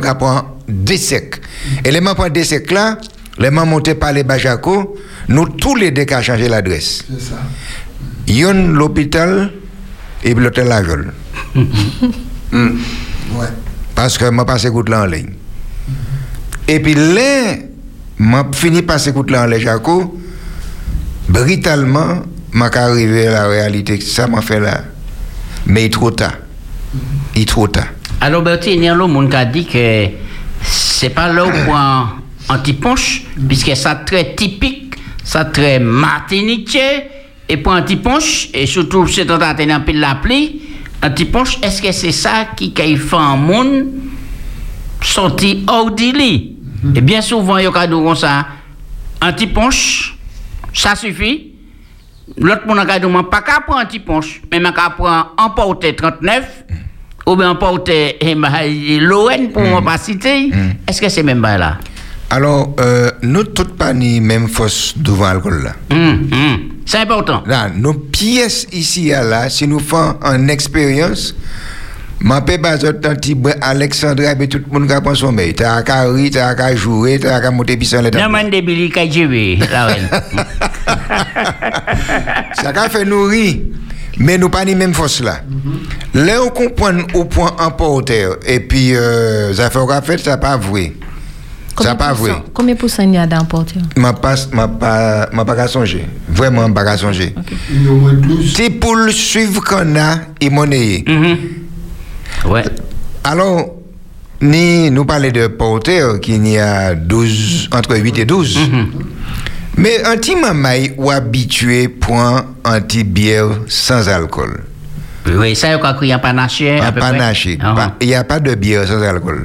[0.02, 1.42] qu'a prendre des secs
[1.84, 3.00] et les m'a prendre des secs là
[3.40, 4.96] les m'a monté par les bajako
[5.30, 7.36] nous tous les deux qu'a changé l'adresse C'est ça.
[8.28, 9.52] yon l'hôpital
[10.24, 11.14] et l'hôtel La Jole.
[12.54, 13.48] Ouais.
[13.94, 15.32] Parce que je passe écoute là en ligne.
[16.68, 17.56] Et puis là,
[18.20, 20.18] je fini par écoute là en ligne, Jaco.
[21.28, 22.22] Brutalement,
[22.54, 24.00] je suis arrivé à la réalité.
[24.00, 24.84] Ça m'a fait là.
[25.66, 26.34] Mais il est trop tard.
[27.36, 27.88] Il est trop tard.
[28.22, 30.08] Alors, Bertie, il y a un monde qui a dit que
[30.62, 31.52] c'est pas là où
[32.50, 37.10] anti-ponche, puisque ça très typique, ça très martiniquais,
[37.50, 40.62] et pour anti-ponche, et surtout c'est en train de la pluie,
[41.04, 43.88] anti-ponche, est-ce que c'est ça qui qui fait un monde
[45.02, 46.56] sorti hors du lit?
[46.96, 48.48] Et bien souvent, il y a des ça,
[49.22, 50.16] anti-ponche,
[50.74, 51.54] ça suffit.
[52.38, 56.66] L'autre monde a dit, pas qu'à prendre anti-ponche, mais qu'à prendre emporter 39,
[57.26, 58.18] ou bien emporter
[59.02, 60.52] l'ON pour ne pas citer.
[60.88, 61.78] Est-ce que c'est même pas là?
[62.30, 65.74] Alors, euh, nous toutes pas ni même force devant l'alcool là.
[66.86, 67.44] C'est important.
[67.46, 71.36] Là, nos pièces ici à là, si nous faisons une expérience,
[72.20, 72.60] ma paix
[73.02, 75.54] tanti Alexandra et tout le monde qui prend son sommeil.
[75.54, 79.10] T'as qu'à rire, t'as qu'à jouer, t'as qu'à monter pisson les Non, man, débili, qu'à
[79.10, 79.60] jouer.
[82.62, 83.58] Ça qu'a fait nous rire.
[84.20, 85.42] Mais nous pas ni même force là.
[86.14, 88.28] Là, on comprend au point emporter.
[88.48, 89.70] Et puis, euh, ça
[90.02, 90.94] fait, ça pas vrai.
[91.84, 92.32] Ça pas vrai.
[92.54, 95.56] Combien de pourcents il y a dans le porteur Ma pas, ma pas, ma pas
[95.56, 96.06] qu'à songer.
[96.30, 97.34] Vraiment, pas qu'à songer.
[98.56, 101.04] C'est pour le suivre qu'on a et monnaie.
[102.46, 102.64] Ouais.
[103.24, 103.76] Alors,
[104.42, 108.58] ni nous parler de porteur qui y a 12, entre 8 et 12.
[109.78, 114.64] Mais anti-mamaï ou habitué point anti-bière sans alcool.
[115.28, 115.68] Oui, ça,
[116.02, 116.80] il y a un panaché.
[116.80, 117.58] Un panaché.
[117.58, 119.44] Pas- Il n'y a pas de bière sans alcool.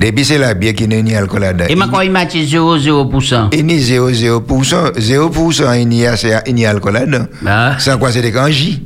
[0.00, 1.64] Depuis c'est la bière qui n'est ni alcool là-dedans.
[1.68, 3.48] Et maintenant, il m'a dit 0,0%.
[3.52, 4.92] Il n'y a 0,0%.
[4.98, 7.26] 0% il n'y a, c'est- il n'y a alcool là-dedans.
[7.78, 8.82] Sans quoi c'est des kanji.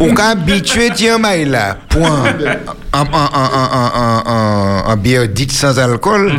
[0.00, 2.24] Ou quand habitué, tiens, maï là, point,
[2.92, 3.04] en,
[4.92, 6.32] en, bière dite sans alcool.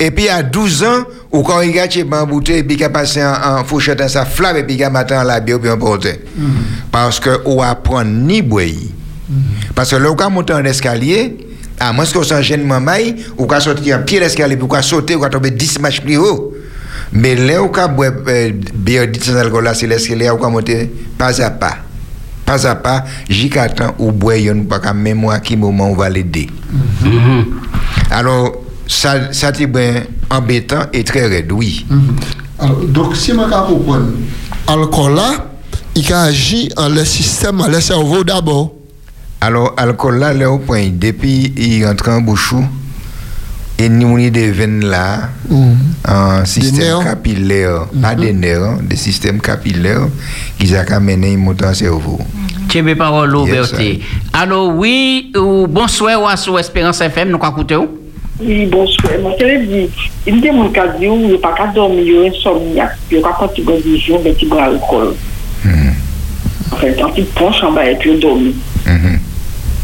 [0.00, 2.90] Et puis à 12 ans, ou quand il a chez une bouteille, puis il a
[2.90, 5.70] passé en, en fourchette dans sa flamme, et puis il a matin la bière, puis
[5.70, 6.08] on porte.
[6.90, 8.64] Parce que ou apprend ni boire.
[9.74, 11.36] Parce que là, on monter en escalier,
[11.82, 12.92] à moins qu'on s'en gêne maman,
[13.36, 16.16] ou qu'on sortir en pied l'escalier, ou qu'on sauter, ou qu'on tomber 10 marches plus
[16.16, 16.54] haut.
[17.12, 20.90] Mais là, où qu'on boit euh, bière sans alcool, là, c'est l'escalier, où qu'on monter
[21.18, 21.78] pas à pas.
[22.46, 26.08] Pas à pas, jusqu'à temps où boire, yon pas qu'à mémoire qui moment on va
[26.08, 26.48] l'aider.
[28.10, 31.84] Alors, ça, ça c'est bien embêtant et très raide, oui.
[32.58, 33.98] Alors, donc, si je comprends,
[34.68, 35.46] alcool là,
[35.96, 38.72] il agit en le système, en le cerveau d'abord.
[39.44, 42.64] Alors, alcool là, là au point, depuis il rentre en bouchou,
[43.76, 45.30] et nous avons des veines là,
[46.04, 50.06] un système capillaire, pas des nerfs, des systèmes capillaires
[50.60, 52.20] qui ont amené monter en cerveau.
[52.68, 54.00] Tu veux parole, Bertie.
[54.32, 57.88] Alors, oui, ou bonsoir, ou à sous Espérance FM, nous où?
[58.40, 59.12] Oui, bonsoir.
[59.22, 59.90] Moi, je dit,
[60.24, 62.96] il me dit, mon cas, il n'y a pas qu'à dormir, il y a insomniaque,
[63.10, 65.14] il n'y a pas quand tu bois du jour, mais tu bois alcool.
[66.70, 68.26] En fait, quand tu penches en bas et puis tu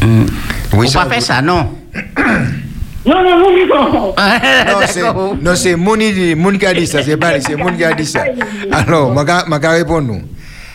[0.01, 0.25] dormis.
[0.73, 1.69] Oui, On ça pas faire ça, non?
[3.05, 3.49] Non, non, non,
[3.93, 4.13] non.
[4.15, 5.01] Non, c'est,
[5.41, 8.05] non, c'est Mouni, Mouni qui a dit ça, c'est pas c'est Mouni qui a dit
[8.05, 8.23] ça.
[8.71, 10.21] Alors, je vais répondre nous.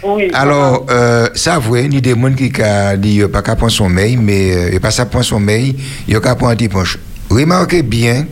[0.06, 0.30] Oui.
[0.34, 4.16] Alors, euh, ça, vrai, ni des gens qui a dit qu'il pas qu'à prendre sommeil,
[4.16, 5.76] mais euh, il pas ça prendre sommeil,
[6.06, 6.98] il qu'à prendre un petit punch.
[7.30, 8.26] Remarquez bien,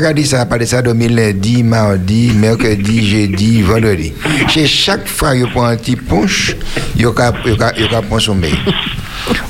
[0.00, 4.12] qui a dit ça, parlé ça de lundi, mardi, mercredi, jeudi, vendredi.
[4.48, 6.56] Chez chaque fois il prend un petit punch,
[6.96, 8.54] il qu'à il qu'à- il qu'à prendre sommeil.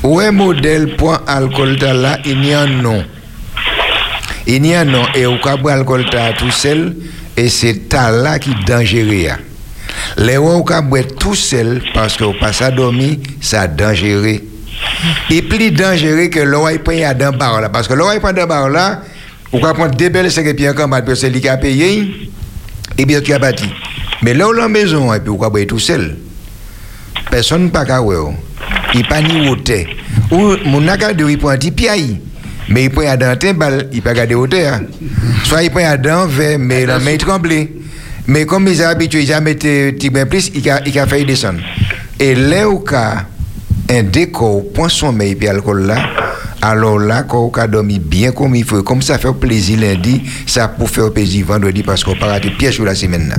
[0.03, 3.05] Ou un modèle point alcool là, il y a nom.
[4.47, 6.97] Il y a nom, et au cas où alcool tout seul,
[7.37, 9.15] et c'est ta là qui est dangereux.
[9.15, 9.37] ya.
[10.17, 14.41] Les gens boire tout seul, parce que passe à dormir, ça dangereux.
[15.31, 16.41] Et plus dangereux que
[16.73, 19.03] il prend dans bar là, parce que il prend dans bar là,
[19.53, 21.57] ou quand prendre deux belles cinq pieds en combat, parce que c'est lui qui a
[21.57, 22.31] payé,
[22.97, 23.65] et bien tu as bâti.
[24.23, 26.17] Mais là où la maison, et puis ou boire tout seul,
[27.31, 28.35] personne ne peut pas ouais, oh.
[28.95, 29.85] il pas ni hauteur.
[30.31, 32.21] Ou mon akade il prend un petit pied.
[32.69, 34.81] Mais il prend à dent un balle, il pas garder hauteur.
[35.45, 37.73] Soit il prend à dent vers mais la main tremblée.
[38.27, 41.07] Mais comme ils sont habitués, ils ont mis petit bien plus, il a il a
[41.07, 41.61] fait descendre.
[42.19, 43.25] Et là où cas
[43.91, 45.97] un décor point sommeil puis alcool là
[46.63, 50.23] alors là quand on a dormi bien comme il faut comme ça fait plaisir lundi
[50.47, 53.35] ça pour faire plaisir vendredi parce qu'on part de pièces sur la semaine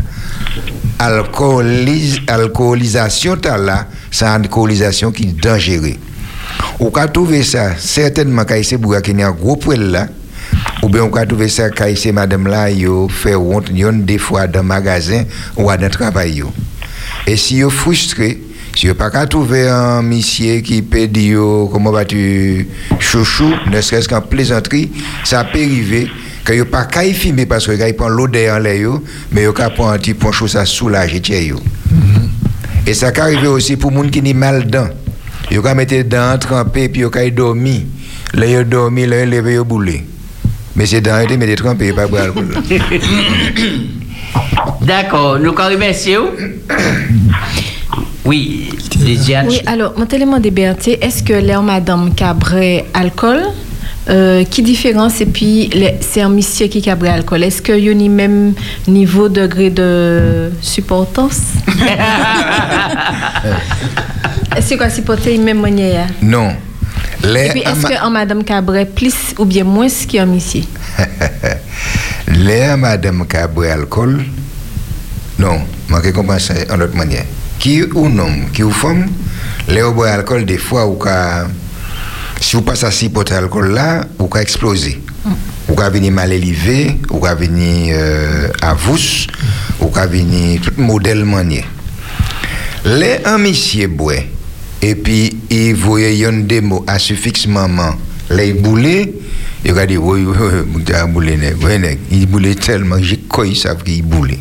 [1.03, 5.95] Alcoolis, alcoolisation là c'est une alcoolisation qui est dangereuse.
[6.80, 10.07] On peut trouver ça certainement quand c'est a un gros poil là.
[10.84, 14.61] Ou bien on peut trouver ça quand madame là yo fait honte des fois dans
[14.61, 15.23] magasin
[15.57, 16.53] ou dans travail yo.
[17.26, 18.39] Et si yo frustré
[18.76, 21.39] si vous pas qu'à trouver un monsieur qui peut dire
[21.72, 22.68] comment vas-tu
[22.99, 24.91] chouchou, ne serait-ce qu'en plaisanterie,
[25.23, 26.10] ça peut arriver
[26.43, 28.89] que vous pas qu'à filmer parce que il prend l'odeur en l'air,
[29.31, 31.53] mais vous prend un petit poncho ça soulage et
[32.88, 34.89] Et ça peut arriver aussi pour les gens qui ont mal dents.
[35.52, 37.81] Vous pouvez mettre dents trempées puis vous pouvez dormir.
[38.34, 40.03] Là, vous dormir, là, vous levez, vous boulez.
[40.76, 42.48] Mais c'est dents, vous mettez trempées, pas boire alcool.
[44.81, 46.31] D'accord, nous remercions.
[48.32, 49.48] Oui, Lydiane.
[49.49, 53.41] Oui, alors, mon élément de BRT, est-ce que l'air madame cabret alcool
[54.10, 57.44] euh, qui différence et puis les- c'est un monsieur qui cabret alcool?
[57.44, 58.53] Est-ce qu'il y a le même
[58.88, 61.41] niveau degré de supportance
[64.56, 66.08] est-ce que supporter même manière?
[66.22, 66.53] Non.
[67.26, 70.64] Les et puis est-ce que en madame cabret plus ou bien moins qu'un monsieur?
[72.30, 74.24] Les madame bu alcool,
[75.38, 75.60] non,
[76.02, 77.26] je comprends ça en autre manière.
[77.61, 79.05] Qui ou non, qui ou femme,
[79.67, 81.47] les boit alcool, des fois, ou ka,
[82.39, 84.99] si vous passez à six potes d'alcool là, ou ka exploser.
[85.69, 88.97] Ou ka venir mal élevé, ou ka venir euh, à vous,
[89.79, 91.63] ou ka venir tout modèle manier.
[92.83, 94.25] Les un monsieur boit,
[94.81, 97.93] et puis il voyait yon démo à suffixe maman,
[98.31, 99.13] les boulets,
[99.63, 100.35] il a dit, oui, oui,
[100.73, 104.39] oui, il boulé, boulait tellement, j'ai quoi il savent qu'il boulait.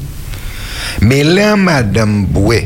[1.03, 2.65] Mais là, madame boit,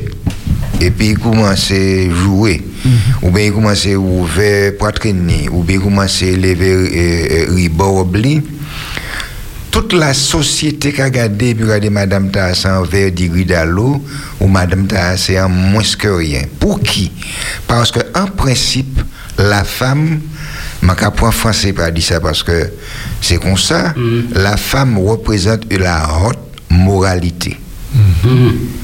[0.81, 2.63] et puis il commence à jouer,
[3.23, 7.55] ou bien il commence à ouvrir poitrine, ou bien il commence à lever euh, euh,
[7.55, 8.43] ribobli,
[9.71, 13.11] toute la société qui a regardé, puis regardé Madame Tass en verre
[14.41, 16.43] ou Madame Tass en moins que rien.
[16.61, 17.11] Pour qui?
[17.67, 19.01] Parce que en principe,
[19.37, 20.21] la femme,
[20.81, 22.71] je ne pas français pour dire ça parce que
[23.21, 23.95] c'est comme ça,
[24.33, 26.39] la femme représente la haute
[26.71, 27.57] moralité.
[28.25, 28.84] N'y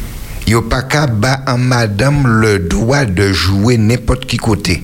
[0.54, 4.82] a pas qu'à battre en madame le droit de jouer n'importe qui côté.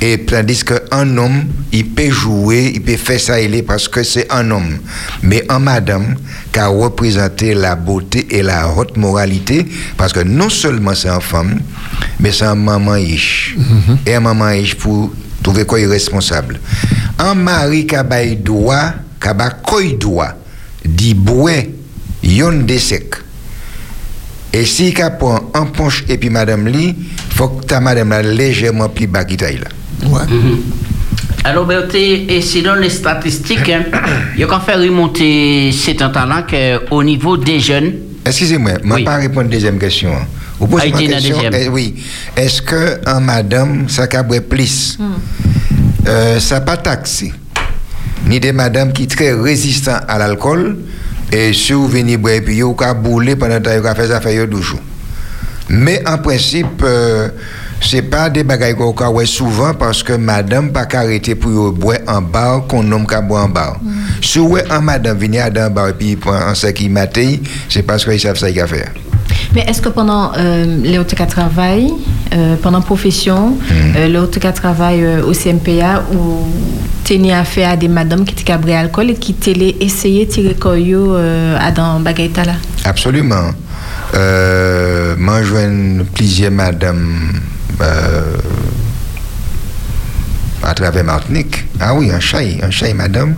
[0.00, 4.02] Et tandis qu'un homme, il peut jouer, il peut faire ça il est parce que
[4.02, 4.78] c'est un homme.
[5.22, 6.16] Mais un madame
[6.52, 11.20] qui a représenté la beauté et la haute moralité, parce que non seulement c'est une
[11.20, 11.60] femme,
[12.20, 13.56] mais c'est un maman riche.
[14.06, 16.60] Et un maman riche pour trouver quoi il est responsable.
[17.18, 18.04] Un mari qui a
[18.36, 19.52] droit, qui a
[19.98, 20.34] droit,
[20.84, 21.74] dit boué,
[22.22, 23.14] yon de sec.
[24.52, 26.94] Et si tu prend un punch et puis madame li,
[27.30, 29.68] faut que ta madame là légèrement plus bas qui taille là.
[30.28, 30.60] Mhm.
[31.44, 33.84] Alors, Berthe, et selon les statistiques, hein,
[34.34, 37.92] il y a qu'à faire remonter cet temps-là qu'au niveau des jeunes.
[38.26, 40.10] Excusez-moi, je ne vais pas répondre à la deuxième question.
[40.10, 40.26] hein.
[40.58, 41.36] Vous posez ma il dit la question.
[41.36, 41.54] deuxième.
[41.54, 41.94] eh, oui.
[42.36, 44.98] Est-ce que un madame, ça cabrait plus
[46.06, 47.32] euh, Ça pas taxé.
[48.26, 50.76] Ni des madames qui sont très résistants à l'alcool.
[51.32, 54.08] Et si vous venez boire, et puis vous avez boulé pendant que vous avez fait
[54.08, 54.80] ça fait deux jours.
[55.68, 57.28] Mais en principe, euh,
[57.80, 62.22] c'est pas des bagailles qu'on ouais souvent parce que madame pas arrêter pour boire en
[62.22, 63.76] bar qu'on homme qu'à boire en bar.
[64.22, 67.36] Si ouais un madame vient dans un bar et puis prend un sac qui matin,
[67.68, 68.90] c'est parce qu'ils savent ça qu'il a faire.
[69.54, 71.92] Mais est-ce que pendant euh, les autres cas travail,
[72.62, 73.56] pendant profession,
[73.96, 76.46] euh, les autres cas travail euh, au CMPA, ou
[77.04, 80.56] tenir affaire à des madames qui étaient cabrées alcool et qui t'aient essayé de tirer
[80.66, 83.50] euh, à dans bagaita là Absolument.
[84.14, 87.32] Euh, moi, je plusieurs madames
[87.80, 88.36] euh,
[90.62, 91.66] à travers Martinique.
[91.80, 93.34] Ah oui, un chai, un chai, madame.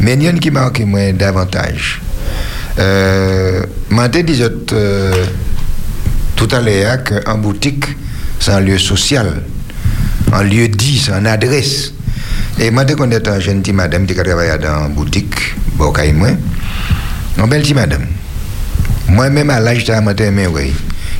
[0.00, 2.00] Mais il y en a qui marque moi davantage.
[2.78, 5.24] Euh, M'en dit autres, euh,
[6.36, 7.84] tout à l'heure qu'en boutique,
[8.38, 9.42] c'est un lieu social,
[10.32, 11.92] un lieu dit, c'est une adresse.
[12.58, 16.28] Et moi, dès qu'on est un jeune madame qui travaille dans une boutique, bon, moi,
[17.38, 18.06] une belle madame.
[19.08, 19.92] Moi-même, à l'âge de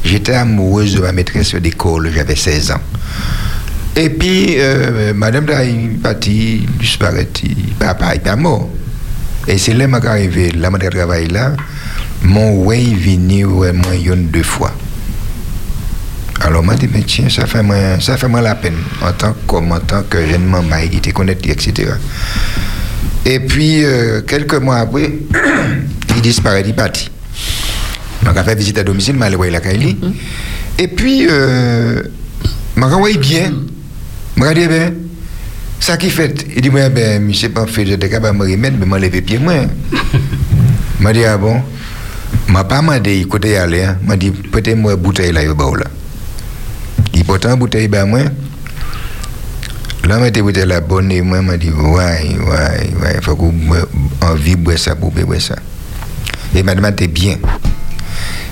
[0.04, 2.80] j'étais amoureuse de ma maîtresse d'école, j'avais 16 ans.
[3.96, 7.28] Et puis, euh, madame est partie, disparaît,
[7.78, 8.68] papa est pas mort.
[9.46, 11.52] Et c'est là que je suis arrivé, là, je travaille là,
[12.22, 14.72] mon way venu moi, une deux fois.
[16.40, 19.12] Alors, moi, je dis, mais tiens, ça fait, moi, ça fait moi la peine, en
[19.12, 21.92] tant qu'homme, en tant que jeune maman, qui te connaît, etc.
[23.26, 25.12] Et puis, euh, quelques mois après,
[26.16, 27.10] il disparaît, il partit.
[28.22, 29.98] Donc, il a fait visite à domicile, mais il a la Kaili.
[30.78, 32.02] Et puis, euh,
[32.76, 33.52] je me bien.
[34.36, 34.94] Je me dis, ben,
[35.80, 36.46] ça qui fait?
[36.54, 38.90] Il dit, ben, je ne sais pas je suis capable de me remettre, mais je
[38.90, 39.54] me lever pied, moi.
[41.00, 41.60] Je me dis, ah bon,
[42.46, 43.86] je ne pas demandé côté aller.
[44.04, 45.86] Je me dit, peut-être moi, bouteille là, il là.
[47.28, 48.20] Une bouteille, ben, moi.
[50.04, 53.52] Là, je bouteille la bonne et moi, je dit, ouais, ouais, ouais, il faut qu'on
[54.22, 55.56] envie de boire ça pour boire ça.
[56.54, 57.36] Et madame, t'es bien.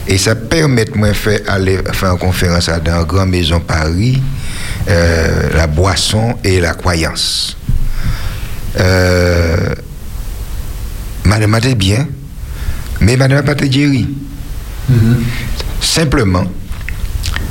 [0.06, 4.22] Et ça permet de moi faire aller faire une conférence dans une grande maison Paris,
[4.88, 7.56] euh, la boisson et la croyance.
[8.78, 9.74] Euh,
[11.24, 12.06] madame était bien,
[13.00, 14.08] mais madame pas été guérie.
[15.80, 16.44] Simplement,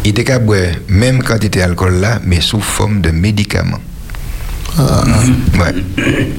[0.05, 3.81] il était boire même quantité d'alcool là, mais sous forme de médicaments.
[4.77, 5.73] Ouais.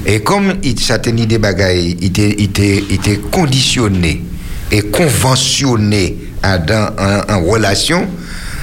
[0.07, 4.23] Et comme il ça tenait des bagailles, il était, il était, il était conditionné
[4.71, 8.07] et conventionné à dans en, en relation,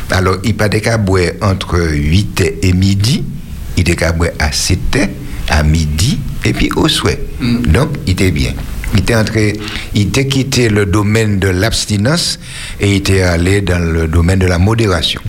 [0.10, 3.24] alors il pas boire entre 8 et midi,
[3.76, 4.80] il était boire à 7
[5.50, 7.20] à midi et puis au souhait.
[7.42, 8.54] Donc il était bien.
[8.94, 9.54] Il était entré,
[9.96, 12.40] il était quitté le domaine de l'abstinence
[12.80, 15.22] et il était allé dans le domaine de la modération.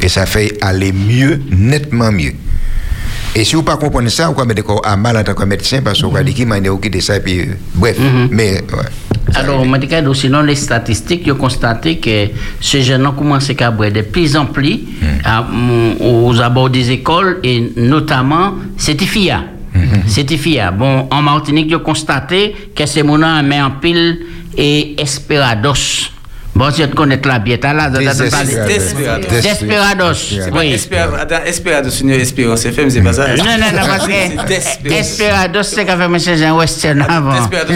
[0.00, 2.32] Et ça fait aller mieux, nettement mieux.
[3.34, 5.44] Et si vous ne comprenez pas ça, vous pouvez mettre à mal en tant que
[5.44, 7.44] médecin parce que vous avez dit qu'il m'a dit ça, puis euh,
[7.74, 7.96] bref.
[8.30, 9.34] Mais, ouais.
[9.34, 12.26] Alors, Madikado, sinon les statistiques, ont constaté que
[12.60, 14.80] ces jeunes ont commencé à boire de plus en plus
[15.24, 18.54] à- mm, aux abords des écoles et notamment
[19.74, 20.08] Cetifia.
[20.08, 20.70] Cetifia.
[20.70, 24.20] Bon, en Martinique, ont constaté que ces mots-là met en pile
[24.56, 26.10] et Esperados.
[26.54, 29.42] Bon, si tu connais la bière, là, là, Desperados.
[29.42, 30.14] Desperados.
[30.14, 30.72] C'est Oui.
[30.72, 33.34] Esperados, c'est une Espérance FM, c'est pas ça?
[33.34, 35.00] Non, non, non, parce C'est que Desperados.
[35.00, 37.32] Esperados, c'est faire monsieur un western avant.
[37.40, 37.74] Desperados,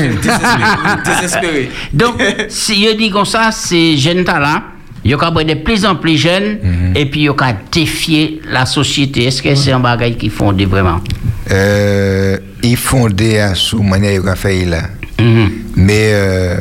[1.05, 1.71] c'est désespéré.
[1.93, 4.63] Donc, si je dis comme ça, ces jeunes là,
[5.09, 6.59] ils ont de plus en plus jeunes
[6.95, 7.37] et puis ils ont
[7.73, 9.25] défier la société.
[9.25, 11.01] Est-ce que c'est un bagage qu'ils font de vraiment?
[11.51, 14.83] Euh, ils fondé à sous manière qu'ils ont fait là.
[15.77, 16.61] Mais euh,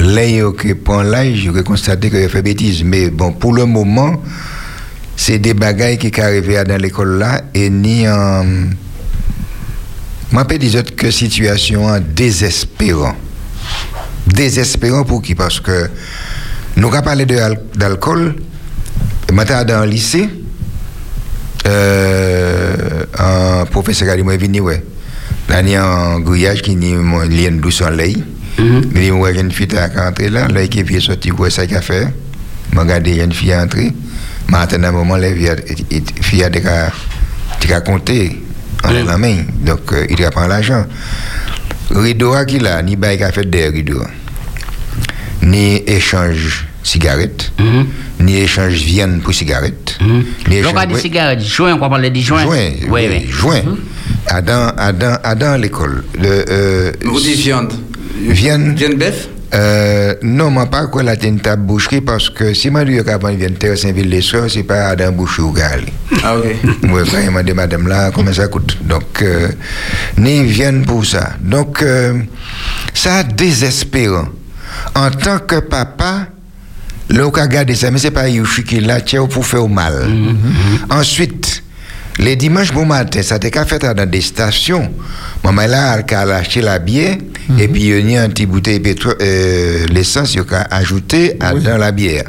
[0.00, 2.84] là, ils prend l'âge, je constaté qu'ils ont fait bêtise.
[2.84, 4.22] Mais bon, pour le moment,
[5.16, 8.44] c'est des bagailles qui sont arrivés dans l'école là et ni en.
[10.32, 13.14] Moi, je peux dire que situation en désespérant.
[14.26, 15.34] Désespérant pour qui?
[15.34, 15.88] Parce que
[16.76, 18.34] nous avons parlé de al- d'alcool.
[19.32, 20.28] Maintenant, dans le lycée,
[21.66, 24.82] euh, un professeur a dit, moi, venu, ouais.
[25.48, 27.90] Là, il y a un grillage qui dit, moi, il y a une douce en
[27.90, 28.14] lait.
[28.92, 31.50] Mais il y a une fille qui est entrée là, là, qui est sorti, quoi,
[31.50, 32.08] ça qu'il a fait.
[32.72, 33.92] Je regarde, il y a une fille entrée.
[34.48, 36.50] Maintenant, à un moment, la fille a-
[37.60, 38.42] déjà compté
[38.84, 39.36] en la main.
[39.64, 40.84] Donc, euh, il a l'argent.
[41.90, 44.02] Rideau qui là, ni bail qui a fait des rideaux,
[45.42, 47.52] ni échange cigarette,
[48.20, 49.98] ni échange viande pour cigarette,
[50.48, 51.00] ni Donc, à des ouais.
[51.00, 52.42] cigarettes, joint, on va parler des joints.
[52.42, 53.62] Joint, oui, oui, joint.
[54.28, 56.04] Adam, Adam, Adam l'école.
[56.18, 57.72] Le, euh, Ou des viandes.
[58.18, 58.74] Viande.
[58.76, 59.28] Viande bœuf?
[59.54, 63.28] Euh, non, moi pas quoi la une table boucherie parce que si moi dis qu'avant
[63.28, 65.86] il vient de terre Saint-Ville les soeurs, c'est pas Adam Boucher ou Gali.
[66.24, 66.44] Ah, ok.
[66.82, 68.76] Oui, quand il m'a dit madame là, comment ça coûte?
[68.82, 69.48] Donc, euh,
[70.18, 71.34] ni viennent pour ça.
[71.40, 72.14] Donc, euh,
[72.92, 74.26] ça désespérant.
[74.94, 76.28] En tant que papa,
[77.10, 80.08] là, on a gardé ça, mais c'est pas Youchi qui est là, pour faire mal.
[80.90, 81.62] Ensuite,
[82.18, 84.90] les dimanches bon matin, ça t'est qu'à faire dans des stations.
[85.44, 87.16] Maman là, elle a acheté la bière,
[87.58, 91.76] et puis il y a un petit bouteille de euh, l'essence, il a ajouté dans
[91.76, 92.24] la bière.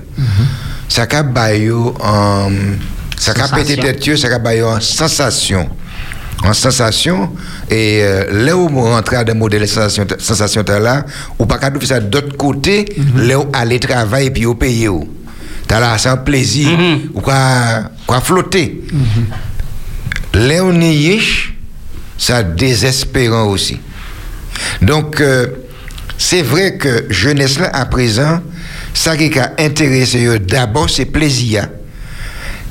[0.90, 2.50] Ça a baillé en.
[3.18, 5.70] Ça a pété tête, ça a baillé en sensation.
[6.44, 7.32] En sensation,
[7.70, 11.04] et euh, là où on rentre dans le modèle sensation, sensation là,
[11.40, 12.86] ou pas qu'à faire ça d'autre côté,
[13.16, 14.90] là où aller travailler et puis au payer.
[15.68, 16.70] T'as là, c'est un plaisir,
[17.14, 18.84] ou quoi, quoi flotter.
[20.34, 21.20] Là où on est
[22.18, 23.80] ça désespérant aussi.
[24.82, 25.48] Donc, euh,
[26.18, 28.42] c'est vrai que jeunesse là, à présent,
[28.94, 31.68] ça qui a intéressé d'abord, c'est plaisir.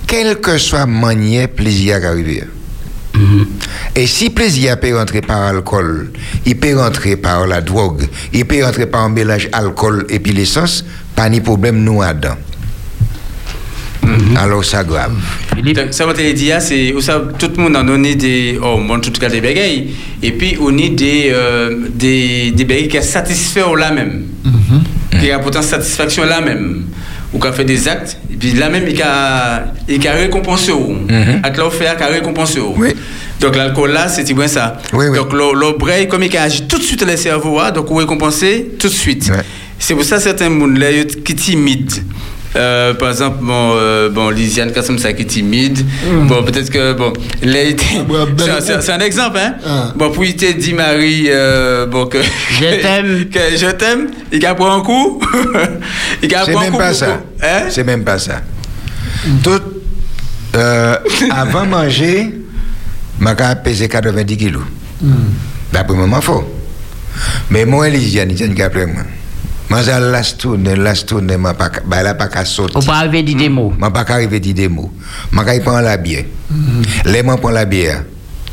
[0.06, 2.00] Quel que soit manière, plaisir
[3.16, 3.46] arrive.
[3.94, 6.10] Et si plaisir peut rentrer par alcool,
[6.44, 10.32] il peut rentrer par la drogue, il peut rentrer par un mélange alcool et puis
[10.32, 10.84] l'essence,
[11.14, 12.36] pas ni problème nous dedans.
[14.36, 15.14] Alors ça grave.
[15.56, 19.00] Donc, ça, dit, c'est où ça, tout le monde en donné des, oh, bon, en
[19.00, 23.02] tout cas des bagailles, et puis on est des, euh, des, des bagailles qui sont
[23.02, 24.26] satisfaits là même,
[25.18, 26.84] qui a pourtant satisfaction là même.
[27.36, 30.72] Ou qu'a fait des actes, et puis là même, il a, il a récompensé.
[30.72, 31.42] Mhm.
[31.70, 32.60] Fait, il a récompensé.
[33.40, 34.78] Donc l'alcool là, c'est bien ça.
[34.92, 37.96] Donc l'eau l'eau braille, comme il agit tout de suite le cerveau, hein, donc on
[37.96, 39.30] récompenser tout de suite.
[39.78, 40.88] C'est pour ça certains monde là
[41.24, 41.92] qui timide.
[42.56, 45.78] Euh, par exemple, bon, euh, bon Lisiane Kassam, ça qui est timide.
[46.10, 46.26] Mm.
[46.26, 47.12] Bon, peut-être que, bon,
[47.42, 47.84] là, il était-
[48.38, 49.54] c'est un- c'est un- c'est exemple, hein.
[49.66, 49.92] Ah.
[49.94, 52.18] Bon, pour il te dit, Marie, euh, bon, que.
[52.22, 53.26] Je t'aime.
[53.32, 55.20] que je t'aime, il a pris un coup.
[56.22, 56.78] il a C'est pris un même coup.
[56.78, 57.20] pas pour- ça.
[57.42, 57.62] Hein?
[57.68, 58.40] C'est même pas ça.
[59.42, 59.60] Tout,
[60.56, 60.96] euh,
[61.30, 62.30] avant manger,
[63.20, 64.62] je pesé 90 kilos.
[65.72, 66.44] D'après moi, faux.
[67.50, 69.02] Mais moi, l'hygiène, l'hygiène après moi.
[69.76, 72.78] Moi, j'ai je pas, bah, pas qu'à sortir.
[72.78, 73.74] Ou pas arriver à dire des mots.
[73.76, 74.90] Je pas arriver à dire des mots.
[75.30, 76.24] Je vais prendre la bière.
[77.04, 78.04] Les moi prendre la bière.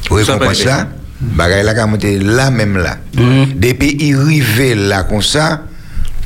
[0.09, 0.87] Vous comprenez pas ça?
[1.21, 2.97] Bagay la ka monter là même là.
[3.55, 5.61] Depuis il rive là comme ça,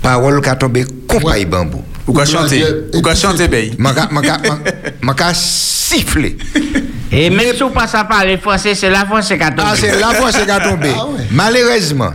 [0.01, 1.83] parole ka tomber compagnie bambou.
[2.07, 2.63] Ou qu'à chanter.
[2.95, 3.73] Ou qu'à chanter.
[3.77, 4.39] Maka maka
[5.03, 6.37] maka siffler.
[7.11, 9.63] Et même si on passe à parler français, c'est la français qui a tombé.
[9.63, 10.89] Ah, c'est la c'est qu'a tombé.
[11.29, 12.13] Malheureusement,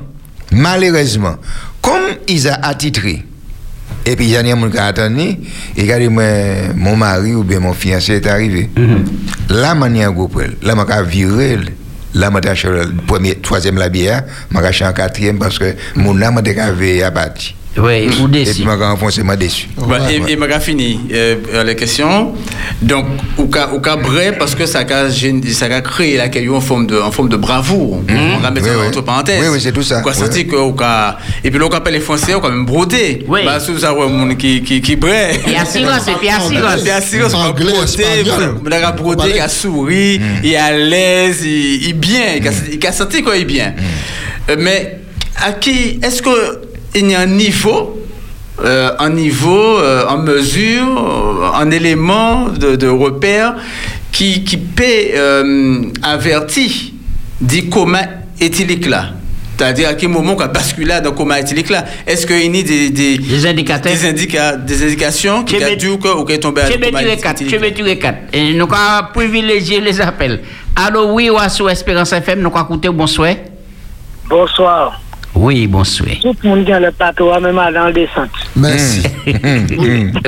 [0.51, 1.37] malheureusement,
[1.83, 3.25] comme ils a attitré,
[4.07, 5.37] et puis il y a des gens qui ont attendu,
[5.77, 6.25] et moi,
[6.75, 8.71] mon mari ou bien mon fiancé est arrivé,
[9.51, 10.55] là, je suis poil.
[10.63, 11.59] Là, je suis viré.
[12.15, 12.69] Là, je suis
[13.07, 17.13] premier, troisième la bière, je suis en quatrième parce que mon âme est veillé à.
[17.79, 18.53] Oui, ou Et déçu.
[18.55, 18.65] puis,
[19.11, 19.69] je je déçu.
[19.89, 22.35] Bah, et, et m'a fini euh, les questions.
[22.83, 23.07] Donc,
[23.39, 25.11] au cas, vrai, parce que ça a,
[25.65, 28.03] a créé la caillou en forme de, en forme de bravoure.
[28.11, 28.87] On va mettre Oui, ça oui.
[28.89, 29.41] entre parenthèses.
[29.43, 30.03] Oui, oui, c'est tout ça.
[30.05, 30.57] On a senti que,
[31.43, 33.25] et puis, on appelle les Français, on a même brodé.
[33.27, 33.41] Oui.
[33.45, 35.41] Bah, sous ça, un monde qui, qui, qui braie.
[35.47, 36.85] Et assurance, et puis assurance.
[36.87, 37.39] Et assurance, on
[38.67, 42.47] on a brodé, il a souri, il est à l'aise, il il est bien, il
[42.49, 42.51] a-
[42.87, 43.73] a senti qu'il est bien.
[44.51, 44.99] Euh, Mais,
[45.43, 46.21] à qui, est-ce
[46.95, 47.99] qu'il y a un niveau
[48.63, 53.57] euh, un niveau, euh, en mesure, euh, un élément de, de repère
[54.13, 56.71] qui, qui peut euh, avertir
[57.41, 58.03] du coma
[58.39, 59.07] éthylique là.
[59.57, 61.85] C'est-à-dire à quel moment on a basculé dans le coma éthylique là.
[62.07, 63.93] Est-ce qu'il y a des, des, Des indicateurs.
[63.93, 67.57] des, indica- des indications qui ou qu'il est tombé à Tu veux tuer quatre, tu
[67.57, 68.19] veux tuer quatre.
[68.35, 70.43] Et nous avons privilégié les appels.
[70.77, 73.35] Allô, oui, ou à sous Espérance FM, nous avons écouté, bonsoir.
[74.29, 75.01] Bonsoir.
[75.35, 76.11] Oui, bonsoir.
[76.21, 78.31] Tout le monde qui a le plateau, même à dans le descente.
[78.55, 79.03] Merci.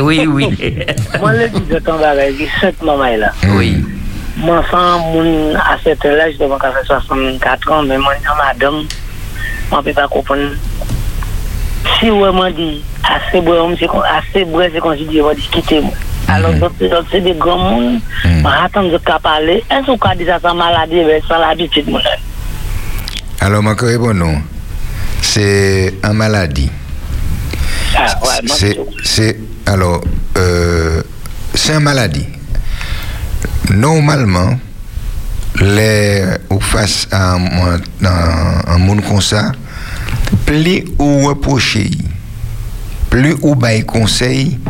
[0.01, 0.49] Oui, oui.
[1.21, 3.33] Moi, le dis de ton bagage, il est maman là.
[3.49, 3.85] Oui.
[4.39, 8.83] Mon enfant, mon, à cet âge, je devais faire 64 ans, mais mon madame,
[9.71, 10.51] je ne peux pas comprendre.
[11.99, 15.93] Si vous m'avez dit, assez bon, assez bon, c'est considéré, on dit quittez-moi.
[16.29, 19.63] Alors, d'autres, d'autres, c'est des grands mondes, je attends de parler.
[19.71, 22.01] Est-ce que vous avez dit ça sans maladie, mais sans l'habitude, mon?
[23.41, 24.41] Alors, je réponds non.
[25.35, 26.71] C'est une maladie.
[27.97, 29.37] Ah, ouais, C'est,
[29.67, 30.01] alors,
[30.37, 31.03] euh,
[31.53, 32.29] c'est une maladie.
[33.69, 34.57] Normalement,
[35.61, 39.51] les, ou face à un, un, un monde comme ça,
[40.47, 41.91] plus ou reprocher,
[43.11, 44.61] plus ou bail conseil,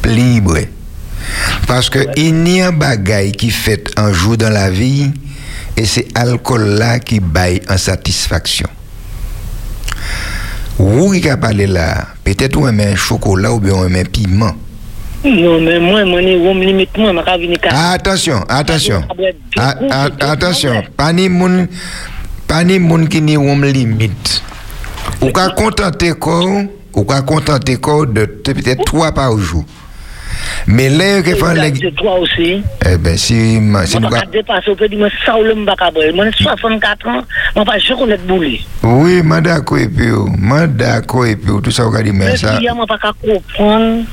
[0.00, 0.60] plus libre.
[1.66, 5.10] Parce que il n'y a bagaille qui fait un jour dans la vie,
[5.76, 8.70] et c'est alcool là qui baille en satisfaction.
[10.78, 14.52] Ou qui a parlé là, peut-être ou un chocolat ou bien un piment?
[15.24, 19.02] Non, mais moi, niveau me limite, moi, je venir Ah, attention, attention.
[19.56, 21.66] Ah, ah, attention, pas ni moun,
[22.46, 24.42] pas ni moun qui ni limite.
[25.22, 29.64] Ou ka contenter corps, ou ka contenter corps de peut-être trois par jour.
[30.66, 31.74] Mais là, que fait les...
[31.80, 32.62] C'est toi aussi.
[32.88, 35.54] Eh ben, si, si Je ne ka- pas dépasser, peut dire, moi, ça ou le
[35.54, 36.12] m'baka boy.
[36.12, 37.22] Moi, 64 ans,
[37.54, 38.60] je ne peux pas je connais boulé.
[38.82, 40.06] Oui, ma d'accord et puis,
[40.38, 42.58] ma d'accord et puis, tout ça, on a dit, mais ça.
[42.60, 44.04] je ne peux pas comprendre.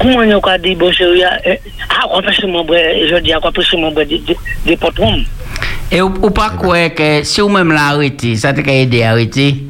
[0.00, 1.58] Comment on a dit, bon, chérie, eh,
[1.90, 4.22] ah, on peut se mon bras, je dis, on peut se mon bras des
[4.64, 5.22] des potrons.
[5.90, 9.67] Et ou, pas quoi que si vous même l'arrêtez, ça t'a aidé à arrêter?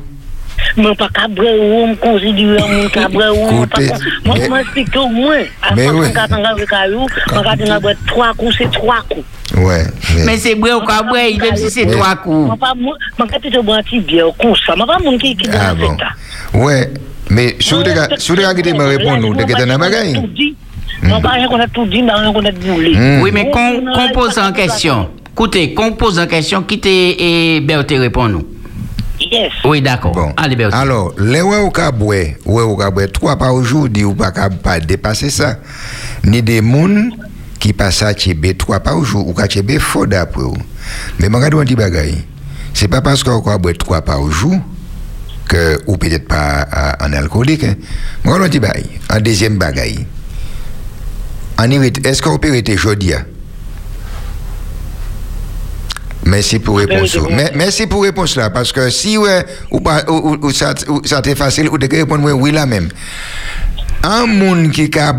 [0.96, 3.80] Pas qu'à bras ou on considère mon qu'à bras ou on pas.
[3.82, 5.42] Écoutez, Moi, mais- je m'explique au moins.
[5.62, 6.06] À Mais oui.
[6.06, 9.26] 64 ans, avec caillou, on va dire, boire trois coups, c'est trois coups.
[9.56, 9.84] Ouais.
[10.24, 10.80] Mais c'est vrai ou
[11.38, 12.46] même si c'est Mais- trois coups.
[12.46, 13.58] Moi, pas, moi, moi, quand tu te
[14.00, 15.74] bière, comme ça, moi, pas mon qui, qui Ah
[18.86, 20.20] répondre, nous, de que t'en as bagaille.
[21.02, 22.94] Non, pas rien qu'on a tout dit, mais rien qu'on a boulé.
[22.94, 23.22] Hmm.
[23.22, 25.08] Oui, mais qu'on qu'on pose question.
[25.32, 28.44] Écoutez, qu'on pose en question, quittez et Berthe répond nous.
[29.30, 29.52] Yes.
[29.64, 30.12] Oui, d'accord.
[30.12, 30.32] Bon.
[30.36, 30.74] Allez, Berthe.
[30.74, 34.14] Alors, les ouais ou ka boire, ouais ou ka boire trois par jour, dit ou
[34.14, 35.58] pas pas dépasser ça.
[36.24, 37.12] Ni des moun
[37.60, 40.54] qui passent à tchébé trois par jour ou ka tchébé faux d'après ou.
[41.18, 42.24] Mais moi, je dis bagaille.
[42.74, 44.56] C'est pas parce qu'on boire trois par jour
[45.48, 47.64] que, ou peut-être pas euh, en alcoolique.
[47.64, 47.74] Hein.
[48.24, 48.72] Moi, on dit, bah,
[49.10, 50.06] un deuxième bagaille.
[51.58, 53.12] En Est-ce qu'on peut arrêter jeudi?
[56.28, 57.16] Merci pour réponse.
[57.30, 61.00] Mais- Merci pour réponse là, parce que si ouais, ou, pas, ou, ou- ça, ou
[61.04, 62.88] ça t'est facile, ou de répondre ouais, oui là même.
[64.02, 65.12] Un monde qui a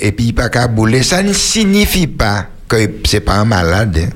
[0.00, 2.76] et puis pas qu'à bouler, ça ne signifie pas que
[3.06, 4.10] c'est pas un malade.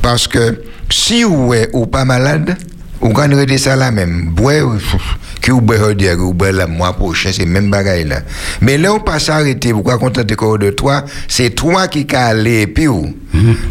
[0.00, 2.56] Parce que si ou est ou pas malade,
[3.02, 4.76] ou quand on ça là même, boire,
[5.42, 8.20] qui ou boire dire ou boire le mois prochain, c'est même bagaille là.
[8.60, 12.26] Mais là, on passe à arrêter, pourquoi contenter corps de toi, c'est toi qui as
[12.26, 13.12] allé puis où.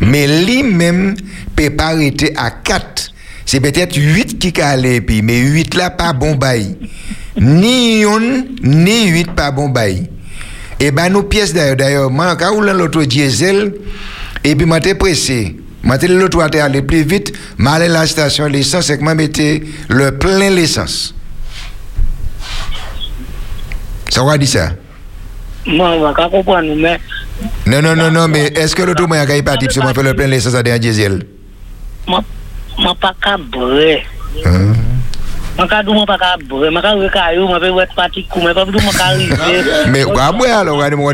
[0.01, 1.15] Mais lui-même,
[1.55, 3.11] peut pas arrêter à 4.
[3.45, 6.75] C'est peut-être 8 qui a allé puis, mais 8 là, pas bon bail.
[7.39, 10.09] Ni une, ni 8 pas bon bail.
[10.77, 13.73] Et ben nos pièces d'ailleurs, d'ailleurs, moi, quand on a l'auto diesel,
[14.43, 15.55] et puis moi t'es pressé.
[15.83, 15.97] Moi
[16.59, 20.17] à aller plus vite, moi aller à la station l'essence, et que moi mettais le
[20.17, 21.15] plein l'essence.
[24.09, 24.69] Ça va dire ça?
[25.65, 26.99] Moi, je ne comprends pas, mais
[27.65, 28.83] Non, non, non, non, mais est-ce que
[29.43, 31.23] pas dit que moi fait le plein l'essence à un diesel?
[32.07, 32.23] moi,
[32.77, 33.13] je ne pas.
[34.45, 34.73] Hein?
[35.59, 36.63] Ne pas dire pas qu'à boire.
[36.65, 38.81] Je ne pas dire caillou, je ne pas dire parti coup, je ne pas dire
[38.97, 39.35] qu'à arriver.
[39.89, 41.09] Mais à boire alors, on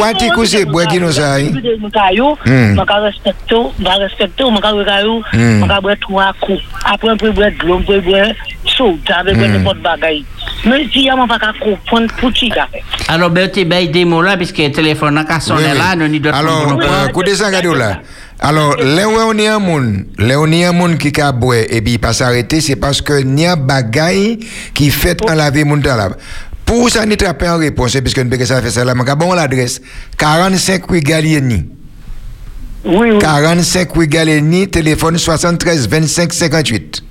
[0.00, 0.28] va demander trois petits coups.
[0.28, 1.22] Trois petits coups, c'est boire qui nous a.
[1.36, 1.48] hein?
[1.54, 2.74] Je caillou, Hmm.
[2.76, 5.62] je vais respecter, je vais respecter, je vais dire caillou, Hmm.
[5.62, 6.60] je vais boire trois coups.
[6.84, 8.26] Après, je peux boire de l'eau, je peux boire
[8.76, 9.52] soda, je peux boire Hmm.
[9.52, 10.24] n'importe bagaille.
[10.64, 12.82] Mais si je ne pas qu'à comprendre pour qui café.
[13.08, 15.78] Alors, ben, tu as des mots là, puisque le téléphone n'a qu'à sonner Oui, oui.
[15.78, 16.80] là, nous n'y d'autres Alors, mots.
[16.82, 17.98] euh, coup de sang, regardez là.
[18.38, 21.32] Alors, là où on est un monde, là où on est un monde qui a
[21.32, 24.38] boire et puis pas s'arrêter, c'est parce que n'y a bagaille
[24.72, 26.10] qui fait en la vie monde là.
[26.72, 29.82] Pour ça, nous traper en réponse, puisque nous ça fait ça là, mais bon l'adresse
[30.16, 31.66] 45 rue Gallieni.
[32.82, 33.18] Oui, oui.
[33.18, 37.02] 45 rue Gallieni, téléphone 73 25 58.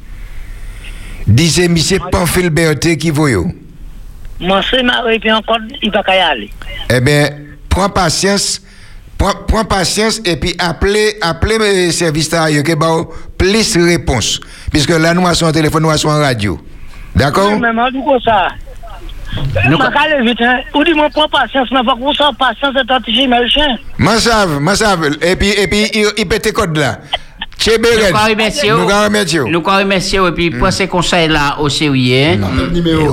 [1.28, 3.54] Disez, monsieur Pamphile Berthe qui voyou.
[4.40, 6.50] Moi, c'est ma et puis encore, il va y aller.
[6.90, 7.30] Eh bien,
[7.70, 8.64] prends patience.
[9.16, 13.06] Prends, prends patience et puis appelez, appelez mes services là, que bah,
[13.38, 14.40] plus réponse.
[14.72, 16.60] Puisque là, nous sommes en téléphone, nous sommes en radio.
[17.16, 17.60] D'accord?
[17.60, 17.90] Mais moi,
[18.26, 18.48] ça?
[20.74, 23.78] Ou dis-moi, prends patience, mais pas pour ça, patience, c'est anti mais le chien.
[23.98, 25.10] Moi savent, moi savent.
[25.22, 27.00] Et puis, et puis, il, il pète code là.
[27.58, 28.12] Chez Nous Beret.
[28.12, 28.78] quand remercions.
[28.80, 29.48] Nous quand remercions.
[29.48, 32.40] Nous quand remercions et puis pour ces conseils là au sérieux.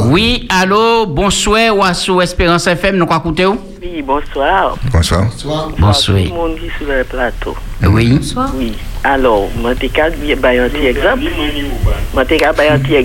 [0.06, 3.60] Oui, allô, bonsoir ou à sous Espérance FM, nous quoi écouter où?
[3.82, 4.76] Oui, bonsoir.
[4.90, 5.24] Bonsoir.
[5.24, 5.70] Bonsoir.
[5.78, 6.16] Bonsoir.
[6.18, 7.54] Tout le monde qui est sur le plateau.
[7.82, 8.12] Oui.
[8.16, 8.50] Bonsoir.
[8.56, 8.72] Oui.
[9.04, 11.24] Alors, moi, je vais vous un petit exemple.
[12.14, 13.04] Moi, je vais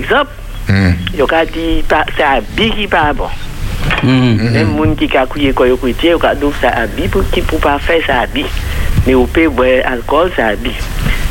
[0.68, 1.18] Mm.
[1.18, 2.04] Yo ka di sa
[2.38, 3.30] abi ki pa bon.
[4.04, 4.08] Mm.
[4.08, 4.72] Men mm-hmm.
[4.76, 7.76] moun ki ka kouye koyo koutiye, yo ka dou sa abi pou ki pou pa
[7.82, 8.46] fe sa abi.
[9.04, 10.72] Men ou pe bwe alkol sa abi.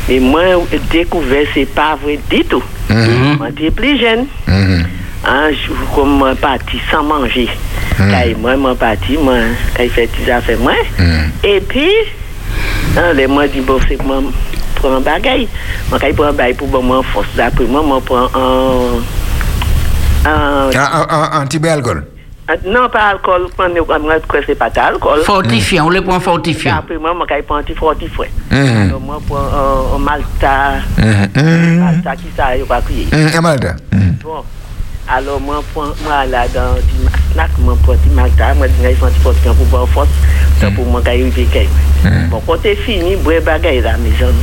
[0.08, 2.62] Men mwen dekouve se pa vwe ditou.
[2.90, 3.40] Mm-hmm.
[3.40, 4.28] Mwen di pli jen.
[4.46, 4.90] Mm-hmm.
[5.24, 7.48] Anjou kon mwen pati san manje.
[7.96, 10.82] Kay mwen mwen pati, mwen kay fe ti zafen mwen.
[11.46, 11.88] E pi,
[13.00, 14.30] an le mwen di bo se mwen
[14.78, 15.48] pran bagay.
[15.90, 17.30] Mwen kay pran bagay pou bon, mwen fos.
[17.38, 19.04] Dapri mwen mwen pran an...
[20.24, 22.00] Ah, ah, ah, An tibe alkol?
[22.64, 25.22] Non pa alkol, mwen mwen kwen se pata alkol.
[25.24, 26.82] Fortifiant, ou le pon fortifiant?
[26.82, 28.32] Ape mwen mwen kay pon anti-fortifiant.
[28.50, 28.98] Mm-hmm.
[29.04, 31.78] Mwen pon oh, oh, malta, mm-hmm.
[31.80, 33.08] malta ki sa yo pa kriye.
[33.32, 33.72] An malta?
[34.20, 34.44] Bon,
[35.12, 39.00] alo mwen pon, mwen la dan ti masnak, mwen pon ti malta, mwen di ngay
[39.00, 40.20] son anti-fortifiant pou bon fos,
[40.60, 41.68] sa pou mwen kay yon pekey.
[42.28, 44.36] Bon, kote fini, bwe bagay la me zon.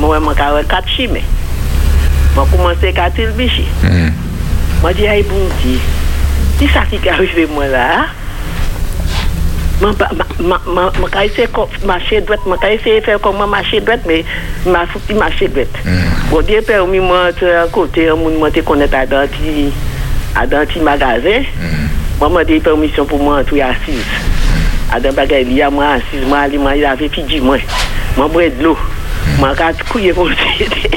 [0.00, 1.20] Mwen mwen kawel kat chime.
[1.20, 3.68] Mwen bon, koumanse katil bichi.
[3.84, 4.12] Mwen.
[4.82, 5.78] Mwen di ay bon di,
[6.58, 8.10] di sa ki ka rive mwen la?
[9.78, 9.94] Mwen
[11.06, 11.46] ka ese
[11.86, 14.26] mache dwet, mwen ka ese fè konman mache dwet, men
[14.66, 15.70] mwen fouti mache dwet.
[16.32, 19.70] Mwen di pe ou mi mwen te kote, mwen mwen te konet adanti,
[20.42, 21.46] adanti magazen,
[22.18, 24.18] mwen mwen di permisyon pou mwen tou yasiz.
[24.90, 27.62] Adan bagay li ya mwen asiz, mwen ali mwen yave pi di mwen,
[28.18, 29.36] mwen bwè dlo, mm.
[29.38, 30.90] mwen ka kouye pou se,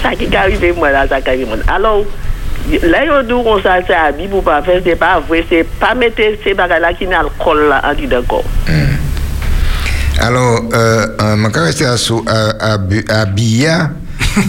[0.00, 2.00] sa ki ka rive mwen la, sa ka rive mwen la.
[2.82, 5.94] Là, yo dit qu'on ça, c'est habit pour pas faire, c'est pas vrai, c'est pas
[5.94, 8.44] mettre ces bagages là qui n'a alcool là en dedans d'accord.
[10.18, 12.24] Alors, euh, euh, je vais rester à, sou-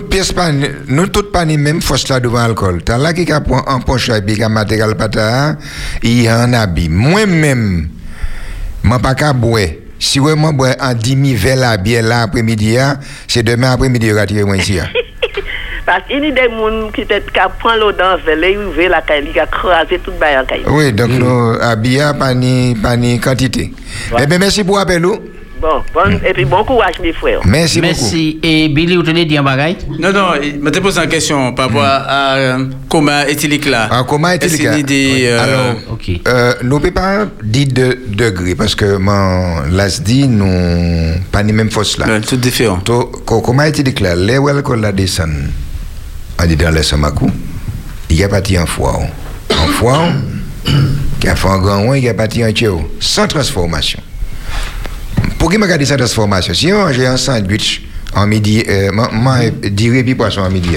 [0.00, 0.50] pièces pas,
[0.88, 2.82] nous toutes pas ni même force là devant l'alcool.
[2.84, 5.56] T'as là qui a point un poche et puis qui a matériel pata,
[6.02, 6.88] il y a un habit.
[6.88, 7.88] Moi-même,
[8.82, 9.68] moi pas qu'à boire.
[9.98, 13.70] Si ouais, moi bois en 10 000 verres la bière là après-midi, hein, c'est demain
[13.72, 14.78] après-midi, je vais retirer moi ici.
[15.86, 19.30] Parce qu'il y a des gens qui prennent l'eau dans le verre, ils la caille,
[19.32, 20.64] ils ont crasé tout le bail en caille.
[20.66, 21.56] Oui, donc nous,
[22.18, 23.72] pas ni, pas ni quantité.
[24.20, 25.02] Eh bien, merci pour l'appel.
[25.02, 25.20] Bon,
[25.60, 27.40] Bon, bon, et puis bon courage, mes frères.
[27.46, 28.38] Merci, Merci.
[28.42, 31.68] Et Billy, vous tenez dit un bagage Non, non, je me pose une question par
[31.68, 33.88] rapport à euh, coma éthylique là.
[33.90, 34.60] En coma éthylique.
[34.60, 35.98] Est-ce qu'il y a des, euh, Alors,
[36.28, 38.98] euh, nous ne pouvons pas dire de degrés parce que
[39.74, 42.20] l'as dit nous pas les mêmes forces là.
[42.20, 42.78] tout différent.
[43.24, 44.62] Coma éthylique là, les où elle
[46.38, 47.30] la on dit dans les samakou,
[48.10, 49.00] il y a parti en foie.
[49.50, 50.08] En foie,
[51.20, 54.00] qui a fait un grand il y a parti en tchéo, sans transformation.
[55.38, 56.54] Pour qui m'a gardé cette transformation?
[56.54, 57.82] Si on mange un sandwich
[58.14, 59.38] en midi, euh, moi,
[59.70, 60.70] dirais puis poisson en midi.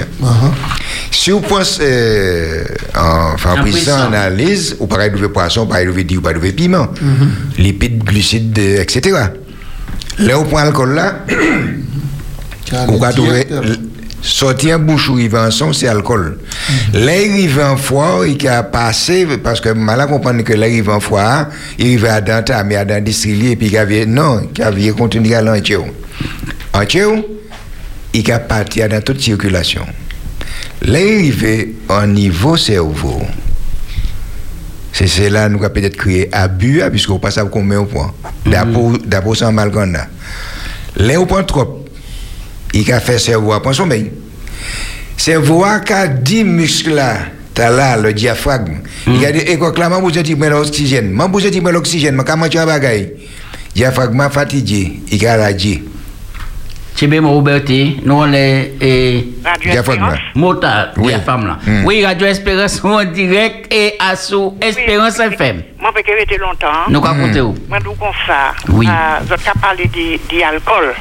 [1.12, 2.64] Si vous pensez euh,
[2.96, 6.88] en fabriquant analyse, ou pareil de poisson, pareil de dire, ou pareil de piment,
[7.58, 9.18] lipides, glucides, euh, etc.
[10.20, 11.26] Là, au point alcool là,
[12.90, 13.48] on va trouver
[14.22, 16.38] sortir bouche ou va en son, c'est alcool.
[16.94, 20.90] Là, il arrive en foie, il a passé, parce que mal à comprendre que arrive
[20.90, 21.48] en foie,
[21.78, 25.36] il arrive à Danta, mais à dans et puis il avait, non, il avait continué
[25.36, 25.78] à l'entier.
[26.74, 27.06] Entier,
[28.14, 29.86] il a parti dans toute circulation.
[30.82, 33.22] Là, il arrive au niveau cerveau.
[34.92, 38.14] C'est cela nous a peut-être créé abus, puisqu'on passe à combien au point.
[38.46, 40.08] D'abord, sans mal qu'on a.
[40.98, 41.79] Là, on prend trop
[42.74, 44.12] il a fait cerveau à sommeil.
[45.18, 47.18] Cerveau a 10 muscles là,
[47.54, 48.78] t'as là le diaphragme.
[49.08, 51.12] Il a dit, écoute, là, moi, vous êtes l'oxygène.
[51.12, 53.12] Moi, vous êtes l'oxygène, mais comment tu as bagaille?
[53.76, 55.84] Diaphragme fatigué, il a radié.
[56.96, 58.74] C'est bien, Roberti, nous, on est.
[59.62, 60.18] Diaphragme.
[60.36, 61.60] Motard, diaphragme là.
[61.86, 65.64] Oui, Radio Espérance en direct et à sous Espérance FM.
[65.80, 66.90] Moi, parce que j'étais longtemps.
[66.90, 67.56] Nous, racontez où?
[67.70, 68.54] Moi, nous, comme ça?
[68.68, 68.86] Oui.
[68.86, 69.90] Vous avez parlé
[70.30, 70.94] d'alcool.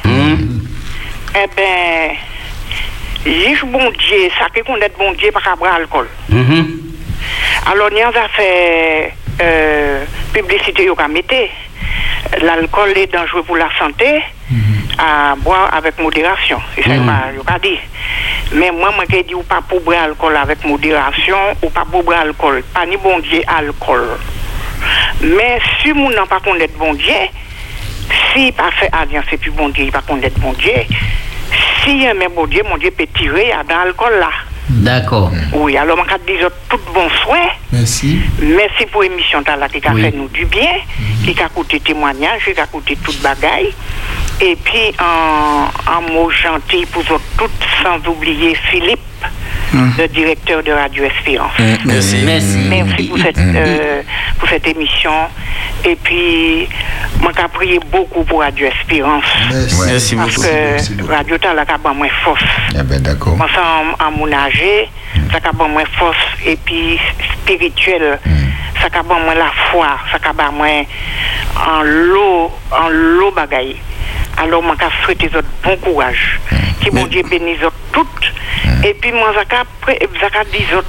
[1.35, 2.15] Eh bien,
[3.25, 6.07] juste bon Dieu, ça qui connaît bon Dieu par rapport à l'alcool.
[7.71, 11.51] Alors, nous avons fait euh, publicité au comité.
[12.41, 14.21] L'alcool est dangereux pour la santé,
[14.97, 16.59] à boire avec modération.
[16.75, 17.79] C'est ça je dit.
[18.53, 22.25] Mais moi, je dis ou pas pour boire l'alcool avec modération, ou pas pour boire
[22.25, 22.63] l'alcool.
[22.73, 24.07] Pas ni bon Dieu alcool.
[25.21, 27.13] Mais si nous n'avons pas connaître bon Dieu,
[28.33, 30.73] si pas fait alliance et puis bon Dieu, il pas connaître bon Dieu,
[31.83, 34.29] si un bon Dieu, mon Dieu peut tirer dans l'alcool là.
[34.69, 35.31] D'accord.
[35.53, 37.49] Oui, alors je vais dire tout bon souhait.
[37.71, 38.19] Merci.
[38.39, 40.73] Merci pour l'émission là qui a fait nous du bien,
[41.25, 43.73] qui a coûté témoignage, qui a coûté toute bagaille.
[44.41, 47.51] Et puis, en, en mot gentil pour vous toutes,
[47.83, 48.99] sans oublier Philippe,
[49.73, 51.51] le directeur de Radio Espérance.
[51.85, 52.17] Merci.
[52.25, 52.57] Merci.
[52.69, 54.01] Merci pour cette, euh,
[54.39, 55.11] pour cette émission.
[55.85, 56.67] Et puis,
[57.21, 59.23] moi, j'ai prié beaucoup pour Radio Espérance.
[59.51, 60.47] Merci, Merci parce beaucoup.
[60.47, 62.43] que Radio Tala a moins force.
[62.77, 63.35] Eh ben, d'accord.
[63.37, 64.61] Moi, ça, en, en mon âge,
[65.31, 66.17] ça a moins force.
[66.45, 66.99] Et puis,
[67.43, 68.19] spirituel,
[68.81, 70.83] ça a moins la foi, ça a moins
[71.55, 73.77] en l'eau, en l'eau bagaille.
[74.37, 76.39] Alors, je souhaite autres bon courage.
[76.83, 78.85] Que mon Dieu bénisse autres toutes.
[78.85, 80.87] Et puis, moi, je dis autres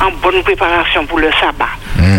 [0.00, 1.68] en bonne préparation pour le sabbat.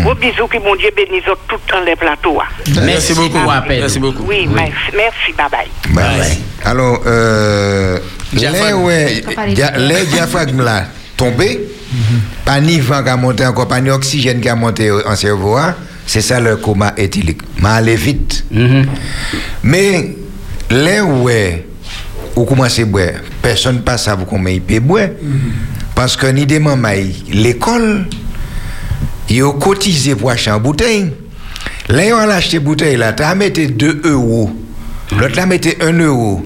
[0.02, 2.40] Gros bisous, que mon Dieu bénisse autres toutes dans les plateaux.
[2.82, 3.38] Merci beaucoup.
[3.68, 4.24] Merci beaucoup.
[4.26, 5.68] Oui, merci, merci, bye bye.
[5.90, 6.38] Bye bye.
[6.64, 7.98] Alors, euh,
[8.32, 10.84] les, diaphragmes là
[11.16, 11.60] tombés,
[12.44, 15.56] pas ni vent qui a monté encore, pas ni oxygène qui a monté en cerveau,
[15.56, 15.74] hein,
[16.06, 17.42] c'est ça le coma éthylique.
[17.60, 18.44] Mais allez vite.
[19.62, 20.16] Mais
[20.70, 21.66] les ouais,
[22.34, 23.08] ou commencez à boire,
[23.42, 25.08] personne ne passe à vous combien il peut boire.
[25.94, 26.60] Parce que ni des
[27.32, 28.06] l'école,
[29.28, 31.10] ils ont cotisé pour acheter une bouteille.
[31.88, 34.50] Là, ils ont acheté une bouteille, là, tu as mis 2 euros.
[35.16, 36.44] L'autre là mettait 1 euro.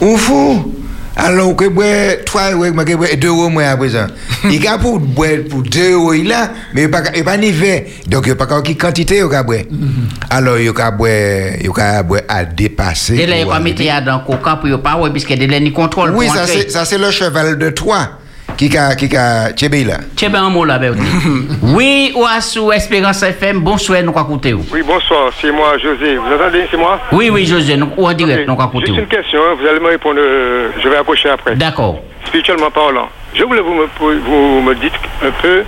[0.00, 0.74] Ou fou.
[1.16, 4.06] Alors que boire 3 euros, mais que boire 2 euros moins à présent.
[4.44, 7.50] Il a pour boire pour 2 euros il a, mais il pas il pas ni
[7.50, 7.84] verre.
[8.06, 9.60] Donc il pas quelle quantité il a boire.
[10.28, 11.10] Alors il a boire,
[11.60, 13.16] il a boire à dépasser.
[13.16, 16.10] Et là, il mettre dans le coca pour ne pas puisque de contrôle.
[16.14, 18.10] Oui, c'est ça c'est le cheval de Troie
[18.56, 19.98] qui a qui a tchébé là?
[20.16, 21.00] Bien un mot là, Bertie.
[21.62, 24.54] Oui, ou à sous Espérance FM, bonsoir, nous écouter.
[24.54, 26.16] Oui, bonsoir, c'est moi, José.
[26.16, 26.98] Vous entendez, c'est moi?
[27.12, 28.56] Oui, oui, José, nous, ou en direct, nous.
[28.80, 31.54] Juste une question, hein, vous allez me répondre, euh, je vais accrocher après.
[31.56, 32.00] D'accord.
[32.26, 34.92] Spirituellement parlant, je voulais vous me, vous me dites
[35.24, 35.62] un peu,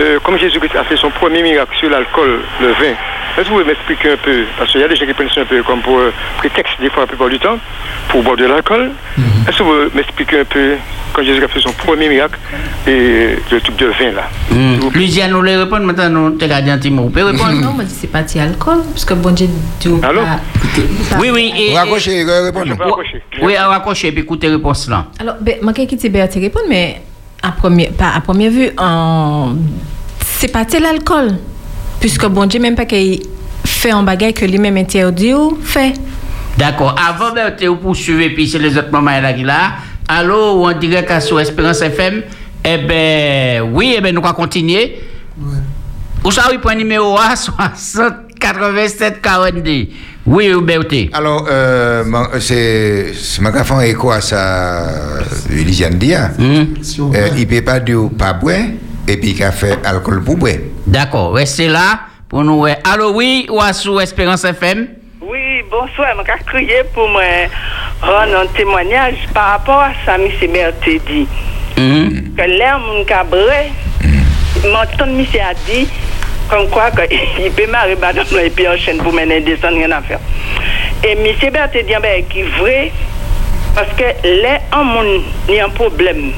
[0.00, 2.94] euh, comme Jésus-Christ a fait son premier miracle sur l'alcool, le vin,
[3.36, 5.28] est-ce que vous pouvez m'expliquer un peu Parce qu'il y a des gens qui prennent
[5.34, 7.58] ça un peu comme pour euh, prétexte, des fois, la plupart du temps,
[8.08, 8.90] pour boire de l'alcool.
[9.48, 10.74] Est-ce que vous pouvez m'expliquer un peu,
[11.12, 12.38] quand Jésus a fait son premier miracle,
[12.86, 14.28] et le truc de vin là?
[14.50, 14.76] Mm.
[15.30, 17.02] Nous les répondre maintenant, nous te gardons un petit mot.
[17.04, 17.52] Vous pouvez répondre?
[17.52, 19.48] Non, moi, c'est pas de alcool, parce que bon Dieu
[19.80, 20.22] dit ou Allô?
[20.22, 21.52] pas- Oui, oui.
[21.58, 22.72] Et, Raccrochez, répondez.
[23.42, 25.06] Oui, à raccrocher, puis écoutez réponse là.
[25.20, 27.02] Alors, ben, moi, qui te Bertie répondre, mais
[27.46, 29.54] à première, pas à première vue, en...
[30.20, 31.36] c'est pas de l'alcool.
[32.00, 33.20] Puisque bon Dieu, même pas qu'il
[33.64, 35.94] fait un bagage que lui-même interdit ou fait.
[36.56, 36.94] D'accord.
[36.98, 39.72] Avant de vous poursuivre, puis c'est les autres moments là qui là.
[40.08, 42.22] Allô, ou en direct à sur Espérance FM.
[42.64, 44.98] Eh ben, oui, eh ben, nous allons continuer.
[46.24, 49.86] Où ça, oui, point numéro A, 60 87 42.
[50.26, 51.08] Oui, ou Berté.
[51.12, 54.84] Alors, euh, mon- c'est ma font écho à ça,
[55.50, 56.30] Lisiane Dia?
[56.38, 56.64] Euh,
[57.36, 58.56] il ne peut pas dire pas boire,
[59.06, 60.54] et puis il a fait alcool pour boire.
[60.86, 62.64] D'accord, restez là pour nous.
[62.64, 64.88] Allô, oui, ou à sur Espérance FM.
[65.22, 66.08] Oui, bonsoir.
[66.18, 67.46] Je vais crier pour me
[68.02, 70.28] rendre un témoignage par rapport à ça, M.
[70.52, 71.28] Berthe dit.
[71.76, 73.70] Que l'air, mon cabré,
[74.72, 75.20] m'entend M.
[75.40, 75.86] a dit,
[76.48, 76.90] comme quoi
[77.38, 80.20] il peut marrer madame et puis enchaîne pour mener descendre, rien à faire.
[81.04, 81.52] Et M.
[81.52, 82.92] Berthe dit, ben, qui est vrai,
[83.74, 84.04] parce que
[84.82, 86.32] mon, il y a un problème.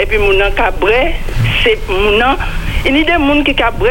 [0.00, 1.14] Et puis, mon cabré,
[1.62, 2.36] c'est mon,
[2.84, 3.90] il y a des gens qui cabré,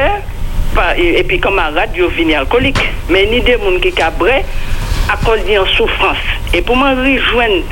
[0.98, 2.80] et, puis comme à radio fini alcoolique
[3.10, 4.44] mais ni des gens qui cabré
[5.10, 6.18] à cause d'une souffrance
[6.53, 7.64] et pour me rejoindre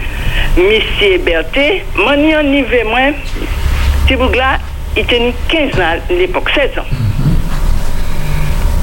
[0.57, 3.11] monsieur Berthe moi ni en niveau moi
[4.07, 4.57] si vous là
[4.95, 7.02] il tenait 15 ans à l'époque 16 ans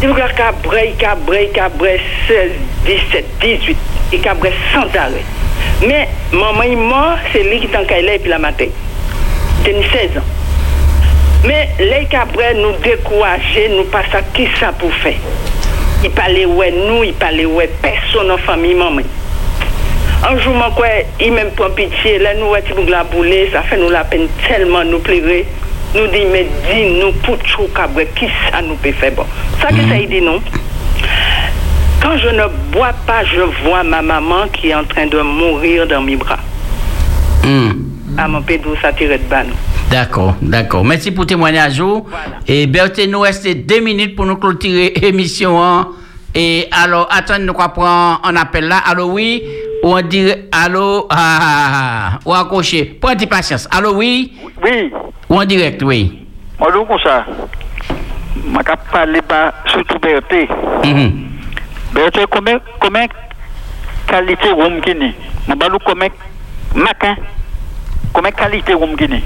[0.02, 2.51] là cabré cabré cabré 16
[2.86, 3.77] 17 18
[4.12, 5.24] il cabré sans arrêt
[5.86, 8.66] mais maman il mort c'est lui qui t'en caille et puis la matin
[9.64, 10.24] tenait 16 ans
[11.44, 15.14] mais les cabrés nous décourager, nous pas ça qui ça pour faire?
[16.05, 18.77] Il parlait ouais nous, il parlait ouais personne en famille.
[20.22, 20.55] Un jour
[21.18, 23.06] il même prend pitié, là nous ouais nous la
[23.52, 25.47] ça fait nous la peine tellement nous pleurer.
[25.94, 27.36] Nous dit mais dis nous pour
[27.74, 29.24] cabré, qui ça nous peut faire bon?
[29.60, 30.40] Ça que ça il dit non?
[32.02, 35.86] Quand je ne bois pas, je vois ma maman qui est en train de mourir
[35.86, 36.38] dans mes bras.
[38.16, 39.44] À mon pédou, ça tire de ban.
[39.90, 40.84] D'accord, d'accord.
[40.84, 41.80] Merci pour le témoignage.
[41.80, 42.06] vous.
[42.46, 45.62] Et Berthe, nous reste deux minutes pour nous clôturer l'émission.
[45.62, 45.88] hein?
[46.34, 48.78] Et alors, attendez, nous quoi prendre un appel là?
[48.86, 49.42] Allô, oui?
[49.82, 52.98] Ou on dirait, allô, ah, ah, ah, ou accroché.
[53.01, 53.66] Prends de patience.
[53.70, 54.32] Allô, oui?
[54.62, 54.93] Oui.
[55.28, 56.27] Ou en direct, oui.
[56.59, 57.24] Bonjour, comme ça.
[58.36, 60.48] Je vais parler pas surtout Berthe.
[60.85, 61.12] Mhm.
[61.94, 63.07] Berthe, combien, combien
[64.07, 65.15] qualité room qui n'est?
[65.48, 66.09] Je vais combien
[66.74, 67.16] matin
[68.12, 69.23] combien qualité room qui n'est?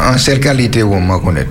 [0.00, 1.46] En seule qualité, on connaît.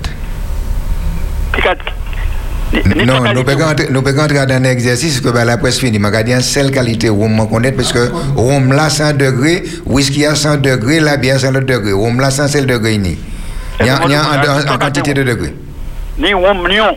[3.05, 5.99] Non, nous pouvons entrer nous pouvons entrer dans un exercice que ben, la presse finit.
[6.01, 10.25] Je vais en seule qualité où on connaît parce que rhum là 100 degrés, whisky
[10.25, 11.93] à 100 degrés, la bière à 100 degrés.
[11.93, 12.99] Rhum là 100 degrés.
[13.79, 13.99] Il y a,
[14.73, 15.53] en, quantité de degrés.
[16.17, 16.95] Ni room lion,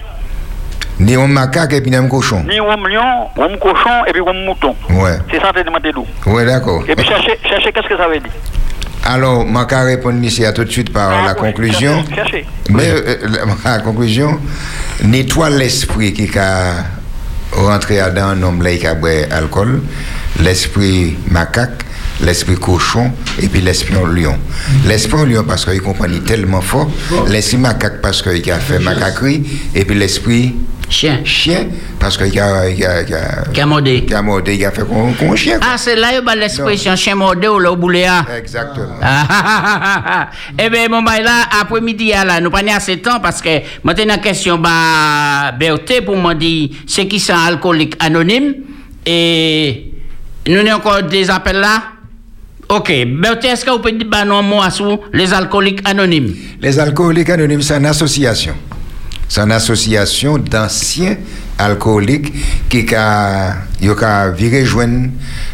[1.00, 2.44] Ni rhum macaque et puis ni rhum cochon.
[2.48, 4.74] ni room lion, room cochon et puis room mouton.
[4.90, 5.18] Ouais.
[5.30, 6.06] C'est ça que je demande d'où.
[6.26, 6.84] Oui, d'accord.
[6.88, 8.32] Et puis cherchez, cherchez qu'est-ce que ça veut dire.
[9.08, 12.04] Alors, je vais répondre ici à tout de suite par la conclusion.
[12.12, 12.44] Cherchez.
[12.70, 13.16] Mais euh,
[13.64, 14.40] la, la conclusion,
[15.04, 16.84] nettoie l'esprit qui a
[17.52, 19.80] rentré dans un homme qui a bu alcool,
[20.40, 21.84] l'esprit macaque,
[22.20, 24.36] l'esprit cochon et puis l'esprit lion.
[24.86, 26.90] L'esprit lion parce qu'il comprend tellement fort,
[27.28, 30.56] l'esprit macaque parce qu'il a fait macaquerie et puis l'esprit
[30.88, 31.66] chien chien
[31.98, 34.04] parce qu'il a, il a, il a, Qui a mordé.
[34.04, 35.58] qui a mordé, il a fait qu'on chien.
[35.62, 38.06] Ah, c'est là où l'expression chien mordé ou le boulet.
[38.08, 38.24] ah.
[38.38, 38.96] Exactement.
[39.02, 40.28] Ah, ah, ah, ah.
[40.58, 43.48] Eh bien, mon bail là, après-midi, là, nous pas assez de temps parce que
[43.82, 48.54] maintenant, question, bah, Berthe, pour moi, dit, c'est qui c'est un alcoolique anonyme?
[49.04, 49.92] Et
[50.48, 51.82] nous avons encore des appels là?
[52.68, 56.34] Ok, Berthe, est-ce que vous pouvez dire bah, non, moi, sur les alcooliques anonymes?
[56.60, 58.54] Les alcooliques anonymes, c'est une association.
[59.28, 61.16] C'est une association d'anciens
[61.58, 62.32] alcooliques
[62.68, 63.56] qui a,
[64.36, 65.08] viré joindre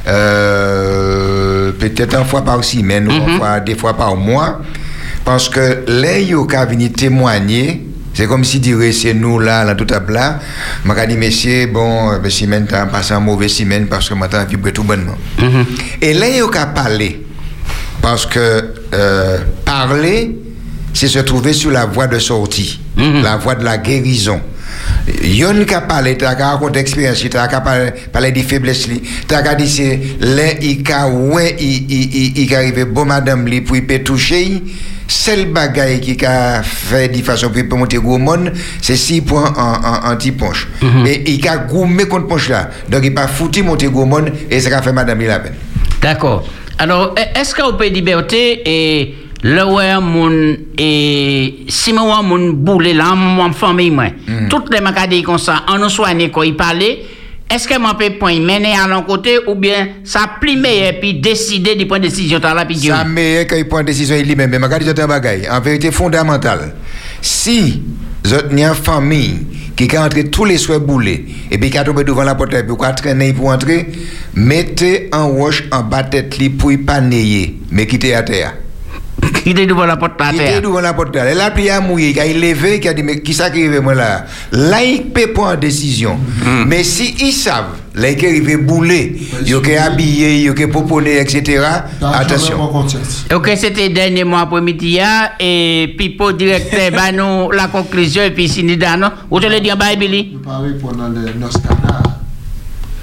[0.07, 4.61] euh, peut-être une fois par semaine ou une fois, des fois par mois.
[5.25, 9.75] Parce que les yo ka venu témoigner, c'est comme si dirait c'est nous là, là
[9.77, 10.41] tout à plat.
[10.85, 14.73] M'a dit monsieur, bon, ben, semaine t'as passé un mauvais semaine parce que maintenant vibre
[14.73, 15.17] tout bonnement.
[16.01, 17.25] Et là yo ka parler
[18.03, 20.37] parce que euh, parler,
[20.93, 24.41] c'est se trouver sur la voie de sortie, la voie de la guérison.
[25.23, 29.55] Yon ka parlé, t'as ka raconté expérience, t'as ka parlé, des faiblesses, li, t'as ka
[29.55, 34.63] dit c'est les ka ouais, il arrivé bon madame li pour peut toucher,
[35.09, 40.09] seul bagaille qui ka fait de façon pour monter gros monde, c'est 6 points en
[40.09, 40.69] en anti ponche.
[41.07, 42.71] Et il ka goumé contre ponche là.
[42.89, 45.55] Donc il pas foutu monter gros monde et ça ka fait madame li la peine.
[46.01, 46.49] D'accord.
[46.79, 52.89] Alors, e- est-ce vous pouvez liberté et le ouais mon et si moi mon boule
[52.89, 54.07] là mon famille moi
[54.49, 57.03] toutes les macadis comme ça on nous soigne quand il parlait
[57.53, 61.75] est-ce que mon point mener à l'un côté ou bien ça plie meilleur puis décider
[61.75, 64.49] de prendre décision dans la puis Ça meilleur quand il prend une décision lui-même.
[64.49, 65.43] Mais je vais un bagage.
[65.51, 66.75] En vérité fondamentale.
[67.21, 67.83] Si
[68.25, 69.47] vous avez une famille
[69.77, 72.55] qui a entré tous les souhaits boulés et puis qui a tombé devant la porte
[72.55, 73.87] et puis qui a traîné pour entrer,
[74.35, 78.55] mettez un roche en bas tête pour y pas nayer, mais quittez à terre.
[79.43, 81.17] Qui était devant la porte à Il était terre devant la porte.
[81.17, 83.65] Elle a pris à mouiller, il a levé, il a dit, mais qui ça qui
[83.67, 86.19] arrive moi là Là, il peut prendre une décision.
[86.67, 91.61] Mais si ils savent, là, il arrive bouler, il est habillé, il est poponné, etc.,
[92.01, 92.57] attention.
[93.35, 94.99] Ok, c'était dernier mois après-midi
[95.41, 99.11] et Pipo directeur bah nous la conclusion et puis Sinida non?
[99.31, 102.22] Ou te le dis en bas Billy Pas répondre dans les Noscana.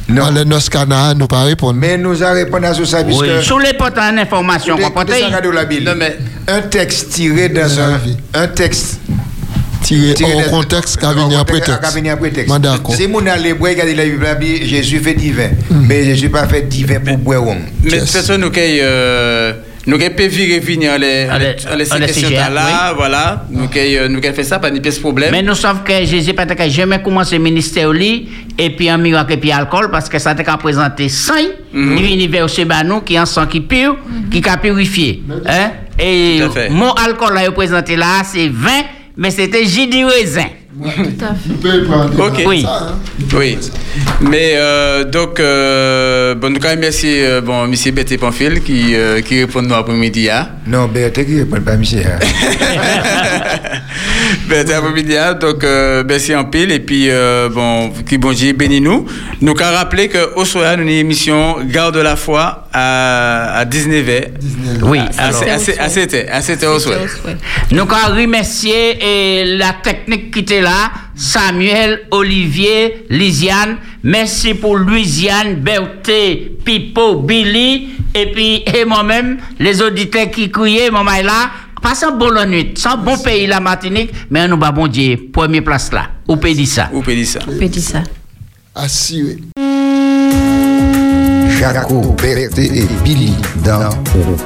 [0.09, 1.79] Non, les Noscana, nous pas répondre.
[1.79, 3.21] Mais nous a répondu à ça, puisque...
[3.21, 3.27] Oui.
[3.43, 5.89] Sous les portes en information ça, la Bible.
[6.47, 7.99] Un texte tiré dans un...
[8.33, 8.99] Un texte...
[9.81, 11.81] Tiré hors contexte, venu hors un contexte, prétexte.
[11.81, 12.59] qu'a venu un prétexte.
[12.59, 12.95] D'accord.
[12.95, 15.49] Si mon allé boire, regardez la Bible, la Bible, Jésus fait divin.
[15.71, 17.47] Mais Jésus pas fait divin pour boire.
[17.47, 17.59] homme.
[17.83, 19.53] Mais nous avons euh,
[19.89, 22.93] nous avons pu virer venir les, Ah, les, les- les ah, les questions sujets, là,
[22.95, 23.45] voilà.
[23.49, 25.31] Nous avons fait ça, pas de problème.
[25.31, 29.33] Mais nous savons que Jésus être jamais commencé le ministère li, et puis un miracle
[29.33, 31.09] et puis alcool parce que ça t'a présenté
[31.73, 31.95] Mhm.
[31.95, 33.95] ni l'univers chez nous qui est en sang qui pur,
[34.31, 35.23] qui a purifié.
[35.45, 35.71] Hein?
[35.99, 36.69] Et Tout à fait.
[36.69, 38.69] mon alcool là présenté là, c'est 20,
[39.17, 39.65] mais c'était
[40.79, 42.09] de raisin.
[42.19, 42.43] Ok.
[42.47, 42.65] Oui.
[43.35, 43.57] Oui.
[44.21, 47.73] Mais euh, donc, euh, bon, nous quand même merci, euh, bon, M.
[47.93, 50.29] Betty Pamphile qui, euh, qui répond nous après-midi.
[50.29, 50.49] Hein.
[50.67, 51.99] Non, Berthe qui répond pas, monsieur.
[52.05, 52.19] hein.
[54.49, 55.17] Betty après-midi.
[55.17, 55.33] hein.
[55.33, 56.71] Donc, euh, merci en pile.
[56.71, 59.05] Et puis, euh, bon, qui bon Dieu bénis nous.
[59.41, 63.65] Nous qu'à rappeler qu'au soir, nous avons une émission Garde de la foi à, à
[63.65, 64.23] 19h.
[64.83, 65.43] Oui, à, alors.
[65.43, 66.29] à, à, à 7h.
[66.31, 66.97] À 7h au soir.
[67.71, 70.68] Nous allons remercier et la technique qui était là,
[71.15, 73.77] Samuel, Olivier, Lisiane.
[74.03, 81.11] Merci pour Louisiane, Berthe, Pipo, Billy, et puis et moi-même, les auditeurs qui criaient, maman
[81.11, 81.51] est là.
[81.81, 85.29] Passez un bon nuit, c'est un bon pays la Martinique, mais nous bah bon Dieu,
[85.31, 86.09] première place là.
[86.27, 86.89] Ou dire ça?
[86.93, 87.39] Ou dire ça?
[87.39, 88.03] Dire ça?
[88.75, 89.37] Assuré.
[91.59, 93.33] Jaco, Berthe et Billy
[93.65, 93.89] dans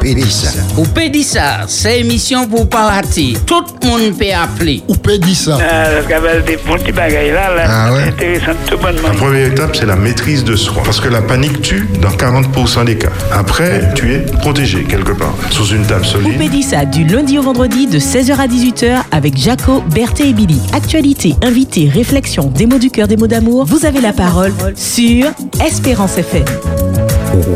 [0.01, 0.49] Pédissa.
[0.77, 3.37] Ou peut dire ça, c'est émission pour pas rater.
[3.45, 4.81] Tout le monde peut appeler.
[4.87, 5.59] Ou peut dire ça.
[5.61, 7.99] Ah, des petits bagailles là, là Ah ouais.
[8.05, 9.09] c'est intéressant tout bonnement.
[9.09, 10.81] La première étape, c'est la maîtrise de soi.
[10.83, 13.09] Parce que la panique tue dans 40% des cas.
[13.31, 16.39] Après, tu es protégé quelque part, sous une table solide.
[16.39, 20.59] Pédissa du lundi au vendredi de 16h à 18h avec Jaco, Berthe et Billy.
[20.73, 23.65] Actualité, invité, réflexion, des mots du cœur, des mots d'amour.
[23.65, 25.27] Vous avez la parole sur
[25.63, 26.45] Espérance FM.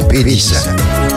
[0.09, 1.16] Pédissa.